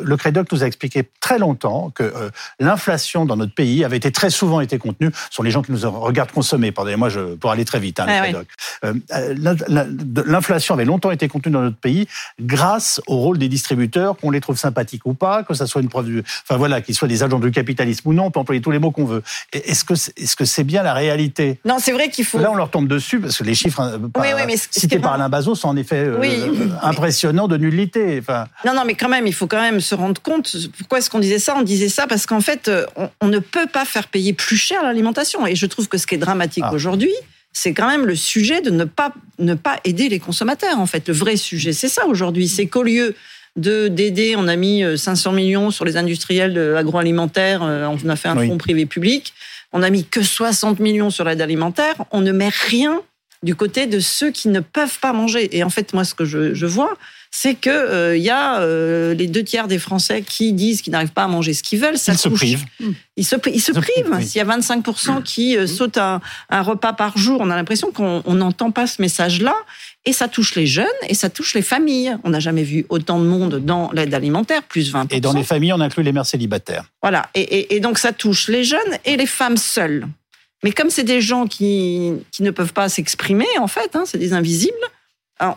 Le 0.00 0.16
Crédoc 0.16 0.50
nous 0.52 0.62
a 0.62 0.66
expliqué 0.66 1.04
très 1.20 1.38
longtemps 1.38 1.90
que 1.90 2.02
euh, 2.02 2.30
l'inflation 2.60 3.26
dans 3.26 3.36
notre 3.36 3.54
pays 3.54 3.84
avait 3.84 3.98
été 3.98 4.10
très 4.10 4.30
souvent 4.30 4.60
été 4.60 4.78
contenue. 4.78 5.10
Ce 5.30 5.36
sont 5.36 5.42
les 5.42 5.50
gens 5.50 5.62
qui 5.62 5.72
nous 5.72 5.90
regardent 5.90 6.32
consommer. 6.32 6.72
Pardonnez-moi, 6.72 7.10
je 7.10 7.34
pour 7.34 7.50
aller 7.50 7.64
très 7.64 7.80
vite, 7.80 8.00
hein, 8.00 8.06
le 8.06 8.22
Crédoc. 8.22 8.46
Euh, 8.84 8.94
l'inflation 10.26 10.74
avait 10.74 10.84
longtemps 10.84 11.10
été 11.10 11.28
contenue 11.28 11.52
dans 11.52 11.62
notre 11.62 11.76
pays 11.76 12.06
grâce 12.40 13.00
au 13.06 13.16
rôle 13.16 13.38
des 13.38 13.48
distributeurs, 13.48 14.16
qu'on 14.16 14.30
les 14.30 14.40
trouve 14.40 14.56
sympathiques 14.56 15.04
ou 15.04 15.14
pas, 15.14 15.42
que 15.42 15.54
ça 15.54 15.66
soit 15.66 15.82
une 15.82 15.88
preuve, 15.88 16.06
du, 16.06 16.20
enfin 16.20 16.56
voilà, 16.56 16.80
qu'ils 16.80 16.94
soit 17.02 17.08
des 17.08 17.24
agents 17.24 17.40
du 17.40 17.50
capitalisme 17.50 18.08
ou 18.08 18.12
non, 18.12 18.26
on 18.26 18.30
peut 18.30 18.38
employer 18.38 18.60
tous 18.60 18.70
les 18.70 18.78
mots 18.78 18.92
qu'on 18.92 19.04
veut. 19.04 19.22
Est-ce 19.52 19.84
que 19.84 19.96
c'est 19.96 20.12
-ce 20.16 20.44
c'est 20.44 20.62
bien 20.62 20.84
la 20.84 20.94
réalité? 20.94 21.58
Non, 21.64 21.78
c'est 21.80 21.90
vrai 21.90 22.10
qu'il 22.10 22.24
faut. 22.24 22.38
Là, 22.38 22.50
on 22.52 22.54
leur 22.54 22.70
tombe 22.70 22.86
dessus 22.86 23.18
parce 23.18 23.36
que 23.38 23.44
les 23.44 23.56
chiffres 23.56 23.80
hein, 23.80 23.98
cités 24.70 25.00
par 25.00 25.14
Alain 25.14 25.28
Bazot 25.28 25.56
sont 25.56 25.68
en 25.68 25.76
effet 25.76 26.04
euh, 26.06 26.68
impressionnants 26.82 27.48
de 27.48 27.56
nullité. 27.56 28.18
Enfin... 28.20 28.46
Non, 28.64 28.74
non, 28.74 28.84
mais 28.86 28.94
quand 28.94 29.08
même, 29.08 29.26
il 29.26 29.34
faut 29.34 29.48
quand 29.48 29.60
même 29.60 29.80
se 29.80 29.96
rendre 29.96 30.20
compte. 30.22 30.56
Pourquoi 30.78 30.98
est-ce 30.98 31.10
qu'on 31.10 31.18
disait 31.18 31.40
ça? 31.40 31.56
On 31.58 31.62
disait 31.62 31.88
ça 31.88 32.06
parce 32.06 32.24
qu'en 32.26 32.40
fait, 32.40 32.68
euh, 32.68 32.86
on, 33.20 33.26
ne 33.26 33.40
peut 33.40 33.66
pas 33.66 33.84
faire 33.84 34.06
payer 34.06 34.32
plus 34.32 34.56
cher 34.56 34.84
l'alimentation. 34.84 35.44
Et 35.46 35.56
je 35.56 35.66
trouve 35.66 35.88
que 35.88 35.98
ce 35.98 36.06
qui 36.06 36.14
est 36.14 36.24
dramatique 36.28 36.64
ah. 36.66 36.72
aujourd'hui, 36.72 37.14
c'est 37.52 37.74
quand 37.74 37.88
même 37.88 38.06
le 38.06 38.14
sujet 38.14 38.60
de 38.60 38.70
ne 38.70 38.84
pas, 38.84 39.12
ne 39.38 39.54
pas 39.54 39.80
aider 39.84 40.08
les 40.08 40.20
consommateurs. 40.20 40.78
En 40.78 40.86
fait, 40.86 41.08
le 41.08 41.14
vrai 41.14 41.36
sujet, 41.36 41.72
c'est 41.72 41.88
ça 41.88 42.06
aujourd'hui. 42.06 42.46
C'est 42.46 42.66
qu'au 42.66 42.84
lieu 42.84 43.16
de 43.56 43.88
d'aider. 43.88 44.34
On 44.36 44.48
a 44.48 44.56
mis 44.56 44.82
500 44.96 45.30
euh, 45.30 45.34
millions 45.34 45.70
sur 45.70 45.84
les 45.84 45.96
industriels 45.96 46.58
agroalimentaires. 46.76 47.62
Euh, 47.62 47.86
on 47.86 48.08
a 48.08 48.16
fait 48.16 48.28
un 48.28 48.36
fonds 48.36 48.58
privé 48.58 48.86
public. 48.86 49.34
On 49.72 49.82
a 49.82 49.90
mis 49.90 50.04
que 50.04 50.22
60 50.22 50.80
millions 50.80 51.10
sur 51.10 51.24
l'aide 51.24 51.40
alimentaire. 51.40 51.94
On 52.10 52.20
ne 52.20 52.32
met 52.32 52.50
rien 52.50 53.00
du 53.42 53.56
côté 53.56 53.86
de 53.86 53.98
ceux 53.98 54.30
qui 54.30 54.48
ne 54.48 54.60
peuvent 54.60 54.98
pas 55.00 55.12
manger. 55.12 55.56
Et 55.56 55.64
en 55.64 55.70
fait, 55.70 55.94
moi, 55.94 56.04
ce 56.04 56.14
que 56.14 56.24
je, 56.24 56.66
vois, 56.66 56.96
c'est 57.32 57.54
que 57.54 57.70
il 57.70 57.72
euh, 57.72 58.16
y 58.16 58.30
a 58.30 58.64
les 59.14 59.26
deux 59.26 59.42
tiers 59.42 59.66
des 59.66 59.78
Français 59.78 60.22
qui 60.22 60.52
disent 60.52 60.80
qu'ils 60.80 60.92
n'arrivent 60.92 61.12
pas 61.12 61.24
à 61.24 61.28
manger 61.28 61.52
ce 61.52 61.62
qu'ils 61.62 61.80
veulent. 61.80 61.98
Ça 61.98 62.12
ils, 62.12 62.18
se 62.18 62.28
privent. 62.28 62.64
Ils 63.16 63.24
se, 63.24 63.34
ils 63.52 63.60
se, 63.60 63.72
privent. 63.72 64.20
S'il 64.20 64.38
y 64.38 64.40
a 64.40 64.44
25% 64.44 65.22
qui 65.22 65.56
sautent 65.66 65.98
un, 65.98 66.20
un, 66.50 66.62
repas 66.62 66.92
par 66.92 67.18
jour, 67.18 67.40
on 67.40 67.50
a 67.50 67.56
l'impression 67.56 67.90
qu'on 67.90 68.34
n'entend 68.34 68.70
pas 68.70 68.86
ce 68.86 69.02
message-là. 69.02 69.56
Et 70.04 70.12
ça 70.12 70.26
touche 70.26 70.56
les 70.56 70.66
jeunes 70.66 70.86
et 71.08 71.14
ça 71.14 71.30
touche 71.30 71.54
les 71.54 71.62
familles. 71.62 72.16
On 72.24 72.30
n'a 72.30 72.40
jamais 72.40 72.64
vu 72.64 72.84
autant 72.88 73.20
de 73.20 73.24
monde 73.24 73.60
dans 73.64 73.90
l'aide 73.92 74.12
alimentaire, 74.14 74.62
plus 74.64 74.92
20%. 74.92 75.06
Et 75.10 75.20
dans 75.20 75.32
les 75.32 75.44
familles, 75.44 75.72
on 75.72 75.80
inclut 75.80 76.02
les 76.02 76.12
mères 76.12 76.26
célibataires. 76.26 76.84
Voilà. 77.02 77.28
Et, 77.34 77.78
donc 77.80 77.98
ça 77.98 78.12
touche 78.12 78.48
les 78.48 78.64
jeunes 78.64 78.80
et 79.04 79.16
les 79.16 79.26
femmes 79.26 79.56
seules. 79.56 80.06
Mais 80.64 80.72
comme 80.72 80.90
c'est 80.90 81.04
des 81.04 81.20
gens 81.20 81.46
qui, 81.46 82.12
qui 82.32 82.42
ne 82.42 82.50
peuvent 82.50 82.72
pas 82.72 82.88
s'exprimer, 82.88 83.46
en 83.58 83.68
fait, 83.68 83.94
hein, 83.94 84.04
c'est 84.06 84.18
des 84.18 84.32
invisibles, 84.32 84.74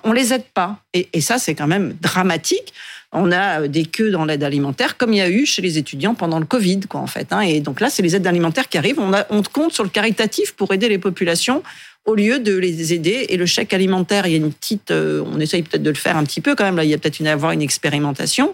on 0.03 0.11
les 0.11 0.33
aide 0.33 0.45
pas. 0.53 0.79
Et, 0.93 1.09
et 1.13 1.21
ça, 1.21 1.37
c'est 1.37 1.53
quand 1.53 1.67
même 1.67 1.95
dramatique. 2.01 2.73
On 3.11 3.31
a 3.31 3.61
euh, 3.61 3.67
des 3.67 3.85
queues 3.85 4.11
dans 4.11 4.25
l'aide 4.25 4.43
alimentaire, 4.43 4.97
comme 4.97 5.13
il 5.13 5.17
y 5.17 5.21
a 5.21 5.29
eu 5.29 5.45
chez 5.45 5.61
les 5.61 5.77
étudiants 5.77 6.15
pendant 6.15 6.39
le 6.39 6.45
Covid, 6.45 6.81
quoi, 6.81 6.99
en 6.99 7.07
fait. 7.07 7.31
Hein. 7.31 7.41
Et 7.41 7.61
donc 7.61 7.79
là, 7.79 7.89
c'est 7.89 8.01
les 8.01 8.15
aides 8.15 8.27
alimentaires 8.27 8.67
qui 8.67 8.77
arrivent. 8.77 8.99
On, 8.99 9.13
a, 9.13 9.25
on 9.29 9.41
compte 9.41 9.73
sur 9.73 9.83
le 9.83 9.89
caritatif 9.89 10.53
pour 10.53 10.73
aider 10.73 10.89
les 10.89 10.97
populations 10.97 11.63
au 12.05 12.15
lieu 12.15 12.39
de 12.39 12.55
les 12.55 12.93
aider. 12.93 13.27
Et 13.29 13.37
le 13.37 13.45
chèque 13.45 13.73
alimentaire, 13.73 14.27
il 14.27 14.31
y 14.31 14.35
a 14.35 14.37
une 14.37 14.53
petite, 14.53 14.91
euh, 14.91 15.23
on 15.33 15.39
essaye 15.39 15.63
peut-être 15.63 15.83
de 15.83 15.89
le 15.89 15.95
faire 15.95 16.17
un 16.17 16.23
petit 16.23 16.41
peu 16.41 16.55
quand 16.55 16.63
même. 16.63 16.77
Là, 16.77 16.83
il 16.83 16.89
y 16.89 16.93
a 16.93 16.97
peut-être 16.97 17.19
une 17.19 17.27
avoir 17.27 17.51
une 17.51 17.61
expérimentation. 17.61 18.53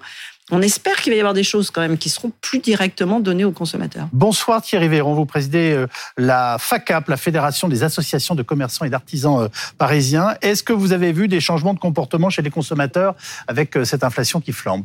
On 0.54 0.62
espère 0.62 0.96
qu'il 0.98 1.14
va 1.14 1.18
y 1.18 1.20
avoir 1.20 1.34
des 1.34 1.44
choses 1.44 1.72
quand 1.72 1.82
même 1.82 1.98
qui 1.98 2.10
seront 2.10 2.32
plus 2.42 2.60
directement 2.60 3.20
données 3.20 3.46
aux 3.46 3.52
consommateurs. 3.52 4.08
Bonsoir 4.12 4.62
Thierry 4.62 4.90
Véron, 4.90 5.14
vous 5.14 5.26
présidez 5.26 5.72
euh, 5.72 5.88
la 6.18 6.58
FACAP, 6.60 7.08
la 7.08 7.16
Fédération 7.16 7.70
des 7.70 7.84
associations 7.84 8.36
de 8.36 8.44
commerçants 8.44 8.84
et 8.84 8.90
d'artisans 8.90 9.44
euh, 9.44 9.48
parisiens. 9.78 10.36
Est-ce 10.42 10.64
que 10.64 10.74
vous 10.74 10.92
avez 10.92 11.14
vu 11.14 11.28
des 11.28 11.40
changements 11.40 11.74
de 11.74 11.80
comportement 11.80 12.30
chez 12.30 12.42
les 12.42 12.50
consommateurs 12.50 13.16
avec 13.48 13.78
cette 13.86 14.04
inflation 14.04 14.42
qui 14.42 14.52
flambe? 14.52 14.84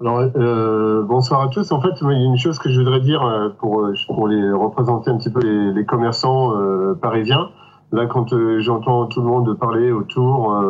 Alors, 0.00 0.30
euh, 0.34 1.02
bonsoir 1.02 1.42
à 1.42 1.48
tous. 1.48 1.72
En 1.72 1.80
fait, 1.82 1.90
il 2.00 2.06
y 2.06 2.22
a 2.22 2.24
une 2.24 2.38
chose 2.38 2.58
que 2.58 2.70
je 2.70 2.78
voudrais 2.80 3.00
dire 3.00 3.22
euh, 3.22 3.50
pour, 3.50 3.82
euh, 3.82 3.94
pour 4.06 4.28
les 4.28 4.50
représenter 4.50 5.10
un 5.10 5.18
petit 5.18 5.28
peu 5.28 5.40
les, 5.40 5.74
les 5.74 5.84
commerçants 5.84 6.56
euh, 6.56 6.94
parisiens. 6.94 7.50
Là, 7.92 8.06
quand 8.06 8.34
j'entends 8.60 9.06
tout 9.06 9.20
le 9.20 9.26
monde 9.26 9.58
parler 9.58 9.90
autour 9.90 10.64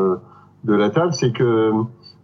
de 0.64 0.74
la 0.74 0.88
table, 0.88 1.12
c'est 1.12 1.32
que 1.32 1.70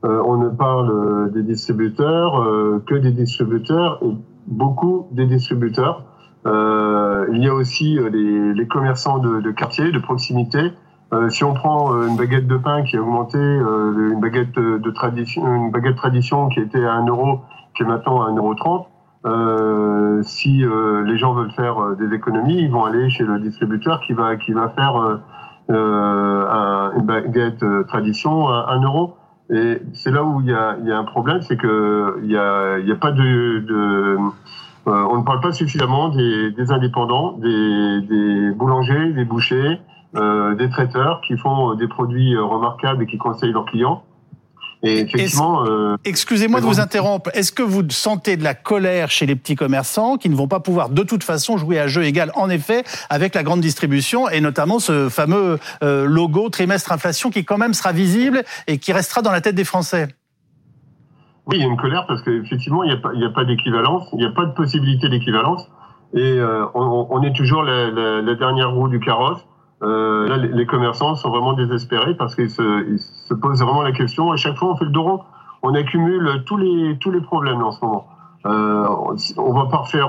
on 0.03 0.37
ne 0.39 0.49
parle 0.49 1.31
des 1.33 1.43
distributeurs 1.43 2.43
que 2.87 2.95
des 2.95 3.13
distributeurs 3.13 3.99
et 4.01 4.17
beaucoup 4.47 5.09
des 5.13 5.27
distributeurs. 5.27 6.03
il 6.47 7.45
y 7.45 7.47
a 7.47 7.53
aussi 7.53 7.99
les, 8.11 8.55
les 8.55 8.67
commerçants 8.67 9.19
de, 9.19 9.43
de, 9.43 9.51
quartier, 9.51 9.93
de 9.93 9.99
proximité, 9.99 10.73
euh, 11.13 11.29
si 11.31 11.45
on 11.45 11.55
prend 11.55 11.95
euh, 11.95 12.09
une 12.09 12.17
baguette 12.17 12.49
de 12.49 12.57
pain 12.57 12.83
qui 12.83 12.97
a 12.97 13.01
augmenté, 13.01 13.39
euh, 13.39 14.11
une 14.13 14.21
baguette 14.21 14.53
de, 14.55 14.91
tradition, 14.91 15.47
une 15.47 15.71
baguette 15.71 15.97
tradition 15.97 16.49
qui 16.49 16.61
était 16.61 16.85
à 16.85 16.95
1 16.95 17.07
euro, 17.07 17.43
qui 17.77 17.85
est 17.85 17.87
maintenant 17.87 18.23
à 18.23 18.31
1,30 18.31 18.39
euro, 18.39 18.87
euh, 19.25 20.23
si 20.23 20.65
les 21.05 21.19
gens 21.19 21.35
veulent 21.35 21.53
faire 21.53 21.97
des 21.97 22.15
économies, 22.15 22.59
ils 22.59 22.71
vont 22.71 22.85
aller 22.85 23.11
chez 23.11 23.25
le 23.25 23.41
distributeur 23.41 24.01
qui 24.01 24.13
va 24.13 24.37
qui 24.37 24.53
va 24.53 24.69
faire 24.71 24.97
un, 25.69 26.93
une 26.97 27.07
baguette 27.07 27.65
tradition 27.89 28.49
à 28.49 28.67
1 28.71 28.83
euro. 28.83 29.17
Et 29.51 29.81
c'est 29.93 30.11
là 30.11 30.25
où 30.25 30.41
il 30.41 30.47
y 30.47 30.53
a, 30.53 30.77
y 30.85 30.91
a 30.91 30.99
un 30.99 31.05
problème, 31.05 31.41
c'est 31.43 31.57
que 31.57 32.19
il 32.23 32.31
y 32.31 32.37
a, 32.37 32.79
y 32.79 32.91
a 32.91 32.97
pas 32.97 33.13
de, 33.13 33.61
de 33.61 34.17
on 34.87 35.19
ne 35.19 35.25
parle 35.25 35.41
pas 35.41 35.53
suffisamment 35.53 36.09
des, 36.11 36.53
des 36.53 36.71
indépendants, 36.71 37.33
des, 37.39 38.01
des 38.03 38.51
boulangers, 38.53 39.13
des 39.13 39.25
bouchers, 39.25 39.81
euh, 39.81 39.96
des 40.55 40.69
traiteurs 40.71 41.21
qui 41.27 41.37
font 41.37 41.73
euh, 41.73 41.77
des 41.77 41.89
produits 41.89 42.35
euh, 42.35 42.45
remarquables 42.45 43.03
et 43.03 43.07
qui 43.07 43.19
conseillent 43.19 43.53
leurs 43.53 43.67
clients. 43.67 44.03
Et 44.83 45.01
effectivement, 45.01 45.65
excusez-moi 46.05 46.61
de 46.61 46.67
vous 46.67 46.81
interrompre. 46.81 47.31
Est-ce 47.35 47.51
que 47.51 47.63
vous 47.63 47.83
sentez 47.89 48.37
de 48.37 48.45
la 48.45 48.55
colère 48.55 49.11
chez 49.11 49.25
les 49.25 49.35
petits 49.35 49.57
commerçants 49.57 50.17
qui 50.17 50.29
ne 50.29 50.37
vont 50.37 50.49
pas 50.49 50.61
pouvoir 50.61 50.91
de 50.91 51.03
toute 51.03 51.25
façon 51.25 51.57
jouer 51.57 51.81
à 51.81 51.89
jeu 51.89 52.05
égal, 52.05 52.31
en 52.35 52.51
effet, 52.51 52.85
avec 53.09 53.35
la 53.35 53.43
grande 53.43 53.63
distribution 53.63 54.29
et 54.29 54.41
notamment 54.43 54.79
ce 54.79 55.09
fameux 55.09 55.59
logo 55.81 56.51
trimestre 56.51 56.93
inflation 56.93 57.31
qui 57.31 57.45
quand 57.45 57.57
même 57.57 57.73
sera 57.73 57.93
visible 57.93 58.45
et 58.67 58.79
qui 58.79 58.93
restera 58.93 59.23
dans 59.23 59.33
la 59.33 59.41
tête 59.41 59.55
des 59.55 59.65
Français? 59.65 60.09
Oui, 61.47 61.57
il 61.57 61.63
y 61.63 61.65
a 61.65 61.69
une 61.69 61.79
colère 61.79 62.05
parce 62.07 62.23
qu'effectivement, 62.23 62.85
il 62.85 62.91
n'y 63.17 63.25
a 63.25 63.31
pas, 63.31 63.45
d'équivalence, 63.45 64.07
il 64.13 64.19
n'y 64.19 64.27
a 64.27 64.33
pas 64.33 64.45
de 64.45 64.53
possibilité 64.53 65.09
d'équivalence 65.09 65.69
et 66.15 66.39
on, 66.75 67.23
est 67.23 67.35
toujours 67.35 67.63
la, 67.63 67.91
la 68.21 68.35
dernière 68.35 68.73
roue 68.73 68.89
du 68.89 69.01
carrosse. 69.01 69.45
Euh, 69.83 70.27
là, 70.27 70.39
les 70.39 70.67
commerçants 70.67 71.15
sont 71.17 71.31
vraiment 71.31 71.53
désespérés 71.53 72.15
parce 72.15 72.35
qu'ils 72.35 72.51
se, 72.51 72.89
ils 72.89 72.99
se, 72.99 73.35
posent 73.35 73.63
vraiment 73.63 73.83
la 73.83 73.93
question. 73.93 74.33
À 74.33 74.37
chaque 74.37 74.57
fois, 74.57 74.73
on 74.73 74.77
fait 74.77 74.87
le 74.87 74.91
dos 74.91 75.03
rond. 75.03 75.21
On 75.63 75.75
accumule 75.75 76.45
tous 76.47 76.57
les 76.57 76.97
tous 76.99 77.11
les 77.11 77.21
problèmes 77.21 77.63
en 77.63 77.73
ce 77.73 77.85
moment. 77.85 78.07
Euh, 78.47 78.87
on 79.39 79.53
va 79.53 79.67
pas 79.67 79.79
refaire 79.79 80.09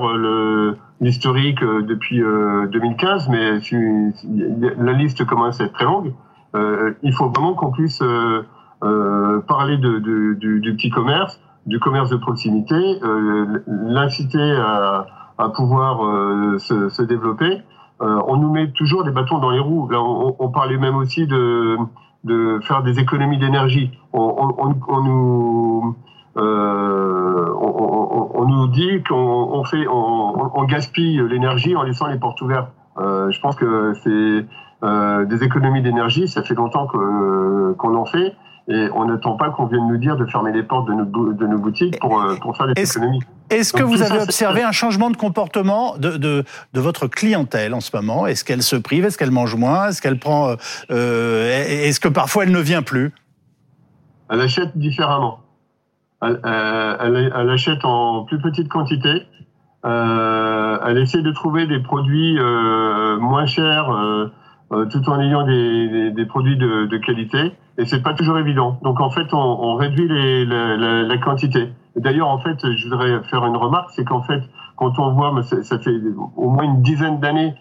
l'historique 1.00 1.62
euh, 1.62 1.82
depuis 1.82 2.20
2015, 2.20 3.28
euh, 3.28 3.30
mais 3.30 4.74
la 4.76 4.92
liste 4.92 5.24
commence 5.24 5.60
à 5.60 5.64
être 5.64 5.72
très 5.72 5.84
longue. 5.84 6.14
Euh, 6.54 6.92
il 7.02 7.12
faut 7.12 7.28
vraiment 7.28 7.54
qu'on 7.54 7.72
puisse 7.72 8.02
parler 8.80 9.76
de, 9.76 9.98
de, 9.98 10.34
du, 10.34 10.60
du, 10.60 10.74
petit 10.76 10.90
commerce, 10.90 11.40
du 11.66 11.80
commerce 11.80 12.10
de 12.10 12.16
proximité, 12.16 13.00
l'inciter 13.66 14.52
à, 14.52 15.06
à 15.36 15.48
pouvoir 15.48 15.98
se, 16.60 16.88
se 16.88 17.02
développer. 17.02 17.62
Euh, 18.00 18.20
on 18.26 18.36
nous 18.36 18.50
met 18.50 18.70
toujours 18.70 19.04
des 19.04 19.10
bâtons 19.10 19.38
dans 19.38 19.50
les 19.50 19.58
roues. 19.58 19.88
Là, 19.90 20.00
on, 20.00 20.48
parlait 20.50 20.78
même 20.78 20.96
aussi 20.96 21.26
de, 21.26 21.76
de 22.24 22.60
faire 22.62 22.82
des 22.82 23.00
économies 23.00 23.38
d'énergie. 23.38 23.90
On, 24.12 24.54
on, 24.88 25.02
nous 25.02 25.96
euh, 26.36 27.54
on, 27.56 28.46
nous 28.46 28.68
dit 28.68 29.02
qu'on 29.02 29.64
fait, 29.64 29.86
on, 29.88 30.64
gaspille 30.64 31.20
l'énergie 31.28 31.74
en 31.74 31.82
laissant 31.82 32.06
les 32.06 32.18
portes 32.18 32.40
ouvertes. 32.40 32.72
Euh, 32.98 33.30
je 33.30 33.40
pense 33.40 33.56
que 33.56 33.94
c'est 34.04 34.46
des 35.26 35.44
économies 35.44 35.82
d'énergie. 35.82 36.28
Ça 36.28 36.42
fait 36.42 36.54
longtemps 36.54 36.86
que 36.86 37.72
qu'on 37.72 37.96
en 37.96 38.04
fait. 38.04 38.36
Et 38.70 38.88
on 38.94 39.06
n'attend 39.06 39.36
pas 39.36 39.48
qu'on 39.50 39.64
vienne 39.64 39.88
nous 39.88 39.96
dire 39.96 40.16
de 40.16 40.26
fermer 40.26 40.52
les 40.52 40.62
portes 40.62 40.88
de 40.88 40.92
nos, 40.92 41.32
de 41.32 41.46
nos 41.46 41.58
boutiques 41.58 41.98
pour, 42.00 42.20
euh, 42.20 42.36
pour 42.36 42.54
faire 42.54 42.66
des 42.66 42.82
économies. 42.82 43.20
Est-ce 43.48 43.72
que 43.72 43.82
vous 43.82 44.02
avez 44.02 44.20
observé 44.20 44.62
un 44.62 44.72
changement 44.72 45.10
de 45.10 45.16
comportement 45.16 45.96
de, 45.96 46.18
de, 46.18 46.44
de 46.74 46.80
votre 46.80 47.06
clientèle 47.06 47.72
en 47.72 47.80
ce 47.80 47.96
moment? 47.96 48.26
Est-ce 48.26 48.44
qu'elle 48.44 48.62
se 48.62 48.76
prive? 48.76 49.06
Est-ce 49.06 49.16
qu'elle 49.16 49.30
mange 49.30 49.54
moins? 49.54 49.88
Est-ce 49.88 50.02
qu'elle 50.02 50.18
prend 50.18 50.54
euh, 50.90 51.64
Est-ce 51.66 51.98
que 51.98 52.08
parfois 52.08 52.44
elle 52.44 52.52
ne 52.52 52.60
vient 52.60 52.82
plus? 52.82 53.14
Elle 54.30 54.42
achète 54.42 54.76
différemment. 54.76 55.40
Elle, 56.22 56.40
euh, 56.44 56.96
elle, 57.00 57.32
elle, 57.34 57.50
achète 57.50 57.84
en 57.84 58.24
plus 58.24 58.38
petite 58.40 58.68
quantité. 58.68 59.22
Euh, 59.84 60.78
elle 60.86 60.98
essaie 60.98 61.22
de 61.22 61.30
trouver 61.30 61.66
des 61.66 61.80
produits 61.80 62.36
euh, 62.38 63.18
moins 63.18 63.46
chers 63.46 63.90
euh, 64.72 64.86
tout 64.86 65.08
en 65.08 65.20
ayant 65.20 65.44
des, 65.46 65.88
des, 65.88 66.10
des 66.10 66.26
produits 66.26 66.56
de, 66.56 66.86
de, 66.86 66.96
qualité. 66.98 67.52
Et 67.78 67.86
c'est 67.86 68.02
pas 68.02 68.14
toujours 68.14 68.38
évident. 68.38 68.78
Donc 68.82 69.00
en 69.00 69.10
fait, 69.10 69.32
on, 69.32 69.38
on 69.38 69.74
réduit 69.76 70.08
les, 70.08 70.44
la, 70.44 70.76
la, 70.76 71.02
la, 71.02 71.18
quantité. 71.18 71.68
D'ailleurs, 71.96 72.28
en 72.28 72.38
fait, 72.38 72.58
je 72.76 72.88
voudrais 72.88 73.22
faire 73.24 73.44
une 73.46 73.56
remarque, 73.56 73.90
c'est 73.90 74.04
qu'en 74.04 74.22
fait, 74.22 74.42
quand 74.76 74.98
on 74.98 75.12
voit, 75.12 75.34
ça 75.42 75.78
fait 75.78 75.96
au 76.36 76.50
moins 76.50 76.64
une 76.64 76.82
dizaine 76.82 77.18
d'années, 77.18 77.54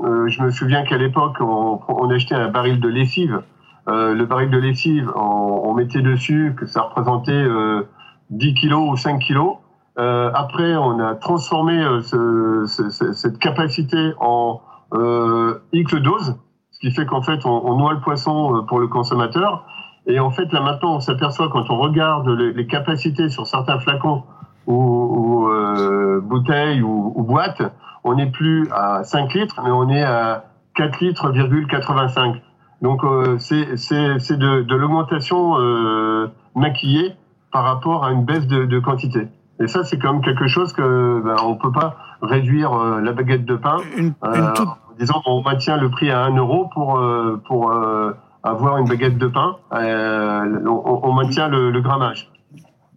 euh, 0.00 0.28
je 0.28 0.42
me 0.42 0.50
souviens 0.50 0.84
qu'à 0.84 0.96
l'époque, 0.96 1.36
on, 1.40 1.80
on, 1.88 2.10
achetait 2.10 2.34
un 2.34 2.48
baril 2.48 2.80
de 2.80 2.88
lessive. 2.88 3.42
Euh, 3.88 4.14
le 4.14 4.24
baril 4.24 4.50
de 4.50 4.58
lessive, 4.58 5.10
on, 5.14 5.20
on, 5.64 5.74
mettait 5.74 6.00
dessus 6.00 6.54
que 6.56 6.66
ça 6.66 6.82
représentait 6.82 7.32
euh, 7.32 7.82
10 8.30 8.54
kilos 8.54 8.90
ou 8.90 8.96
5 8.96 9.18
kilos. 9.18 9.56
Euh, 9.98 10.30
après, 10.34 10.74
on 10.76 10.98
a 11.00 11.14
transformé 11.14 11.78
euh, 11.78 12.00
ce, 12.00 12.64
ce, 12.66 13.12
cette 13.12 13.38
capacité 13.38 14.12
en 14.20 14.62
euh, 14.94 15.58
X 15.72 15.94
dose 15.96 16.38
qui 16.82 16.90
fait 16.90 17.06
qu'en 17.06 17.22
fait, 17.22 17.46
on, 17.46 17.64
on, 17.64 17.76
noie 17.76 17.94
le 17.94 18.00
poisson 18.00 18.56
euh, 18.56 18.62
pour 18.62 18.80
le 18.80 18.88
consommateur. 18.88 19.64
Et 20.06 20.18
en 20.18 20.30
fait, 20.30 20.52
là 20.52 20.60
maintenant, 20.60 20.96
on 20.96 21.00
s'aperçoit 21.00 21.48
quand 21.48 21.70
on 21.70 21.78
regarde 21.78 22.28
les, 22.28 22.52
les, 22.52 22.66
capacités 22.66 23.28
sur 23.28 23.46
certains 23.46 23.78
flacons 23.78 24.24
ou, 24.66 24.74
ou 24.74 25.48
euh, 25.48 26.20
bouteilles 26.20 26.82
ou, 26.82 27.12
ou, 27.14 27.22
boîtes, 27.22 27.62
on 28.02 28.14
n'est 28.16 28.30
plus 28.30 28.68
à 28.72 29.04
5 29.04 29.32
litres, 29.34 29.60
mais 29.62 29.70
on 29.70 29.88
est 29.88 30.02
à 30.02 30.44
4 30.74 31.00
litres, 31.00 31.32
85. 31.68 32.42
Donc 32.82 33.04
euh, 33.04 33.38
c'est 33.38 33.64
de, 33.64 34.62
de 34.62 34.74
l'augmentation 34.74 35.56
euh, 35.58 36.26
maquillée 36.56 37.14
par 37.52 37.62
rapport 37.62 38.04
à 38.04 38.10
une 38.10 38.24
baisse 38.24 38.48
de, 38.48 38.64
de 38.64 38.80
quantité. 38.80 39.28
Et 39.60 39.68
ça, 39.68 39.84
c'est 39.84 39.98
quand 39.98 40.12
même 40.12 40.22
quelque 40.22 40.48
chose 40.48 40.72
que 40.72 41.22
ben, 41.24 41.36
on 41.44 41.54
peut 41.54 41.70
pas 41.70 41.96
réduire 42.20 42.72
euh, 42.72 43.00
la 43.00 43.12
baguette 43.12 43.44
de 43.44 43.54
pain. 43.54 43.76
Une, 43.96 44.14
une 44.24 44.52
toute 44.54 44.68
disons 44.98 45.20
on 45.26 45.42
maintient 45.42 45.76
le 45.76 45.90
prix 45.90 46.10
à 46.10 46.24
1 46.24 46.36
euro 46.36 46.68
pour 46.72 46.98
euh, 46.98 47.40
pour 47.46 47.70
euh, 47.70 48.12
avoir 48.42 48.78
une 48.78 48.88
baguette 48.88 49.18
de 49.18 49.26
pain, 49.26 49.56
euh, 49.72 50.58
on, 50.66 51.00
on, 51.02 51.12
maintient 51.12 51.48
le, 51.48 51.70
le, 51.70 51.80
grammage. 51.80 52.30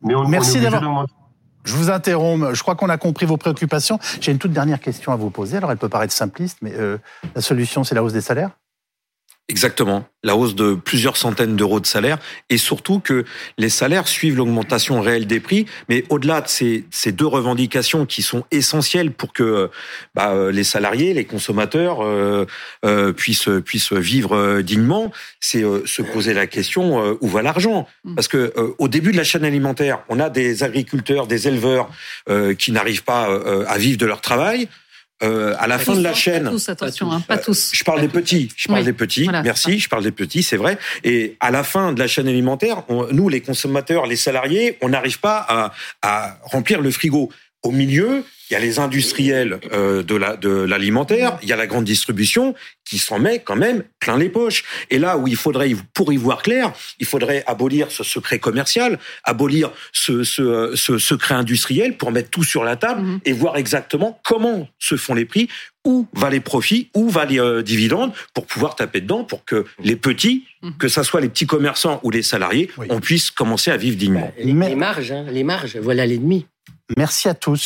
Mais 0.01 0.15
on, 0.15 0.27
Merci 0.27 0.60
d'avoir. 0.60 1.05
Je 1.63 1.75
vous 1.75 1.89
interromps. 1.89 2.53
Je 2.53 2.62
crois 2.62 2.75
qu'on 2.75 2.89
a 2.89 2.97
compris 2.97 3.25
vos 3.25 3.38
préoccupations. 3.38 3.99
J'ai 4.21 4.31
une 4.31 4.38
toute 4.38 4.51
dernière 4.51 4.79
question 4.79 5.12
à 5.12 5.15
vous 5.15 5.31
poser. 5.31 5.58
Alors, 5.58 5.71
elle 5.71 5.77
peut 5.77 5.89
paraître 5.89 6.13
simpliste, 6.13 6.60
mais 6.62 6.73
euh, 6.75 6.97
la 7.34 7.41
solution, 7.41 7.84
c'est 7.84 7.95
la 7.95 8.03
hausse 8.03 8.13
des 8.13 8.21
salaires 8.21 8.51
Exactement, 9.47 10.05
la 10.23 10.36
hausse 10.36 10.55
de 10.55 10.73
plusieurs 10.73 11.17
centaines 11.17 11.55
d'euros 11.55 11.79
de 11.79 11.86
salaire 11.86 12.17
et 12.49 12.58
surtout 12.58 12.99
que 12.99 13.25
les 13.60 13.69
salaires 13.69 14.08
suivent 14.08 14.38
l'augmentation 14.38 14.99
réelle 15.01 15.27
des 15.27 15.39
prix. 15.39 15.67
Mais 15.88 16.03
au-delà 16.10 16.41
de 16.41 16.47
ces, 16.47 16.86
ces, 16.89 17.12
deux 17.12 17.27
revendications 17.27 18.08
qui 18.08 18.23
sont 18.23 18.43
essentielles 18.49 19.12
pour 19.12 19.34
que 19.34 19.69
bah, 20.15 20.31
euh, 20.31 20.51
les 20.51 20.63
salariés, 20.63 21.13
les 21.13 21.25
consommateurs 21.25 22.03
euh, 22.03 22.47
euh, 22.86 23.13
puissent 23.13 23.49
puissent 23.63 23.93
vivre 23.93 24.62
dignement, 24.62 25.12
c'est 25.39 25.63
euh, 25.63 25.86
se 25.86 26.01
poser 26.01 26.34
la 26.34 26.47
question 26.47 27.05
euh, 27.05 27.17
où 27.21 27.27
va 27.27 27.43
l'argent? 27.43 27.88
Mm. 28.03 28.15
Parce 28.15 28.27
que 28.27 28.51
euh, 28.58 28.73
au 28.79 28.88
début 28.88 29.12
de 29.12 29.17
la 29.17 29.23
chaîne 29.23 29.45
alimentaire, 29.45 29.99
on 30.10 30.19
a 30.19 30.31
des 30.31 30.63
agriculteurs, 30.63 31.27
des 31.27 31.47
éleveurs 31.47 31.89
qui 32.58 32.71
n'arrivent 32.71 33.03
pas 33.03 33.27
à 33.67 33.77
vivre 33.77 33.97
de 33.97 34.05
leur 34.05 34.21
travail. 34.21 34.67
Euh, 35.23 35.56
à 35.60 35.67
la 35.67 35.78
pas 35.78 35.84
fin 35.86 35.93
tous, 35.93 35.99
de 35.99 36.04
la 36.04 36.13
chaîne. 36.13 36.43
Pas 36.43 36.49
tous, 36.49 36.69
attention, 36.69 37.12
hein, 37.12 37.23
pas 37.25 37.38
tous. 37.38 37.71
Je 37.73 37.84
parle 37.86 37.99
pas 37.99 38.06
des 38.06 38.12
tous. 38.12 38.19
petits. 38.19 38.49
Je 38.58 38.67
parle 38.67 38.80
oui. 38.80 38.86
des 38.86 38.93
petits. 38.93 39.23
Voilà, 39.23 39.43
Merci. 39.43 39.80
Je 39.80 39.88
parle 39.88 40.04
des 40.04 40.12
petits, 40.12 40.43
c'est 40.43 40.58
vrai. 40.58 40.78
Et 41.06 41.38
à 41.39 41.51
la 41.51 41.63
fin 41.63 41.93
de 41.93 41.99
la 41.99 42.08
chaîne 42.08 42.28
alimentaire, 42.28 42.84
on, 42.89 43.08
nous, 43.13 43.30
les 43.30 43.39
consommateurs, 43.39 44.08
les 44.08 44.17
salariés, 44.17 44.78
on 44.82 44.89
n'arrive 44.89 45.21
pas 45.21 45.38
à, 45.47 45.73
à, 46.01 46.38
remplir 46.43 46.82
le 46.82 46.91
frigo. 46.91 47.32
Au 47.65 47.71
milieu, 47.71 48.23
il 48.49 48.54
y 48.54 48.56
a 48.56 48.60
les 48.60 48.78
industriels 48.78 49.60
euh, 49.73 50.04
de 50.04 50.15
la 50.15 50.38
de 50.38 50.49
l'alimentaire, 50.49 51.39
il 51.41 51.49
y 51.49 51.51
a 51.51 51.56
la 51.56 51.65
grande 51.65 51.84
distribution 51.84 52.54
qui 52.88 52.99
s'en 52.99 53.17
met 53.17 53.39
quand 53.39 53.56
même 53.56 53.84
plein 53.99 54.19
les 54.19 54.30
poches. 54.30 54.63
Et 54.91 54.99
là 54.99 55.17
où 55.17 55.28
il 55.28 55.36
faudrait, 55.36 55.71
pour 55.95 56.13
y 56.13 56.17
voir 56.17 56.43
clair, 56.43 56.71
il 56.99 57.08
faudrait 57.08 57.43
abolir 57.47 57.89
ce 57.89 58.04
secret 58.04 58.38
commercial, 58.38 58.99
abolir 59.23 59.71
ce, 59.93 60.23
ce, 60.23 60.73
ce 60.75 60.99
secret 60.99 61.34
industriel 61.34 61.97
pour 61.97 62.12
mettre 62.12 62.30
tout 62.30 62.43
sur 62.43 62.63
la 62.63 62.75
table 62.75 63.01
mmh. 63.01 63.19
et 63.25 63.34
voir 63.34 63.58
exactement 63.58 64.21
comment 64.23 64.69
se 64.78 64.95
font 64.95 65.15
les 65.15 65.25
prix, 65.25 65.47
où 65.84 66.08
va 66.13 66.30
les 66.30 66.39
profits, 66.39 66.91
où 66.93 67.10
va 67.10 67.25
les 67.25 67.39
euh, 67.39 67.63
dividendes, 67.63 68.13
pour 68.36 68.45
pouvoir 68.45 68.75
taper 68.75 69.01
dedans, 69.01 69.23
pour 69.23 69.43
que 69.43 69.65
les 69.84 69.95
petits, 69.95 70.43
mmh. 70.62 70.71
que 70.78 70.88
ça 70.88 71.04
soit 71.04 71.21
les 71.21 71.30
petits 71.30 71.47
commerçants 71.47 71.99
ou 72.04 72.12
les 72.12 72.21
salariés, 72.21 72.69
oui. 72.78 72.86
on 72.91 72.99
puisse 72.99 73.32
commencer 73.32 73.71
à 73.71 73.78
vivre 73.78 73.97
dignement. 73.97 74.32
Les, 74.38 74.54
les 74.54 74.75
marges, 74.75 75.12
hein, 75.12 75.25
les 75.32 75.43
marges, 75.43 75.78
voilà 75.78 76.06
l'ennemi. 76.06 76.45
Merci 76.98 77.28
à 77.28 77.34
tous. 77.34 77.63